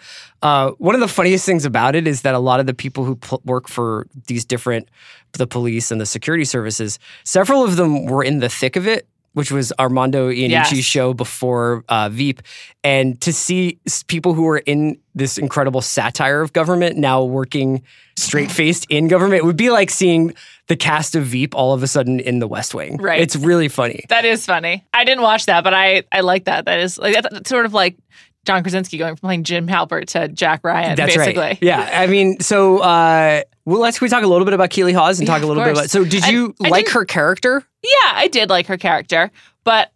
Uh, 0.44 0.70
one 0.78 0.94
of 0.94 1.00
the 1.00 1.08
funniest 1.08 1.44
things 1.46 1.64
about 1.64 1.96
it 1.96 2.06
is 2.06 2.22
that 2.22 2.34
a 2.34 2.38
lot 2.38 2.60
of 2.60 2.66
the 2.66 2.74
people 2.74 3.04
who 3.04 3.16
pl- 3.16 3.40
work 3.44 3.66
for 3.68 4.06
these 4.26 4.44
different 4.44 4.88
the 5.32 5.46
police 5.46 5.90
and 5.90 6.00
the 6.00 6.06
security 6.06 6.44
services, 6.44 6.98
several 7.24 7.64
of 7.64 7.76
them 7.76 8.04
were 8.04 8.22
in 8.22 8.38
the 8.38 8.48
thick 8.48 8.76
of 8.76 8.86
it, 8.86 9.08
which 9.32 9.50
was 9.50 9.72
Armando 9.80 10.28
Iannucci's 10.30 10.72
Yes. 10.78 10.84
show 10.84 11.12
before 11.14 11.82
uh, 11.88 12.08
Veep, 12.10 12.40
and 12.84 13.20
to 13.22 13.32
see 13.32 13.78
people 14.06 14.34
who 14.34 14.42
were 14.42 14.58
in 14.58 14.96
this 15.14 15.38
incredible 15.38 15.80
satire 15.80 16.40
of 16.40 16.52
government 16.52 16.96
now 16.98 17.24
working 17.24 17.82
straight 18.16 18.50
faced 18.52 18.86
in 18.90 19.08
government 19.08 19.44
would 19.44 19.56
be 19.56 19.70
like 19.70 19.90
seeing 19.90 20.34
the 20.68 20.76
cast 20.76 21.16
of 21.16 21.24
Veep 21.24 21.54
all 21.56 21.72
of 21.72 21.82
a 21.82 21.86
sudden 21.88 22.20
in 22.20 22.38
the 22.38 22.46
West 22.46 22.74
Wing. 22.74 22.96
Right. 22.98 23.20
It's 23.20 23.34
really 23.34 23.68
funny. 23.68 24.04
That 24.08 24.24
is 24.24 24.46
funny. 24.46 24.84
I 24.94 25.04
didn't 25.04 25.22
watch 25.22 25.46
that, 25.46 25.64
but 25.64 25.74
I 25.74 26.04
I 26.12 26.20
like 26.20 26.44
that. 26.44 26.66
That 26.66 26.78
is 26.80 26.96
like 26.98 27.14
that's 27.20 27.48
sort 27.48 27.66
of 27.66 27.72
like 27.74 27.96
John 28.44 28.62
Krasinski 28.62 28.98
going 28.98 29.16
from 29.16 29.26
playing 29.28 29.44
Jim 29.44 29.66
Halpert 29.66 30.06
to 30.08 30.28
Jack 30.28 30.60
Ryan. 30.64 30.96
That's 30.96 31.16
basically. 31.16 31.42
right. 31.42 31.58
Yeah, 31.62 31.88
I 31.92 32.06
mean, 32.06 32.40
so 32.40 32.78
uh, 32.78 33.42
well, 33.64 33.80
let's 33.80 33.98
can 33.98 34.06
we 34.06 34.10
talk 34.10 34.22
a 34.22 34.26
little 34.26 34.44
bit 34.44 34.54
about 34.54 34.70
Keeley 34.70 34.92
Hawes 34.92 35.18
and 35.18 35.26
Yeah, 35.26 35.34
talk 35.34 35.42
a 35.42 35.46
little 35.46 35.62
bit 35.62 35.72
about. 35.72 35.90
So, 35.90 36.04
did 36.04 36.26
you 36.26 36.54
I 36.62 36.68
like 36.68 36.88
her 36.90 37.04
character? 37.04 37.64
Yeah, 37.82 38.12
I 38.14 38.28
did 38.28 38.50
like 38.50 38.66
her 38.66 38.76
character, 38.76 39.30
but 39.64 39.92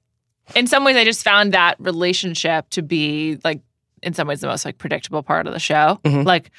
in 0.54 0.66
some 0.66 0.84
ways, 0.84 0.96
I 0.96 1.04
just 1.04 1.22
found 1.22 1.52
that 1.52 1.76
relationship 1.78 2.70
to 2.70 2.82
be 2.82 3.38
like, 3.44 3.60
in 4.02 4.14
some 4.14 4.26
ways, 4.28 4.40
the 4.40 4.46
most 4.46 4.64
like 4.64 4.78
predictable 4.78 5.22
part 5.22 5.46
of 5.46 5.52
the 5.52 5.58
show. 5.58 6.00
Mhm. 6.04 6.24
Like, 6.24 6.50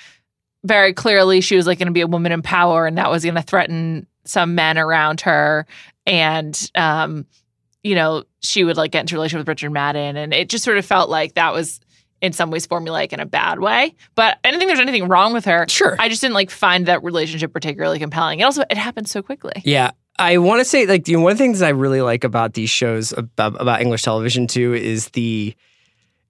very 0.63 0.93
clearly, 0.93 1.41
she 1.41 1.55
was 1.55 1.65
like 1.65 1.79
going 1.79 1.87
to 1.87 1.93
be 1.93 2.01
a 2.01 2.07
woman 2.07 2.31
in 2.31 2.41
power, 2.41 2.85
and 2.85 2.97
that 2.97 3.09
was 3.09 3.23
going 3.23 3.35
to 3.35 3.41
threaten 3.41 4.05
some 4.25 4.53
men 4.53 4.77
around 4.77 5.21
her, 5.21 5.65
and 6.05 6.71
um, 6.75 7.25
you 7.81 7.95
know, 7.95 8.23
she 8.41 8.63
would 8.63 8.77
like 8.77 8.91
get 8.91 9.01
into 9.01 9.15
a 9.15 9.17
relationship 9.17 9.41
with 9.41 9.49
Richard 9.49 9.71
Madden, 9.71 10.17
and 10.17 10.33
it 10.33 10.49
just 10.49 10.63
sort 10.63 10.77
of 10.77 10.85
felt 10.85 11.09
like 11.09 11.35
that 11.35 11.53
was. 11.53 11.79
In 12.21 12.33
some 12.33 12.51
ways, 12.51 12.67
formulaic 12.67 13.13
in 13.13 13.21
a 13.21 13.25
bad 13.25 13.61
way, 13.61 13.95
but 14.13 14.39
I 14.43 14.51
don't 14.51 14.59
think 14.59 14.67
there's 14.67 14.81
anything 14.81 15.07
wrong 15.07 15.31
with 15.31 15.45
her. 15.45 15.65
Sure. 15.69 15.95
I 15.97 16.09
just 16.09 16.19
didn't 16.19 16.33
like 16.33 16.49
find 16.49 16.85
that 16.87 17.01
relationship 17.01 17.53
particularly 17.53 17.97
compelling. 17.97 18.41
It 18.41 18.43
also 18.43 18.63
it 18.69 18.75
happened 18.75 19.07
so 19.09 19.21
quickly. 19.21 19.53
Yeah. 19.63 19.91
I 20.17 20.37
want 20.39 20.59
to 20.59 20.65
say, 20.65 20.85
like, 20.85 21.07
you 21.07 21.15
know, 21.15 21.23
one 21.23 21.31
of 21.31 21.37
the 21.37 21.45
things 21.45 21.61
I 21.61 21.69
really 21.69 22.01
like 22.01 22.25
about 22.25 22.55
these 22.55 22.69
shows 22.69 23.13
about, 23.13 23.61
about 23.61 23.79
English 23.79 24.01
television 24.01 24.47
too 24.47 24.73
is 24.73 25.07
the 25.11 25.55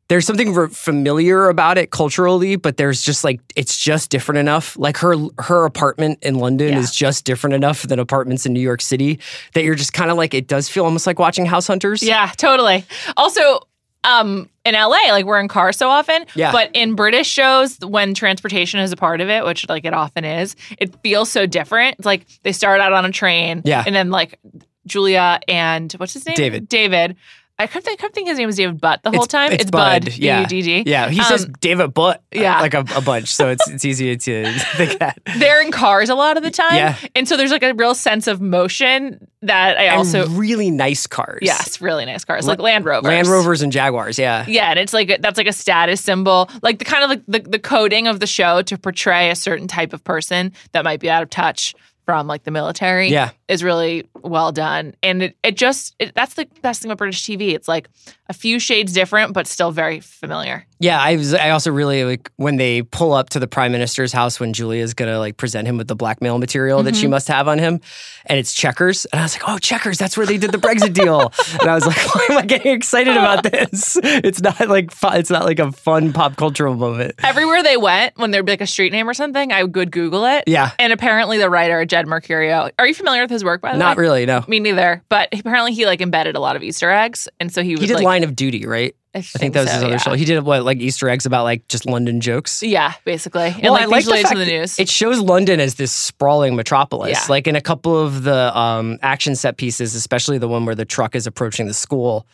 there's 0.10 0.26
something 0.26 0.54
ver- 0.54 0.68
familiar 0.68 1.48
about 1.50 1.78
it 1.78 1.92
culturally, 1.92 2.56
but 2.58 2.78
there's 2.78 3.02
just 3.02 3.24
like 3.24 3.40
it's 3.56 3.78
just 3.78 4.10
different 4.10 4.40
enough. 4.40 4.78
Like 4.78 4.98
her 4.98 5.16
her 5.40 5.66
apartment 5.66 6.20
in 6.22 6.36
London 6.36 6.70
Yeah. 6.74 6.80
is 6.80 6.92
just 6.94 7.24
different 7.26 7.54
enough 7.54 7.84
than 7.84 8.00
apartments 8.00 8.46
in 8.46 8.52
New 8.54 8.60
York 8.60 8.82
City 8.82 9.20
that 9.54 9.64
you're 9.64 9.76
just 9.76 9.94
kind 9.94 10.12
of 10.12 10.18
like 10.18 10.34
it 10.34 10.48
does 10.48 10.68
feel 10.68 10.84
almost 10.84 11.08
like 11.08 11.20
watching 11.20 11.46
House 11.46 11.68
Hunters. 11.68 12.04
Yeah, 12.04 12.32
totally. 12.38 12.86
Also, 13.16 13.62
um, 14.04 14.50
in 14.66 14.74
LA, 14.76 15.12
like 15.12 15.26
we're 15.26 15.40
in 15.40 15.48
cars 15.48 15.78
so 15.78 15.90
often. 15.90 16.26
Yeah. 16.34 16.52
But 16.52 16.72
in 16.74 16.96
British 16.96 17.28
shows, 17.28 17.78
when 17.80 18.14
transportation 18.14 18.80
is 18.80 18.92
a 18.92 18.96
part 18.98 19.22
of 19.22 19.30
it, 19.30 19.46
which 19.46 19.68
like 19.70 19.86
it 19.86 19.94
often 19.94 20.26
is, 20.26 20.56
it 20.80 20.96
feels 21.04 21.30
so 21.30 21.46
different. 21.46 21.98
It's 22.00 22.06
like 22.06 22.26
they 22.44 22.52
start 22.52 22.82
out 22.82 22.94
on 22.94 23.06
a 23.06 23.12
train. 23.12 23.62
Yeah. 23.66 23.84
And 23.86 23.94
then 23.96 24.10
like 24.10 24.40
Julia 24.88 25.40
and 25.48 25.92
what's 25.94 26.14
his 26.14 26.26
name? 26.26 26.36
David. 26.36 26.68
David. 26.70 27.16
I 27.60 27.68
kept, 27.68 27.88
I 27.88 27.96
kept 27.98 28.16
thinking 28.16 28.32
his 28.32 28.38
name 28.40 28.48
was 28.48 28.56
David 28.56 28.80
Butt 28.80 29.04
the 29.04 29.10
whole 29.10 29.24
It's- 29.24 29.28
time. 29.28 29.52
it's 29.52 29.64
It's, 29.64 29.72
Bud. 29.72 30.06
Bud, 30.06 30.18
yeah. 30.18 30.46
B-U-D-D. 30.48 30.90
Yeah, 30.90 31.10
he 31.10 31.20
Um, 31.20 31.26
says 31.26 31.46
David 31.60 31.94
Butt, 31.94 32.24
yeah. 32.32 32.62
like 32.62 32.74
a, 32.74 32.86
a 32.96 33.02
bunch, 33.02 33.28
so 33.34 33.50
it's 33.50 33.68
it's 33.70 33.84
easy 33.86 34.16
to 34.16 34.54
think 34.78 34.98
that. 35.00 35.20
They're 35.38 35.62
in 35.62 35.72
cars 35.72 36.10
a 36.10 36.16
lot 36.16 36.38
of 36.38 36.44
the 36.44 36.52
time. 36.52 36.76
Yeah. 36.76 36.96
And 37.16 37.28
so 37.28 37.36
there's 37.36 37.52
like 37.52 37.64
a 37.64 37.74
real 37.74 37.94
sense 37.94 38.28
of 38.28 38.40
motion 38.40 39.28
that 39.42 39.78
I 39.78 39.90
also. 39.90 40.24
and 40.26 40.38
really 40.38 40.72
nice 40.72 41.06
cars. 41.06 41.40
yes, 41.42 41.82
really 41.82 42.06
nice 42.06 42.24
cars. 42.26 42.48
Like 42.48 42.60
Land 42.60 42.86
Rovers. 42.86 43.08
Land 43.10 43.28
Rovers 43.28 43.62
and 43.62 43.72
Jaguars. 43.72 44.18
Yeah, 44.18 44.46
Yeah, 44.48 44.70
and 44.70 44.80
it's 44.80 44.94
like 44.94 45.18
that's 45.22 45.38
like 45.38 45.48
a 45.48 45.54
status 45.54 46.02
symbol, 46.02 46.50
like 46.64 46.80
the 46.80 46.86
kind 46.86 47.04
of 47.04 47.10
like 47.10 47.24
the, 47.28 47.40
the 47.50 47.60
coding 47.60 48.08
of 48.08 48.20
the 48.22 48.28
show 48.28 48.62
to 48.62 48.78
portray 48.78 49.30
a 49.32 49.36
certain 49.36 49.68
type 49.68 49.92
of 49.94 50.04
person 50.04 50.54
that 50.72 50.84
might 50.86 51.00
be 51.02 51.10
out 51.10 51.24
of 51.24 51.30
touch 51.30 51.74
from 52.06 52.26
like 52.28 52.44
the 52.44 52.52
military. 52.52 53.10
Yeah. 53.10 53.32
Is 53.50 53.64
really 53.64 54.08
well 54.22 54.52
done, 54.52 54.94
and 55.02 55.24
it 55.24 55.36
it 55.44 55.58
just 55.58 55.96
it, 55.98 56.14
that's 56.14 56.36
the 56.36 56.46
best 56.62 56.82
thing 56.84 56.92
about 56.92 57.00
British 57.00 57.24
TV. 57.24 57.54
It's 57.56 57.68
like 57.68 57.90
a 58.30 58.34
few 58.34 58.60
shades 58.60 58.94
different, 58.94 59.34
but 59.34 59.48
still 59.48 59.72
very 59.72 60.02
familiar. 60.02 60.68
Yeah, 60.80 61.02
I 61.02 61.16
was. 61.16 61.34
I 61.34 61.50
also 61.50 61.72
really 61.72 62.04
like 62.06 62.32
when 62.36 62.58
they 62.58 62.84
pull 62.84 63.12
up 63.14 63.32
to 63.32 63.40
the 63.40 63.48
prime 63.48 63.72
minister's 63.72 64.14
house 64.14 64.40
when 64.40 64.54
Julia's 64.54 64.94
gonna 64.94 65.18
like 65.18 65.38
present 65.38 65.68
him 65.68 65.78
with 65.78 65.88
the 65.88 65.96
blackmail 65.96 66.38
material 66.38 66.84
that 66.84 66.96
she 66.96 67.06
Mm-hmm. 67.06 67.10
must 67.12 67.28
have 67.28 67.48
on 67.48 67.58
him, 67.58 67.82
and 68.28 68.38
it's 68.38 68.54
Chequers, 68.54 69.06
and 69.12 69.20
I 69.20 69.24
was 69.24 69.34
like, 69.34 69.50
"Oh, 69.50 69.58
Chequers! 69.58 69.98
That's 69.98 70.16
where 70.16 70.28
they 70.28 70.38
did 70.38 70.52
the 70.52 70.60
Brexit 70.60 70.94
deal." 70.94 71.34
and 71.60 71.68
I 71.70 71.74
was 71.74 71.88
like, 71.88 71.98
"Why 72.16 72.28
am 72.30 72.38
I 72.38 72.46
getting 72.46 72.72
excited 72.74 73.18
about 73.18 73.42
this? 73.44 73.98
It's 74.04 74.42
not 74.44 74.68
like 74.70 74.92
fu- 74.92 75.08
it's 75.18 75.32
not 75.32 75.44
like 75.46 75.58
a 75.58 75.72
fun 75.72 76.14
pop 76.14 76.36
cultural 76.36 76.76
moment." 76.76 77.16
Everywhere 77.24 77.64
they 77.64 77.78
went, 77.78 78.16
when 78.18 78.30
there'd 78.30 78.46
be 78.46 78.52
like 78.52 78.62
a 78.62 78.68
street 78.68 78.92
name 78.94 79.10
or 79.10 79.16
something, 79.16 79.52
I 79.52 79.64
would 79.64 79.92
Google 79.92 80.26
it. 80.26 80.44
Yeah. 80.46 80.70
and 80.78 80.94
apparently 80.94 81.40
the 81.40 81.50
writer 81.50 81.84
Jed 81.86 82.06
Mercurio. 82.06 82.70
Are 82.78 82.86
you 82.88 82.94
familiar 82.94 83.24
with 83.24 83.32
his 83.32 83.39
work? 83.44 83.62
By 83.62 83.74
the 83.74 83.78
Not 83.78 83.98
way, 83.98 84.02
really. 84.02 84.26
No, 84.26 84.44
Me 84.48 84.60
neither. 84.60 85.04
But 85.10 85.30
apparently 85.38 85.74
he 85.74 85.86
like 85.86 86.02
embedded 86.02 86.36
a 86.36 86.40
lot 86.40 86.56
of 86.56 86.64
Easter 86.64 86.90
eggs, 86.90 87.28
and 87.40 87.52
so 87.52 87.64
he 87.64 87.72
was 87.72 87.82
he 87.82 87.88
did 87.88 87.96
like, 87.96 88.04
Line 88.04 88.24
of 88.24 88.36
Duty, 88.36 88.66
right? 88.66 88.96
I 89.16 89.20
I 89.20 89.22
think 89.22 89.56
that 89.56 89.62
was 89.62 89.70
so, 89.70 89.76
his 89.76 89.84
other 89.84 89.94
yeah. 89.94 89.98
show. 89.98 90.14
He 90.14 90.26
did 90.26 90.44
what, 90.44 90.64
like 90.64 90.78
Easter 90.80 91.10
eggs 91.10 91.26
about 91.26 91.44
like 91.44 91.68
just 91.68 91.88
London 91.88 92.22
jokes. 92.22 92.62
Yeah, 92.62 92.94
basically. 93.06 93.48
And 93.48 93.64
Well, 93.64 93.74
like 93.74 93.84
I 93.84 93.86
like 93.86 94.06
the 94.06 94.12
fact 94.12 94.30
to 94.30 94.38
the 94.38 94.46
news. 94.46 94.78
It 94.78 94.88
shows 94.88 95.20
London 95.20 95.60
as 95.60 95.76
this 95.76 95.92
sprawling 95.92 96.56
metropolis. 96.56 97.12
Yeah. 97.12 97.26
Like 97.28 97.48
in 97.48 97.56
a 97.56 97.62
couple 97.62 97.98
of 97.98 98.24
the 98.24 98.56
um, 98.58 99.00
action 99.02 99.36
set 99.36 99.58
pieces, 99.58 99.96
especially 99.96 100.38
the 100.38 100.48
one 100.48 100.66
where 100.66 100.76
the 100.76 100.86
truck 100.86 101.16
is 101.16 101.26
approaching 101.26 101.66
the 101.66 101.74
school, 101.74 102.28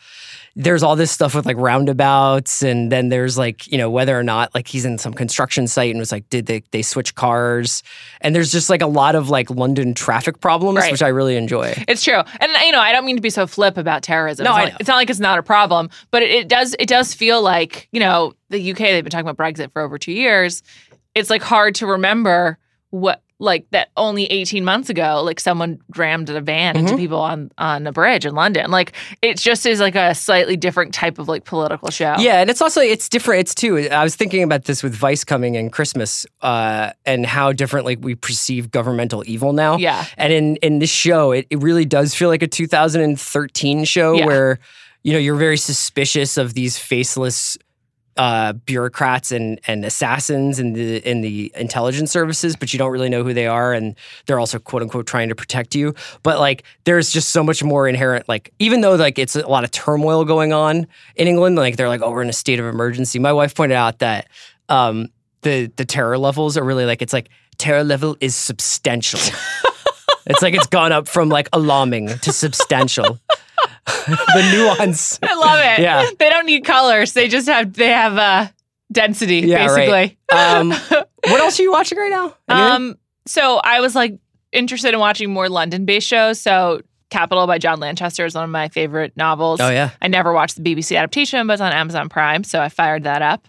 there's 0.58 0.82
all 0.82 0.96
this 0.96 1.10
stuff 1.10 1.34
with 1.34 1.44
like 1.44 1.58
roundabouts, 1.58 2.62
and 2.62 2.90
then 2.90 3.10
there's 3.10 3.36
like 3.36 3.70
you 3.70 3.76
know 3.76 3.90
whether 3.90 4.18
or 4.18 4.22
not 4.22 4.54
like 4.54 4.66
he's 4.66 4.84
in 4.86 4.96
some 4.96 5.12
construction 5.12 5.66
site 5.66 5.90
and 5.90 5.98
was 5.98 6.10
like, 6.10 6.28
did 6.30 6.46
they 6.46 6.62
they 6.70 6.80
switch 6.82 7.14
cars? 7.14 7.82
And 8.22 8.34
there's 8.34 8.50
just 8.50 8.70
like 8.70 8.80
a 8.80 8.86
lot 8.86 9.14
of 9.14 9.28
like 9.28 9.50
London 9.50 9.92
traffic 9.92 10.40
problems, 10.40 10.78
Right. 10.78 10.90
which 10.90 11.02
I 11.02 11.08
really 11.08 11.36
enjoy. 11.36 11.74
It's 11.86 12.02
true, 12.02 12.22
and 12.40 12.52
you 12.64 12.72
know 12.72 12.80
I 12.80 12.92
don't 12.92 13.04
mean 13.04 13.16
to 13.16 13.22
be 13.22 13.30
so 13.30 13.46
flip 13.46 13.76
about 13.76 14.02
terrorism. 14.02 14.44
No, 14.44 14.50
it's, 14.52 14.56
I 14.56 14.58
not 14.60 14.64
know. 14.64 14.72
like, 14.72 14.80
it's 14.80 14.88
not 14.88 14.96
like 14.96 15.10
it's 15.10 15.20
not 15.20 15.38
a 15.38 15.42
problem, 15.42 15.90
but 16.10 16.22
it, 16.22 16.30
it 16.30 16.48
does 16.48 16.74
it 16.78 16.88
does 16.88 17.12
feel 17.12 17.42
like 17.42 17.88
you 17.92 18.00
know 18.00 18.32
the 18.48 18.70
UK 18.72 18.78
they've 18.78 19.04
been 19.04 19.10
talking 19.10 19.28
about 19.28 19.36
Brexit 19.36 19.72
for 19.72 19.82
over 19.82 19.98
two 19.98 20.12
years. 20.12 20.62
It's 21.14 21.28
like 21.30 21.42
hard 21.42 21.74
to 21.76 21.86
remember 21.86 22.58
what 22.90 23.22
like 23.38 23.66
that 23.70 23.88
only 23.98 24.24
18 24.26 24.64
months 24.64 24.88
ago 24.88 25.22
like 25.22 25.38
someone 25.38 25.78
rammed 25.94 26.30
a 26.30 26.40
van 26.40 26.74
Mm-hmm. 26.74 26.86
into 26.86 26.96
people 26.96 27.20
on 27.20 27.50
on 27.58 27.86
a 27.86 27.92
bridge 27.92 28.24
in 28.24 28.34
London. 28.34 28.70
Like 28.70 28.92
it 29.20 29.36
just 29.38 29.66
is 29.66 29.78
like 29.78 29.94
a 29.94 30.14
slightly 30.14 30.56
different 30.56 30.94
type 30.94 31.18
of 31.18 31.28
like 31.28 31.44
political 31.44 31.90
show. 31.90 32.14
Yeah, 32.18 32.40
and 32.40 32.48
it's 32.48 32.62
also 32.62 32.80
it's 32.80 33.08
different. 33.08 33.40
It's 33.40 33.54
too. 33.54 33.76
I 33.90 34.02
was 34.02 34.16
thinking 34.16 34.42
about 34.42 34.64
this 34.64 34.82
with 34.82 34.94
Vice 34.94 35.22
coming 35.22 35.54
in 35.54 35.68
Christmas, 35.70 36.24
uh, 36.40 36.92
and 37.04 37.26
how 37.26 37.52
differently 37.52 37.96
we 37.96 38.14
perceive 38.14 38.70
governmental 38.70 39.22
evil 39.26 39.52
now. 39.52 39.76
Yeah. 39.76 40.06
and 40.16 40.32
in 40.32 40.56
in 40.56 40.78
this 40.78 40.90
show, 40.90 41.32
it, 41.32 41.46
it 41.50 41.62
really 41.62 41.84
does 41.84 42.14
feel 42.14 42.28
like 42.28 42.42
a 42.42 42.46
2013 42.48 43.84
show 43.84 44.14
Yeah. 44.14 44.26
where 44.26 44.58
you 45.02 45.12
know 45.12 45.18
you're 45.18 45.36
very 45.36 45.56
suspicious 45.58 46.36
of 46.36 46.54
these 46.54 46.78
faceless. 46.78 47.58
Uh, 48.16 48.54
bureaucrats 48.54 49.30
and, 49.30 49.60
and 49.66 49.84
assassins 49.84 50.58
in 50.58 50.72
the 50.72 51.06
in 51.06 51.20
the 51.20 51.52
intelligence 51.54 52.10
services, 52.10 52.56
but 52.56 52.72
you 52.72 52.78
don't 52.78 52.90
really 52.90 53.10
know 53.10 53.22
who 53.22 53.34
they 53.34 53.46
are, 53.46 53.74
and 53.74 53.94
they're 54.24 54.40
also 54.40 54.58
quote 54.58 54.80
unquote 54.80 55.06
trying 55.06 55.28
to 55.28 55.34
protect 55.34 55.74
you. 55.74 55.94
But 56.22 56.38
like, 56.38 56.64
there's 56.84 57.10
just 57.10 57.28
so 57.28 57.42
much 57.42 57.62
more 57.62 57.86
inherent. 57.86 58.26
Like, 58.26 58.54
even 58.58 58.80
though 58.80 58.94
like 58.94 59.18
it's 59.18 59.36
a 59.36 59.46
lot 59.46 59.64
of 59.64 59.70
turmoil 59.70 60.24
going 60.24 60.54
on 60.54 60.86
in 61.14 61.28
England, 61.28 61.56
like 61.56 61.76
they're 61.76 61.88
like, 61.88 62.00
oh, 62.00 62.10
we're 62.10 62.22
in 62.22 62.30
a 62.30 62.32
state 62.32 62.58
of 62.58 62.64
emergency. 62.64 63.18
My 63.18 63.34
wife 63.34 63.54
pointed 63.54 63.74
out 63.76 63.98
that 63.98 64.28
um, 64.70 65.08
the 65.42 65.70
the 65.76 65.84
terror 65.84 66.18
levels 66.18 66.56
are 66.56 66.64
really 66.64 66.86
like 66.86 67.02
it's 67.02 67.12
like 67.12 67.28
terror 67.58 67.84
level 67.84 68.16
is 68.20 68.34
substantial. 68.34 69.20
it's 70.26 70.42
like 70.42 70.54
it's 70.54 70.66
gone 70.66 70.92
up 70.92 71.08
from 71.08 71.28
like 71.28 71.48
alarming 71.52 72.08
to 72.20 72.32
substantial. 72.32 73.18
the 74.06 74.50
nuance. 74.52 75.18
I 75.22 75.34
love 75.34 75.58
it. 75.60 75.82
Yeah. 75.82 76.06
They 76.18 76.28
don't 76.28 76.46
need 76.46 76.64
colors. 76.64 77.12
They 77.12 77.28
just 77.28 77.48
have 77.48 77.72
they 77.72 77.88
have 77.88 78.16
uh 78.18 78.48
density 78.92 79.40
Yeah, 79.40 79.66
right. 79.66 79.88
basically. 79.88 80.18
Um, 80.36 80.70
what 81.30 81.40
else 81.40 81.58
are 81.58 81.62
you 81.62 81.72
watching 81.72 81.98
right 81.98 82.10
now? 82.10 82.34
Anything? 82.48 82.72
Um, 82.72 82.98
so 83.26 83.58
I 83.62 83.80
was 83.80 83.94
like 83.94 84.18
interested 84.52 84.94
in 84.94 85.00
watching 85.00 85.32
more 85.32 85.48
London-based 85.48 86.06
shows. 86.06 86.40
So 86.40 86.80
Capital 87.10 87.46
by 87.46 87.58
John 87.58 87.78
Lanchester 87.80 88.24
is 88.24 88.34
one 88.34 88.44
of 88.44 88.50
my 88.50 88.68
favorite 88.68 89.16
novels. 89.16 89.60
Oh, 89.60 89.70
yeah. 89.70 89.90
I 90.02 90.08
never 90.08 90.32
watched 90.32 90.56
the 90.56 90.62
BBC 90.62 90.96
adaptation, 90.96 91.46
but 91.46 91.54
it's 91.54 91.62
on 91.62 91.72
Amazon 91.72 92.08
Prime, 92.08 92.42
so 92.42 92.60
I 92.60 92.68
fired 92.68 93.04
that 93.04 93.22
up. 93.22 93.46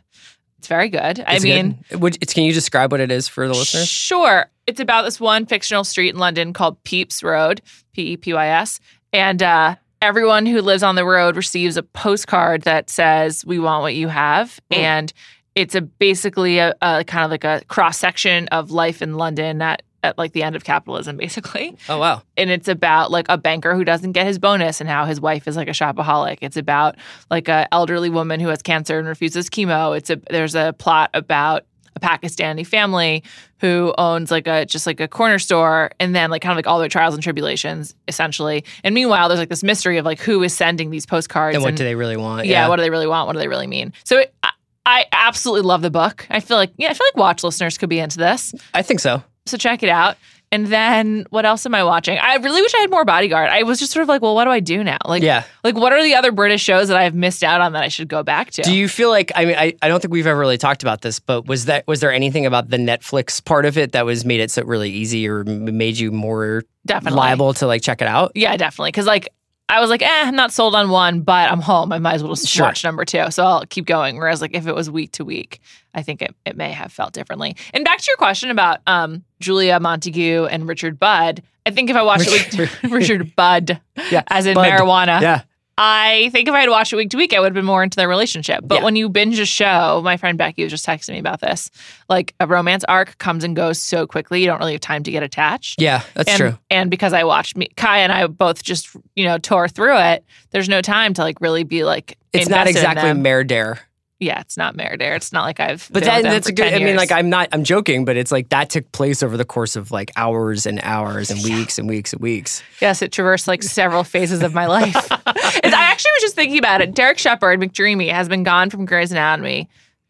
It's 0.59 0.67
very 0.67 0.89
good. 0.89 1.23
I 1.25 1.35
It's 1.35 1.43
mean, 1.43 1.83
good. 1.89 2.01
Would, 2.01 2.17
it's, 2.21 2.33
can 2.33 2.43
you 2.43 2.53
describe 2.53 2.91
what 2.91 2.99
it 2.99 3.11
is 3.11 3.27
for 3.27 3.47
the 3.47 3.53
listeners? 3.53 3.88
Sure. 3.88 4.49
It's 4.65 4.79
about 4.79 5.03
this 5.03 5.19
one 5.19 5.45
fictional 5.45 5.83
street 5.83 6.09
in 6.09 6.17
London 6.19 6.53
called 6.53 6.83
Pepys 6.83 7.23
Road, 7.23 7.61
P 7.93 8.13
E 8.13 8.17
P 8.17 8.33
Y 8.33 8.47
S. 8.47 8.79
And 9.13 9.41
uh, 9.41 9.75
everyone 10.01 10.45
who 10.45 10.61
lives 10.61 10.83
on 10.83 10.95
the 10.95 11.05
road 11.05 11.35
receives 11.35 11.77
a 11.77 11.83
postcard 11.83 12.63
that 12.63 12.89
says, 12.89 13.45
We 13.45 13.59
want 13.59 13.81
what 13.81 13.95
you 13.95 14.07
have. 14.07 14.59
Hmm. 14.71 14.79
And 14.79 15.13
it's 15.55 15.75
a 15.75 15.81
basically 15.81 16.59
a, 16.59 16.75
a 16.81 17.03
kind 17.03 17.25
of 17.25 17.31
like 17.31 17.43
a 17.43 17.63
cross 17.67 17.97
section 17.97 18.47
of 18.49 18.69
life 18.71 19.01
in 19.01 19.15
London 19.15 19.61
at, 19.61 19.81
at 20.03 20.15
like 20.17 20.33
the 20.33 20.43
end 20.43 20.55
of 20.55 20.63
capitalism, 20.63 21.17
basically 21.25 21.75
Oh 21.89 21.97
wow. 21.97 22.21
and 22.37 22.51
it's 22.51 22.67
about 22.67 23.09
like 23.09 23.25
a 23.29 23.37
banker 23.39 23.73
who 23.73 23.83
doesn't 23.83 24.11
get 24.11 24.27
his 24.27 24.37
bonus 24.37 24.79
and 24.79 24.89
how 24.89 25.05
his 25.05 25.19
wife 25.19 25.47
is 25.47 25.55
like 25.57 25.67
a 25.67 25.71
shopaholic. 25.71 26.37
It's 26.41 26.57
about 26.57 26.95
like 27.31 27.47
a 27.47 27.67
elderly 27.73 28.11
woman 28.11 28.39
who 28.39 28.49
has 28.49 28.61
cancer 28.61 28.99
and 28.99 29.07
refuses 29.07 29.49
chemo. 29.49 29.97
It's 29.97 30.11
a 30.11 30.17
there's 30.29 30.53
a 30.53 30.73
plot 30.77 31.09
about 31.15 31.65
a 32.01 32.07
Pakistani 32.07 32.65
family 32.65 33.23
who 33.59 33.93
owns 33.97 34.31
like 34.31 34.47
a 34.47 34.65
just 34.65 34.85
like 34.85 34.99
a 34.99 35.07
corner 35.07 35.39
store 35.39 35.91
and 35.99 36.15
then 36.15 36.29
like 36.29 36.41
kind 36.41 36.51
of 36.51 36.57
like 36.57 36.67
all 36.67 36.79
their 36.79 36.89
trials 36.89 37.13
and 37.13 37.23
tribulations 37.23 37.95
essentially. 38.07 38.63
And 38.83 38.93
meanwhile 38.95 39.27
there's 39.27 39.39
like 39.39 39.49
this 39.49 39.63
mystery 39.63 39.97
of 39.97 40.05
like 40.05 40.19
who 40.19 40.41
is 40.43 40.53
sending 40.53 40.89
these 40.91 41.05
postcards 41.05 41.55
And 41.55 41.63
what 41.63 41.75
do 41.75 41.83
they 41.83 41.95
really 41.95 42.17
want? 42.17 42.45
yeah, 42.45 42.67
what 42.67 42.77
do 42.77 42.83
they 42.83 42.89
really 42.89 43.07
want? 43.07 43.27
What 43.27 43.33
do 43.33 43.39
they 43.39 43.47
really 43.47 43.67
mean? 43.67 43.93
So 44.03 44.19
it, 44.19 44.33
I, 44.43 44.51
I 44.85 45.05
absolutely 45.11 45.67
love 45.67 45.81
the 45.81 45.89
book. 45.91 46.25
I 46.29 46.39
feel 46.39 46.57
like 46.57 46.71
yeah, 46.77 46.89
I 46.89 46.93
feel 46.93 47.07
like 47.07 47.17
watch 47.17 47.43
listeners 47.43 47.77
could 47.77 47.89
be 47.89 47.99
into 47.99 48.17
this 48.17 48.53
I 48.73 48.81
think 48.83 48.99
so. 48.99 49.23
so 49.45 49.57
check 49.57 49.83
it 49.83 49.89
out. 49.89 50.17
And 50.51 50.67
then 50.67 51.25
what 51.29 51.45
else 51.45 51.65
am 51.65 51.75
I 51.75 51.83
watching? 51.83 52.17
I 52.17 52.35
really 52.35 52.61
wish 52.61 52.73
I 52.73 52.79
had 52.79 52.89
more 52.89 53.03
Bodyguard. 53.03 53.49
I 53.49 53.63
was 53.63 53.79
just 53.79 53.91
sort 53.91 54.01
of 54.03 54.07
like, 54.07 54.21
well, 54.21 54.33
what 54.33 54.45
do 54.45 54.49
I 54.49 54.61
do 54.61 54.81
now? 54.83 54.97
Like, 55.05 55.21
Yeah. 55.21 55.43
like 55.63 55.75
what 55.75 55.91
are 55.91 56.01
the 56.01 56.15
other 56.15 56.31
British 56.31 56.63
shows 56.63 56.87
that 56.87 56.95
I've 56.95 57.13
missed 57.13 57.43
out 57.43 57.59
on 57.59 57.73
that 57.73 57.83
I 57.83 57.89
should 57.89 58.07
go 58.07 58.23
back 58.23 58.51
to? 58.51 58.61
Do 58.61 58.73
you 58.73 58.87
feel 58.87 59.09
like 59.09 59.31
I 59.35 59.43
mean 59.45 59.55
I, 59.57 59.73
I 59.81 59.89
don't 59.89 60.01
think 60.01 60.13
we've 60.13 60.25
ever 60.27 60.39
really 60.39 60.57
talked 60.57 60.83
about 60.83 61.01
this, 61.01 61.19
but 61.19 61.47
was 61.47 61.65
that 61.65 61.85
was 61.85 61.99
there 61.99 62.13
anything 62.13 62.45
about 62.45 62.69
the 62.69 62.77
Netflix 62.77 63.43
part 63.43 63.65
of 63.65 63.77
it 63.77 63.91
that 63.91 64.05
was 64.05 64.23
made 64.23 64.39
it 64.39 64.49
so 64.49 64.63
really 64.63 64.89
easy 64.89 65.27
or 65.27 65.43
made 65.43 65.97
you 65.97 66.11
more 66.11 66.63
Definitely. 66.85 67.17
liable 67.17 67.53
to 67.55 67.67
like 67.67 67.81
check 67.81 68.01
it 68.01 68.07
out? 68.07 68.31
yeah, 68.33 68.55
definitely. 68.55 68.89
Because 68.89 69.05
like 69.05 69.27
I 69.70 69.82
was 69.82 69.89
like, 69.89 70.01
eh, 70.01 70.07
I'm 70.26 70.36
not 70.36 70.53
sold 70.53 70.76
on 70.76 70.89
one, 70.89 71.22
but 71.22 71.51
I'm 71.51 71.59
home. 71.61 71.91
I 71.91 71.99
might 71.99 72.13
as 72.15 72.24
well 72.24 72.34
just 72.36 72.47
Sure. 72.47 72.68
watch 72.68 72.84
number 72.84 73.03
two. 73.03 73.30
So 73.32 73.43
I'll 73.45 73.65
keep 73.65 73.86
going. 73.86 74.18
Whereas 74.18 74.41
like 74.41 74.55
if 74.55 74.65
it 74.65 74.74
was 74.74 74.89
week 74.89 75.11
to 75.13 75.26
week, 75.26 75.59
I 75.93 76.03
think 76.03 76.22
it, 76.22 76.34
it 76.45 76.55
may 76.55 76.72
have 76.72 76.91
felt 76.93 77.11
differently. 77.13 77.55
And 77.74 77.84
back 77.84 77.97
to 77.99 78.05
your 78.09 78.18
question 78.18 78.49
about 78.49 78.80
um, 78.88 79.24
Julia 79.41 79.80
Montague 79.80 80.45
and 80.45 80.68
Richard 80.70 80.97
Budd, 80.99 81.43
I 81.65 81.72
think 81.72 81.89
if 81.89 81.97
I 81.97 82.03
watched 82.03 82.28
it 82.30 82.57
week 82.57 82.70
Richard 82.91 83.36
Budd, 83.36 83.82
Yeah, 84.09 84.24
as 84.28 84.45
in 84.45 84.53
Budd. 84.55 84.72
marijuana, 84.72 85.20
Yeah. 85.22 85.41
I 85.78 86.30
think 86.32 86.47
if 86.47 86.53
I 86.55 86.61
had 86.61 86.69
watched 86.69 86.91
it 86.91 86.95
week 86.95 87.11
to 87.11 87.17
week, 87.17 87.34
I 87.34 87.39
would 87.39 87.47
have 87.47 87.53
been 87.53 87.65
more 87.65 87.84
into 87.84 87.95
their 87.95 88.09
relationship. 88.09 88.61
But 88.63 88.80
Yeah. 88.80 88.84
when 88.84 88.95
you 88.95 89.09
binge 89.09 89.38
a 89.38 89.45
show, 89.45 90.01
my 90.03 90.17
friend 90.17 90.38
Becky 90.38 90.63
was 90.63 90.71
just 90.71 90.86
texting 90.86 91.11
me 91.11 91.19
about 91.19 91.39
this. 91.39 91.69
Like 92.09 92.34
a 92.39 92.47
romance 92.47 92.84
arc 92.86 93.17
comes 93.19 93.43
and 93.43 93.55
goes 93.55 93.82
so 93.82 94.07
quickly, 94.07 94.41
you 94.41 94.47
don't 94.47 94.59
really 94.59 94.71
have 94.71 94.82
time 94.82 95.03
to 95.03 95.11
get 95.11 95.21
attached. 95.21 95.80
Yeah, 95.80 96.01
that's 96.15 96.30
and, 96.30 96.38
true. 96.38 96.57
And 96.71 96.89
because 96.89 97.13
I 97.13 97.23
watched 97.23 97.57
me, 97.57 97.69
Kai 97.75 97.99
and 97.99 98.11
I 98.11 98.25
both 98.25 98.63
just 98.63 98.89
you 99.15 99.25
know 99.25 99.38
tore 99.38 99.67
through 99.67 99.97
it. 99.99 100.25
There's 100.51 100.69
no 100.69 100.82
time 100.82 101.13
to 101.15 101.21
like 101.21 101.39
really 101.41 101.63
be 101.63 101.84
like. 101.84 102.17
It's 102.34 102.49
not 102.49 102.67
exactly. 102.67 103.09
MerDer. 103.09 103.80
Yeah, 104.20 104.41
it's 104.41 104.57
not 104.57 104.76
MerDer. 104.76 105.15
It's 105.15 105.32
not 105.32 105.43
like 105.43 105.59
I've. 105.59 105.88
But 105.91 106.03
that, 106.03 106.24
that's 106.24 106.47
a 106.47 106.51
good 106.51 106.74
I 106.74 106.80
mean 106.80 106.95
like 106.95 107.11
I'm 107.11 107.30
not 107.30 107.49
I'm 107.51 107.63
joking, 107.63 108.03
but 108.03 108.18
it's 108.18 108.32
like 108.32 108.49
that 108.49 108.70
took 108.70 108.91
place 108.91 109.22
over 109.22 109.38
the 109.38 109.45
course 109.45 109.76
of 109.76 109.91
like 109.91 110.11
hours 110.15 110.65
and 110.65 110.80
hours 110.82 111.30
and 111.30 111.43
weeks 111.43 111.78
and 111.78 111.88
weeks 111.88 112.13
and 112.13 112.22
weeks. 112.22 112.63
Yes, 112.82 113.03
it 113.03 113.11
traversed 113.11 113.47
like 113.47 113.61
several 113.61 114.03
phases 114.03 114.41
of 114.41 114.55
my 114.55 114.65
life. 114.65 114.95
I 115.11 115.22
actually 115.63 116.11
was 116.15 116.22
just 116.22 116.36
thinking 116.36 116.57
about 116.57 116.82
it. 116.82 116.95
Derek 116.95 117.20
Shepherd, 117.20 117.59
McDreamy, 117.59 118.11
has 118.11 118.28
been 118.28 118.43
gone 118.43 118.72
from 118.72 118.86
Grey's 118.86 119.11
Anatomy 119.11 119.70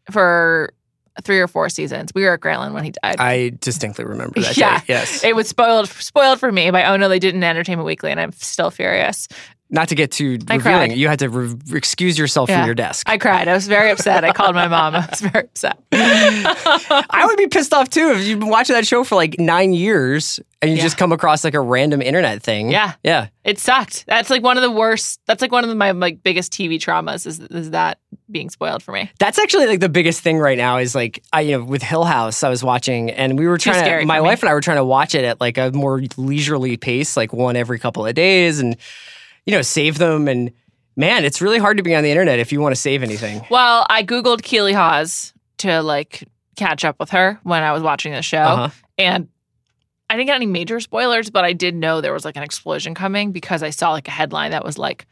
for 0.10 0.72
three 1.24 1.39
or 1.39 1.47
four 1.47 1.68
seasons. 1.68 2.12
We 2.14 2.24
were 2.24 2.34
at 2.34 2.39
Grantland 2.39 2.74
when 2.74 2.84
he 2.84 2.91
died. 2.91 3.20
I 3.20 3.51
distinctly 3.60 4.05
remember 4.05 4.39
that. 4.41 4.55
Yeah. 4.58 4.80
day. 4.80 4.86
Yes. 4.88 5.24
it 5.24 5.36
was 5.36 5.49
spoiled 5.49 5.89
spoiled 5.89 6.39
for 6.39 6.51
me 6.51 6.72
by 6.72 6.86
oh 6.86 6.95
no 6.95 7.10
they 7.10 7.20
didn't 7.20 7.43
Entertainment 7.43 7.86
Weekly, 7.86 8.12
and 8.12 8.20
I'm 8.20 8.32
still 8.32 8.72
furious. 8.72 9.28
Not 9.70 9.89
to 9.89 9.95
get 9.95 10.11
too 10.11 10.38
I 10.49 10.55
revealing, 10.55 10.89
cried. 10.91 10.97
you 10.97 11.07
had 11.09 11.20
to 11.20 11.30
re- 11.30 11.55
excuse 11.76 12.18
yourself 12.18 12.49
Yeah. 12.49 12.59
from 12.59 12.65
your 12.68 12.76
desk. 12.76 13.09
I 13.09 13.18
cried. 13.18 13.49
I 13.49 13.53
was 13.53 13.68
very 13.68 13.89
upset. 13.91 14.24
I 14.24 14.32
called 14.32 14.55
my 14.55 14.68
mom. 14.70 14.95
I 14.95 15.05
was 15.09 15.20
very 15.20 15.43
upset. 15.45 15.78
I 15.91 17.24
would 17.26 17.38
be 17.38 17.47
pissed 17.47 17.74
off 17.74 17.89
too 17.89 18.11
if 18.15 18.26
you've 18.26 18.39
been 18.39 18.47
watching 18.49 18.76
that 18.76 18.88
show 18.88 19.03
for 19.03 19.15
like 19.15 19.38
nine 19.39 19.74
years 19.74 20.39
and 20.61 20.72
you 20.72 20.78
Yeah. 20.78 20.84
just 20.84 20.97
come 20.97 21.11
across 21.11 21.43
like 21.43 21.53
a 21.53 21.59
random 21.59 22.01
internet 22.01 22.41
thing. 22.41 22.72
Yeah. 22.72 22.93
Yeah. 23.03 23.28
It 23.43 23.59
sucked. 23.59 24.05
That's 24.07 24.30
like 24.30 24.41
one 24.43 24.57
of 24.57 24.63
the 24.63 24.72
worst. 24.72 25.20
That's 25.28 25.41
like 25.41 25.51
one 25.51 25.63
of 25.70 25.76
my 25.76 25.91
like 25.91 26.24
biggest 26.24 26.51
TV 26.53 26.80
traumas 26.80 27.26
is 27.28 27.39
is 27.39 27.72
that 27.72 27.99
being 28.32 28.49
spoiled 28.49 28.84
for 28.84 28.91
me. 28.93 29.11
That's 29.20 29.38
actually 29.39 29.68
like 29.68 29.80
the 29.80 29.89
biggest 29.89 30.22
thing 30.22 30.38
right 30.38 30.57
now 30.57 30.78
is 30.78 30.95
like 30.95 31.24
I 31.34 31.41
you 31.41 31.57
know 31.57 31.63
with 31.65 31.84
Hill 31.84 32.03
House 32.05 32.43
I 32.43 32.49
was 32.49 32.63
watching 32.63 33.09
and 33.11 33.38
we 33.38 33.47
were 33.47 33.57
trying 33.57 33.84
to 33.84 34.05
my 34.05 34.18
for 34.18 34.24
me. 34.24 34.28
wife 34.30 34.43
and 34.43 34.49
I 34.49 34.53
were 34.53 34.61
trying 34.61 34.78
to 34.78 34.86
watch 34.86 35.13
it 35.15 35.26
at 35.26 35.39
like 35.41 35.57
a 35.57 35.72
more 35.72 36.01
leisurely 36.18 36.78
pace 36.78 37.15
like 37.18 37.34
one 37.34 37.55
every 37.55 37.80
couple 37.80 38.05
of 38.05 38.13
days 38.15 38.59
and 38.59 38.76
you 39.48 39.54
know 39.54 39.64
save 39.64 39.98
them 39.98 40.28
and 40.28 40.52
man 40.95 41.26
it's 41.26 41.41
really 41.41 41.58
hard 41.58 41.78
to 41.78 41.84
be 41.84 41.95
on 41.95 42.04
the 42.04 42.12
internet 42.12 42.38
if 42.38 42.52
you 42.52 42.62
want 42.62 42.76
to 42.76 42.80
save 42.80 43.02
anything. 43.02 43.41
Well, 43.50 43.86
I 43.89 44.04
googled 44.04 44.43
Keeley 44.43 44.74
Hawes 44.74 45.34
to 45.60 45.82
like 45.82 46.24
catch 46.56 46.86
up 46.86 47.00
with 47.00 47.10
her 47.12 47.39
when 47.43 47.64
I 47.64 47.72
was 47.72 47.82
watching 47.82 48.12
the 48.14 48.22
show, 48.22 48.38
Uh-huh. 48.38 48.70
and 49.00 49.28
I 50.10 50.16
didn't 50.16 50.28
get 50.28 50.36
any 50.36 50.45
major 50.45 50.80
spoilers, 50.80 51.30
but 51.30 51.43
I 51.43 51.54
did 51.54 51.76
know 51.76 52.00
there 52.02 52.14
was 52.14 52.24
like 52.26 52.38
an 52.38 52.43
explosion 52.43 52.93
coming 52.93 53.32
because 53.32 53.62
I 53.64 53.72
saw 53.72 53.91
like 53.91 54.08
a 54.08 54.12
headline 54.12 54.52
that 54.52 54.64
was 54.64 54.78
like 54.78 55.06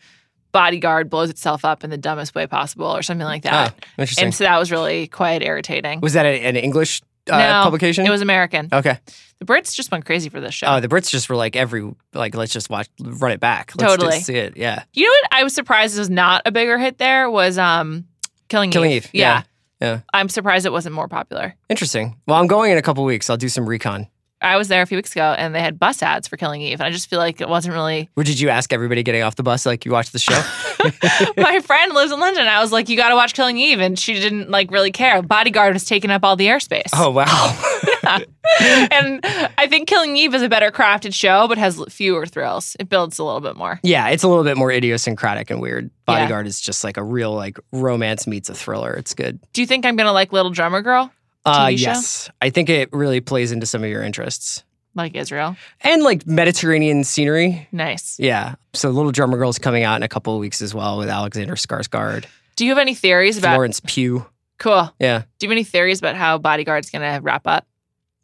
bodyguard 0.54 1.10
blows 1.10 1.30
itself 1.30 1.66
up 1.66 1.84
in 1.84 1.90
the 1.90 1.98
dumbest 1.98 2.34
way 2.34 2.48
possible 2.48 2.86
or 2.88 3.02
something 3.04 3.26
like 3.26 3.44
that. 3.44 3.74
Ah, 3.78 3.86
interesting. 3.98 4.24
And 4.26 4.34
so 4.34 4.46
that 4.46 4.58
was 4.58 4.72
really 4.72 5.08
quite 5.08 5.42
irritating. 5.42 6.00
was 6.02 6.14
that 6.14 6.26
an 6.26 6.56
English 6.56 7.02
uh, 7.30 7.38
no, 7.38 7.64
publication? 7.64 8.06
It 8.06 8.10
was 8.10 8.22
American. 8.22 8.70
okay. 8.72 9.00
The 9.40 9.46
Brits 9.46 9.76
just 9.76 9.92
went 9.92 10.06
crazy 10.06 10.30
for 10.30 10.40
this 10.40 10.54
show. 10.54 10.68
Oh, 10.68 10.80
the 10.80 10.88
Brits 10.88 11.10
just 11.10 11.28
were 11.30 11.36
like 11.36 11.56
every 11.58 11.94
like 12.14 12.36
let's 12.36 12.54
just 12.54 12.70
watch 12.70 12.88
run 13.02 13.32
it 13.32 13.40
back. 13.42 13.74
Let's 13.78 13.92
Totally. 13.92 14.14
just 14.14 14.26
see 14.28 14.36
it. 14.38 14.56
Yeah. 14.56 14.84
you 14.94 15.04
know 15.04 15.10
what? 15.12 15.34
I 15.34 15.44
was 15.44 15.54
surprised 15.54 15.96
it 15.98 16.00
was 16.00 16.10
not 16.10 16.44
a 16.46 16.52
bigger 16.52 16.78
hit. 16.78 16.98
There 16.98 17.30
was 17.30 17.58
um, 17.58 18.06
Killing, 18.48 18.72
Killing 18.72 18.92
Eve. 18.92 19.10
Yeah. 19.12 19.44
Yeah. 19.82 20.02
I'm 20.14 20.30
surprised 20.30 20.66
it 20.66 20.72
wasn't 20.72 20.96
more 20.96 21.10
popular. 21.10 21.54
Interesting. 21.70 22.16
Well, 22.28 22.40
I'm 22.40 22.48
going 22.48 22.72
in 22.72 22.78
a 22.78 22.82
couple 22.82 23.04
weeks. 23.04 23.30
I'll 23.30 23.36
do 23.38 23.50
some 23.50 23.68
recon. 23.68 24.08
I 24.42 24.58
was 24.58 24.68
there 24.68 24.82
a 24.82 24.86
few 24.86 24.98
weeks 24.98 25.12
ago, 25.14 25.34
and 25.38 25.56
they 25.56 25.62
had 25.62 25.80
bus 25.80 26.04
ads 26.04 26.28
for 26.28 26.38
Killing 26.38 26.62
Eve, 26.62 26.80
and 26.80 26.84
I 26.88 26.92
just 26.92 27.10
feel 27.10 27.20
like 27.20 27.42
it 27.42 27.48
wasn't 27.50 27.74
really. 27.74 28.10
Or 28.16 28.24
did 28.24 28.40
you 28.40 28.50
ask 28.50 28.74
everybody 28.74 29.02
getting 29.02 29.24
off 29.24 29.36
the 29.36 29.44
bus 29.44 29.66
like 29.66 29.86
you 29.86 29.92
watched 29.92 30.12
the 30.14 30.20
show? 30.20 30.34
My 31.42 31.60
friend 31.62 31.94
lives 31.94 32.12
in 32.12 32.20
London. 32.20 32.46
I 32.48 32.60
was 32.62 32.72
like, 32.72 32.90
"You 32.90 32.98
got 32.98 33.10
to 33.10 33.16
watch 33.16 33.34
Killing 33.34 33.58
Eve," 33.58 33.80
and 33.80 33.98
she 33.98 34.14
didn't 34.14 34.52
like 34.52 34.72
really 34.72 34.92
care. 34.92 35.22
Bodyguard 35.22 35.74
was 35.74 35.86
taking 35.86 36.12
up 36.12 36.24
all 36.24 36.36
the 36.36 36.48
airspace. 36.48 36.90
oh 36.94 37.10
wow. 37.12 37.60
and 38.60 39.20
I 39.58 39.68
think 39.68 39.88
Killing 39.88 40.16
Eve 40.18 40.36
is 40.36 40.42
a 40.42 40.50
better 40.50 40.70
crafted 40.72 41.14
show, 41.14 41.48
but 41.48 41.58
has 41.58 41.82
fewer 41.90 42.26
thrills. 42.26 42.76
It 42.80 42.90
builds 42.90 43.18
a 43.20 43.24
little 43.24 43.42
bit 43.42 43.56
more. 43.56 43.80
yeah, 43.84 44.10
it's 44.10 44.24
a 44.24 44.28
little 44.28 44.44
bit 44.44 44.58
more 44.58 44.72
idiosyncratic 44.72 45.50
and 45.50 45.62
weird. 45.62 45.86
Yeah. 45.86 45.90
Bodyguard 46.20 46.46
is 46.46 46.62
just 46.62 46.84
like 46.84 46.98
a 46.98 47.04
real 47.04 47.34
like 47.34 47.58
romance 47.72 48.28
meets 48.28 48.50
a 48.50 48.54
thriller. 48.54 48.94
It's 48.94 49.14
good. 49.14 49.40
Do 49.54 49.62
you 49.62 49.68
think 49.68 49.86
I'm 49.86 49.96
gonna 49.96 50.14
like 50.14 50.32
Little 50.34 50.52
Drummer 50.52 50.82
Girl, 50.82 51.12
Uh 51.46 51.70
yes. 51.74 52.30
I 52.42 52.50
think 52.50 52.70
it 52.70 52.90
really 52.92 53.22
plays 53.22 53.52
into 53.52 53.66
some 53.66 53.84
of 53.84 53.90
your 53.90 54.02
interests. 54.04 54.64
like 54.96 55.16
Israel? 55.16 55.56
And 55.82 56.02
like 56.04 56.26
Mediterranean 56.26 57.04
scenery. 57.04 57.68
Nice. 57.72 58.18
Yeah. 58.20 58.56
So 58.74 58.90
Little 58.90 59.12
Drummer 59.12 59.38
Girl's 59.38 59.60
coming 59.60 59.84
out 59.84 59.98
in 59.98 60.04
a 60.04 60.08
couple 60.08 60.34
of 60.34 60.40
weeks 60.40 60.62
as 60.62 60.74
well 60.74 60.98
with 60.98 61.10
Alexander 61.10 61.56
Skarsgård, 61.56 62.26
Do 62.56 62.66
you 62.66 62.72
have 62.72 62.78
any 62.80 62.96
theories 62.96 63.38
about? 63.38 63.56
Florence 63.56 63.82
Pugh. 63.86 64.26
Cool. 64.58 64.92
Yeah. 65.00 65.24
Do 65.38 65.46
you 65.46 65.50
have 65.50 65.56
any 65.56 65.64
theories 65.66 66.00
about 66.00 66.16
how 66.16 66.38
Bodyguard's 66.38 66.90
gonna 66.90 67.20
wrap 67.22 67.46
up? 67.46 67.68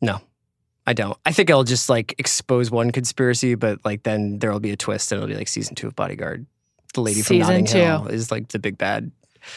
No, 0.01 0.21
I 0.87 0.93
don't. 0.93 1.17
I 1.25 1.31
think 1.33 1.51
I'll 1.51 1.63
just 1.65 1.89
like 1.89 2.15
expose 2.17 2.71
one 2.71 2.91
conspiracy, 2.91 3.55
but 3.55 3.83
like 3.85 4.03
then 4.03 4.39
there 4.39 4.51
will 4.51 4.59
be 4.61 4.71
a 4.71 4.77
twist 4.77 5.11
and 5.11 5.17
it'll 5.19 5.27
be 5.29 5.35
like 5.35 5.47
season 5.49 5.75
two 5.75 5.87
of 5.87 5.95
Bodyguard. 5.95 6.45
The 6.93 7.01
lady 7.01 7.21
from 7.21 7.39
Notting 7.39 7.65
two. 7.65 7.77
Hill 7.77 8.07
is 8.07 8.31
like 8.31 8.47
the 8.47 8.59
big 8.59 8.77
bad. 8.77 9.11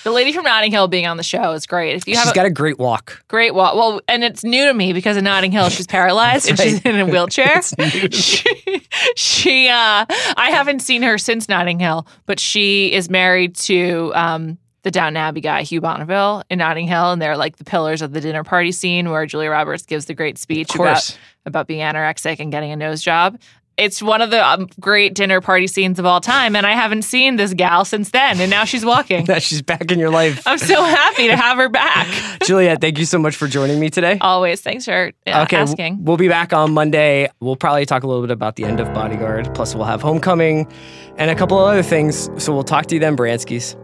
The 0.05 0.11
lady 0.11 0.33
from 0.33 0.45
Notting 0.45 0.71
Hill 0.71 0.89
being 0.89 1.07
on 1.07 1.17
the 1.17 1.23
show 1.23 1.53
is 1.53 1.67
great. 1.67 1.97
If 1.97 2.07
you 2.09 2.15
have 2.17 2.25
She's 2.25 2.33
a 2.33 2.35
got 2.35 2.47
a 2.47 2.51
great 2.51 2.79
walk. 2.79 3.25
great 3.29 3.55
walk, 3.55 3.75
well, 3.75 4.01
and 4.09 4.25
it's 4.25 4.45
new 4.45 4.67
to 4.67 4.75
me 4.75 4.93
because 4.93 5.17
in 5.17 5.25
Notting 5.25 5.53
Hill 5.53 5.69
she's 5.69 5.87
paralyzed 5.87 6.49
and 6.49 6.59
she's 6.59 6.81
in 6.83 6.99
a 7.01 7.07
wheelchair. 7.11 7.59
It's 7.59 7.77
new 7.79 7.91
to 7.91 8.09
me. 8.09 8.11
she, 8.11 8.83
she 9.17 9.69
uh 9.69 10.05
I 10.37 10.51
haven't 10.51 10.81
seen 10.81 11.03
her 11.03 11.19
since 11.19 11.49
Notting 11.49 11.79
Hill, 11.81 12.07
but 12.27 12.39
she 12.41 12.93
is 12.93 13.09
married 13.11 13.57
to 13.57 14.13
um 14.15 14.59
the 14.83 14.91
Downton 14.91 15.17
Abbey 15.17 15.41
guy, 15.41 15.63
Hugh 15.63 15.81
Bonneville 15.81 16.43
in 16.51 16.59
Notting 16.59 16.87
Hill, 16.87 17.13
and 17.13 17.23
they're 17.23 17.39
like 17.39 17.57
the 17.57 17.65
pillars 17.65 18.03
of 18.03 18.13
the 18.13 18.21
dinner 18.21 18.45
party 18.45 18.71
scene 18.71 19.09
where 19.11 19.25
Julia 19.25 19.49
Roberts 19.51 19.87
gives 19.87 20.05
the 20.05 20.13
great 20.15 20.37
speech 20.37 20.75
about 20.75 21.19
about 21.47 21.67
being 21.67 21.81
anorexic 21.81 22.39
and 22.41 22.53
getting 22.53 22.71
a 22.71 22.77
nose 22.77 23.03
job. 23.03 23.39
It's 23.77 24.01
one 24.01 24.23
of 24.23 24.31
the 24.31 24.47
um, 24.47 24.69
great 24.81 25.15
dinner 25.15 25.41
party 25.41 25.67
scenes 25.67 25.99
of 25.99 26.07
all 26.07 26.21
time, 26.21 26.55
and 26.55 26.65
I 26.67 26.73
haven't 26.73 27.03
seen 27.03 27.37
this 27.37 27.55
gal 27.55 27.85
since 27.85 28.11
then, 28.11 28.41
and 28.41 28.51
now 28.51 28.65
she's 28.65 28.85
walking. 28.85 29.25
That 29.35 29.43
she's 29.43 29.63
back 29.63 29.91
in 29.91 29.99
your 29.99 30.11
life. 30.11 30.43
I'm 30.47 30.59
so 30.59 30.85
happy 30.85 31.27
to 31.27 31.37
have 31.37 31.57
her 31.57 31.69
back. 31.69 32.07
Juliet, 32.45 32.81
thank 32.81 32.99
you 32.99 33.05
so 33.05 33.19
much 33.19 33.35
for 33.35 33.49
joining 33.49 33.81
me 33.81 33.91
today. 33.91 34.19
Always, 34.21 34.61
thanks 34.61 34.85
for 34.85 35.13
uh, 35.27 35.43
okay, 35.43 35.57
asking. 35.57 36.05
we'll 36.05 36.17
be 36.17 36.29
back 36.29 36.53
on 36.53 36.73
Monday. 36.73 37.29
We'll 37.41 37.57
probably 37.57 37.85
talk 37.87 38.05
a 38.05 38.07
little 38.07 38.23
bit 38.23 38.31
about 38.31 38.57
the 38.57 38.65
end 38.65 38.79
of 38.79 38.93
Bodyguard. 38.95 39.53
Plus, 39.55 39.75
we'll 39.75 39.87
have 39.87 40.03
Homecoming 40.03 40.71
and 41.17 41.31
a 41.31 41.35
couple 41.35 41.59
of 41.59 41.67
other 41.67 41.83
things. 41.83 42.31
So 42.39 42.53
we'll 42.53 42.65
talk 42.65 42.87
to 42.87 42.95
you 42.95 43.01
then, 43.01 43.17
Branskis. 43.17 43.77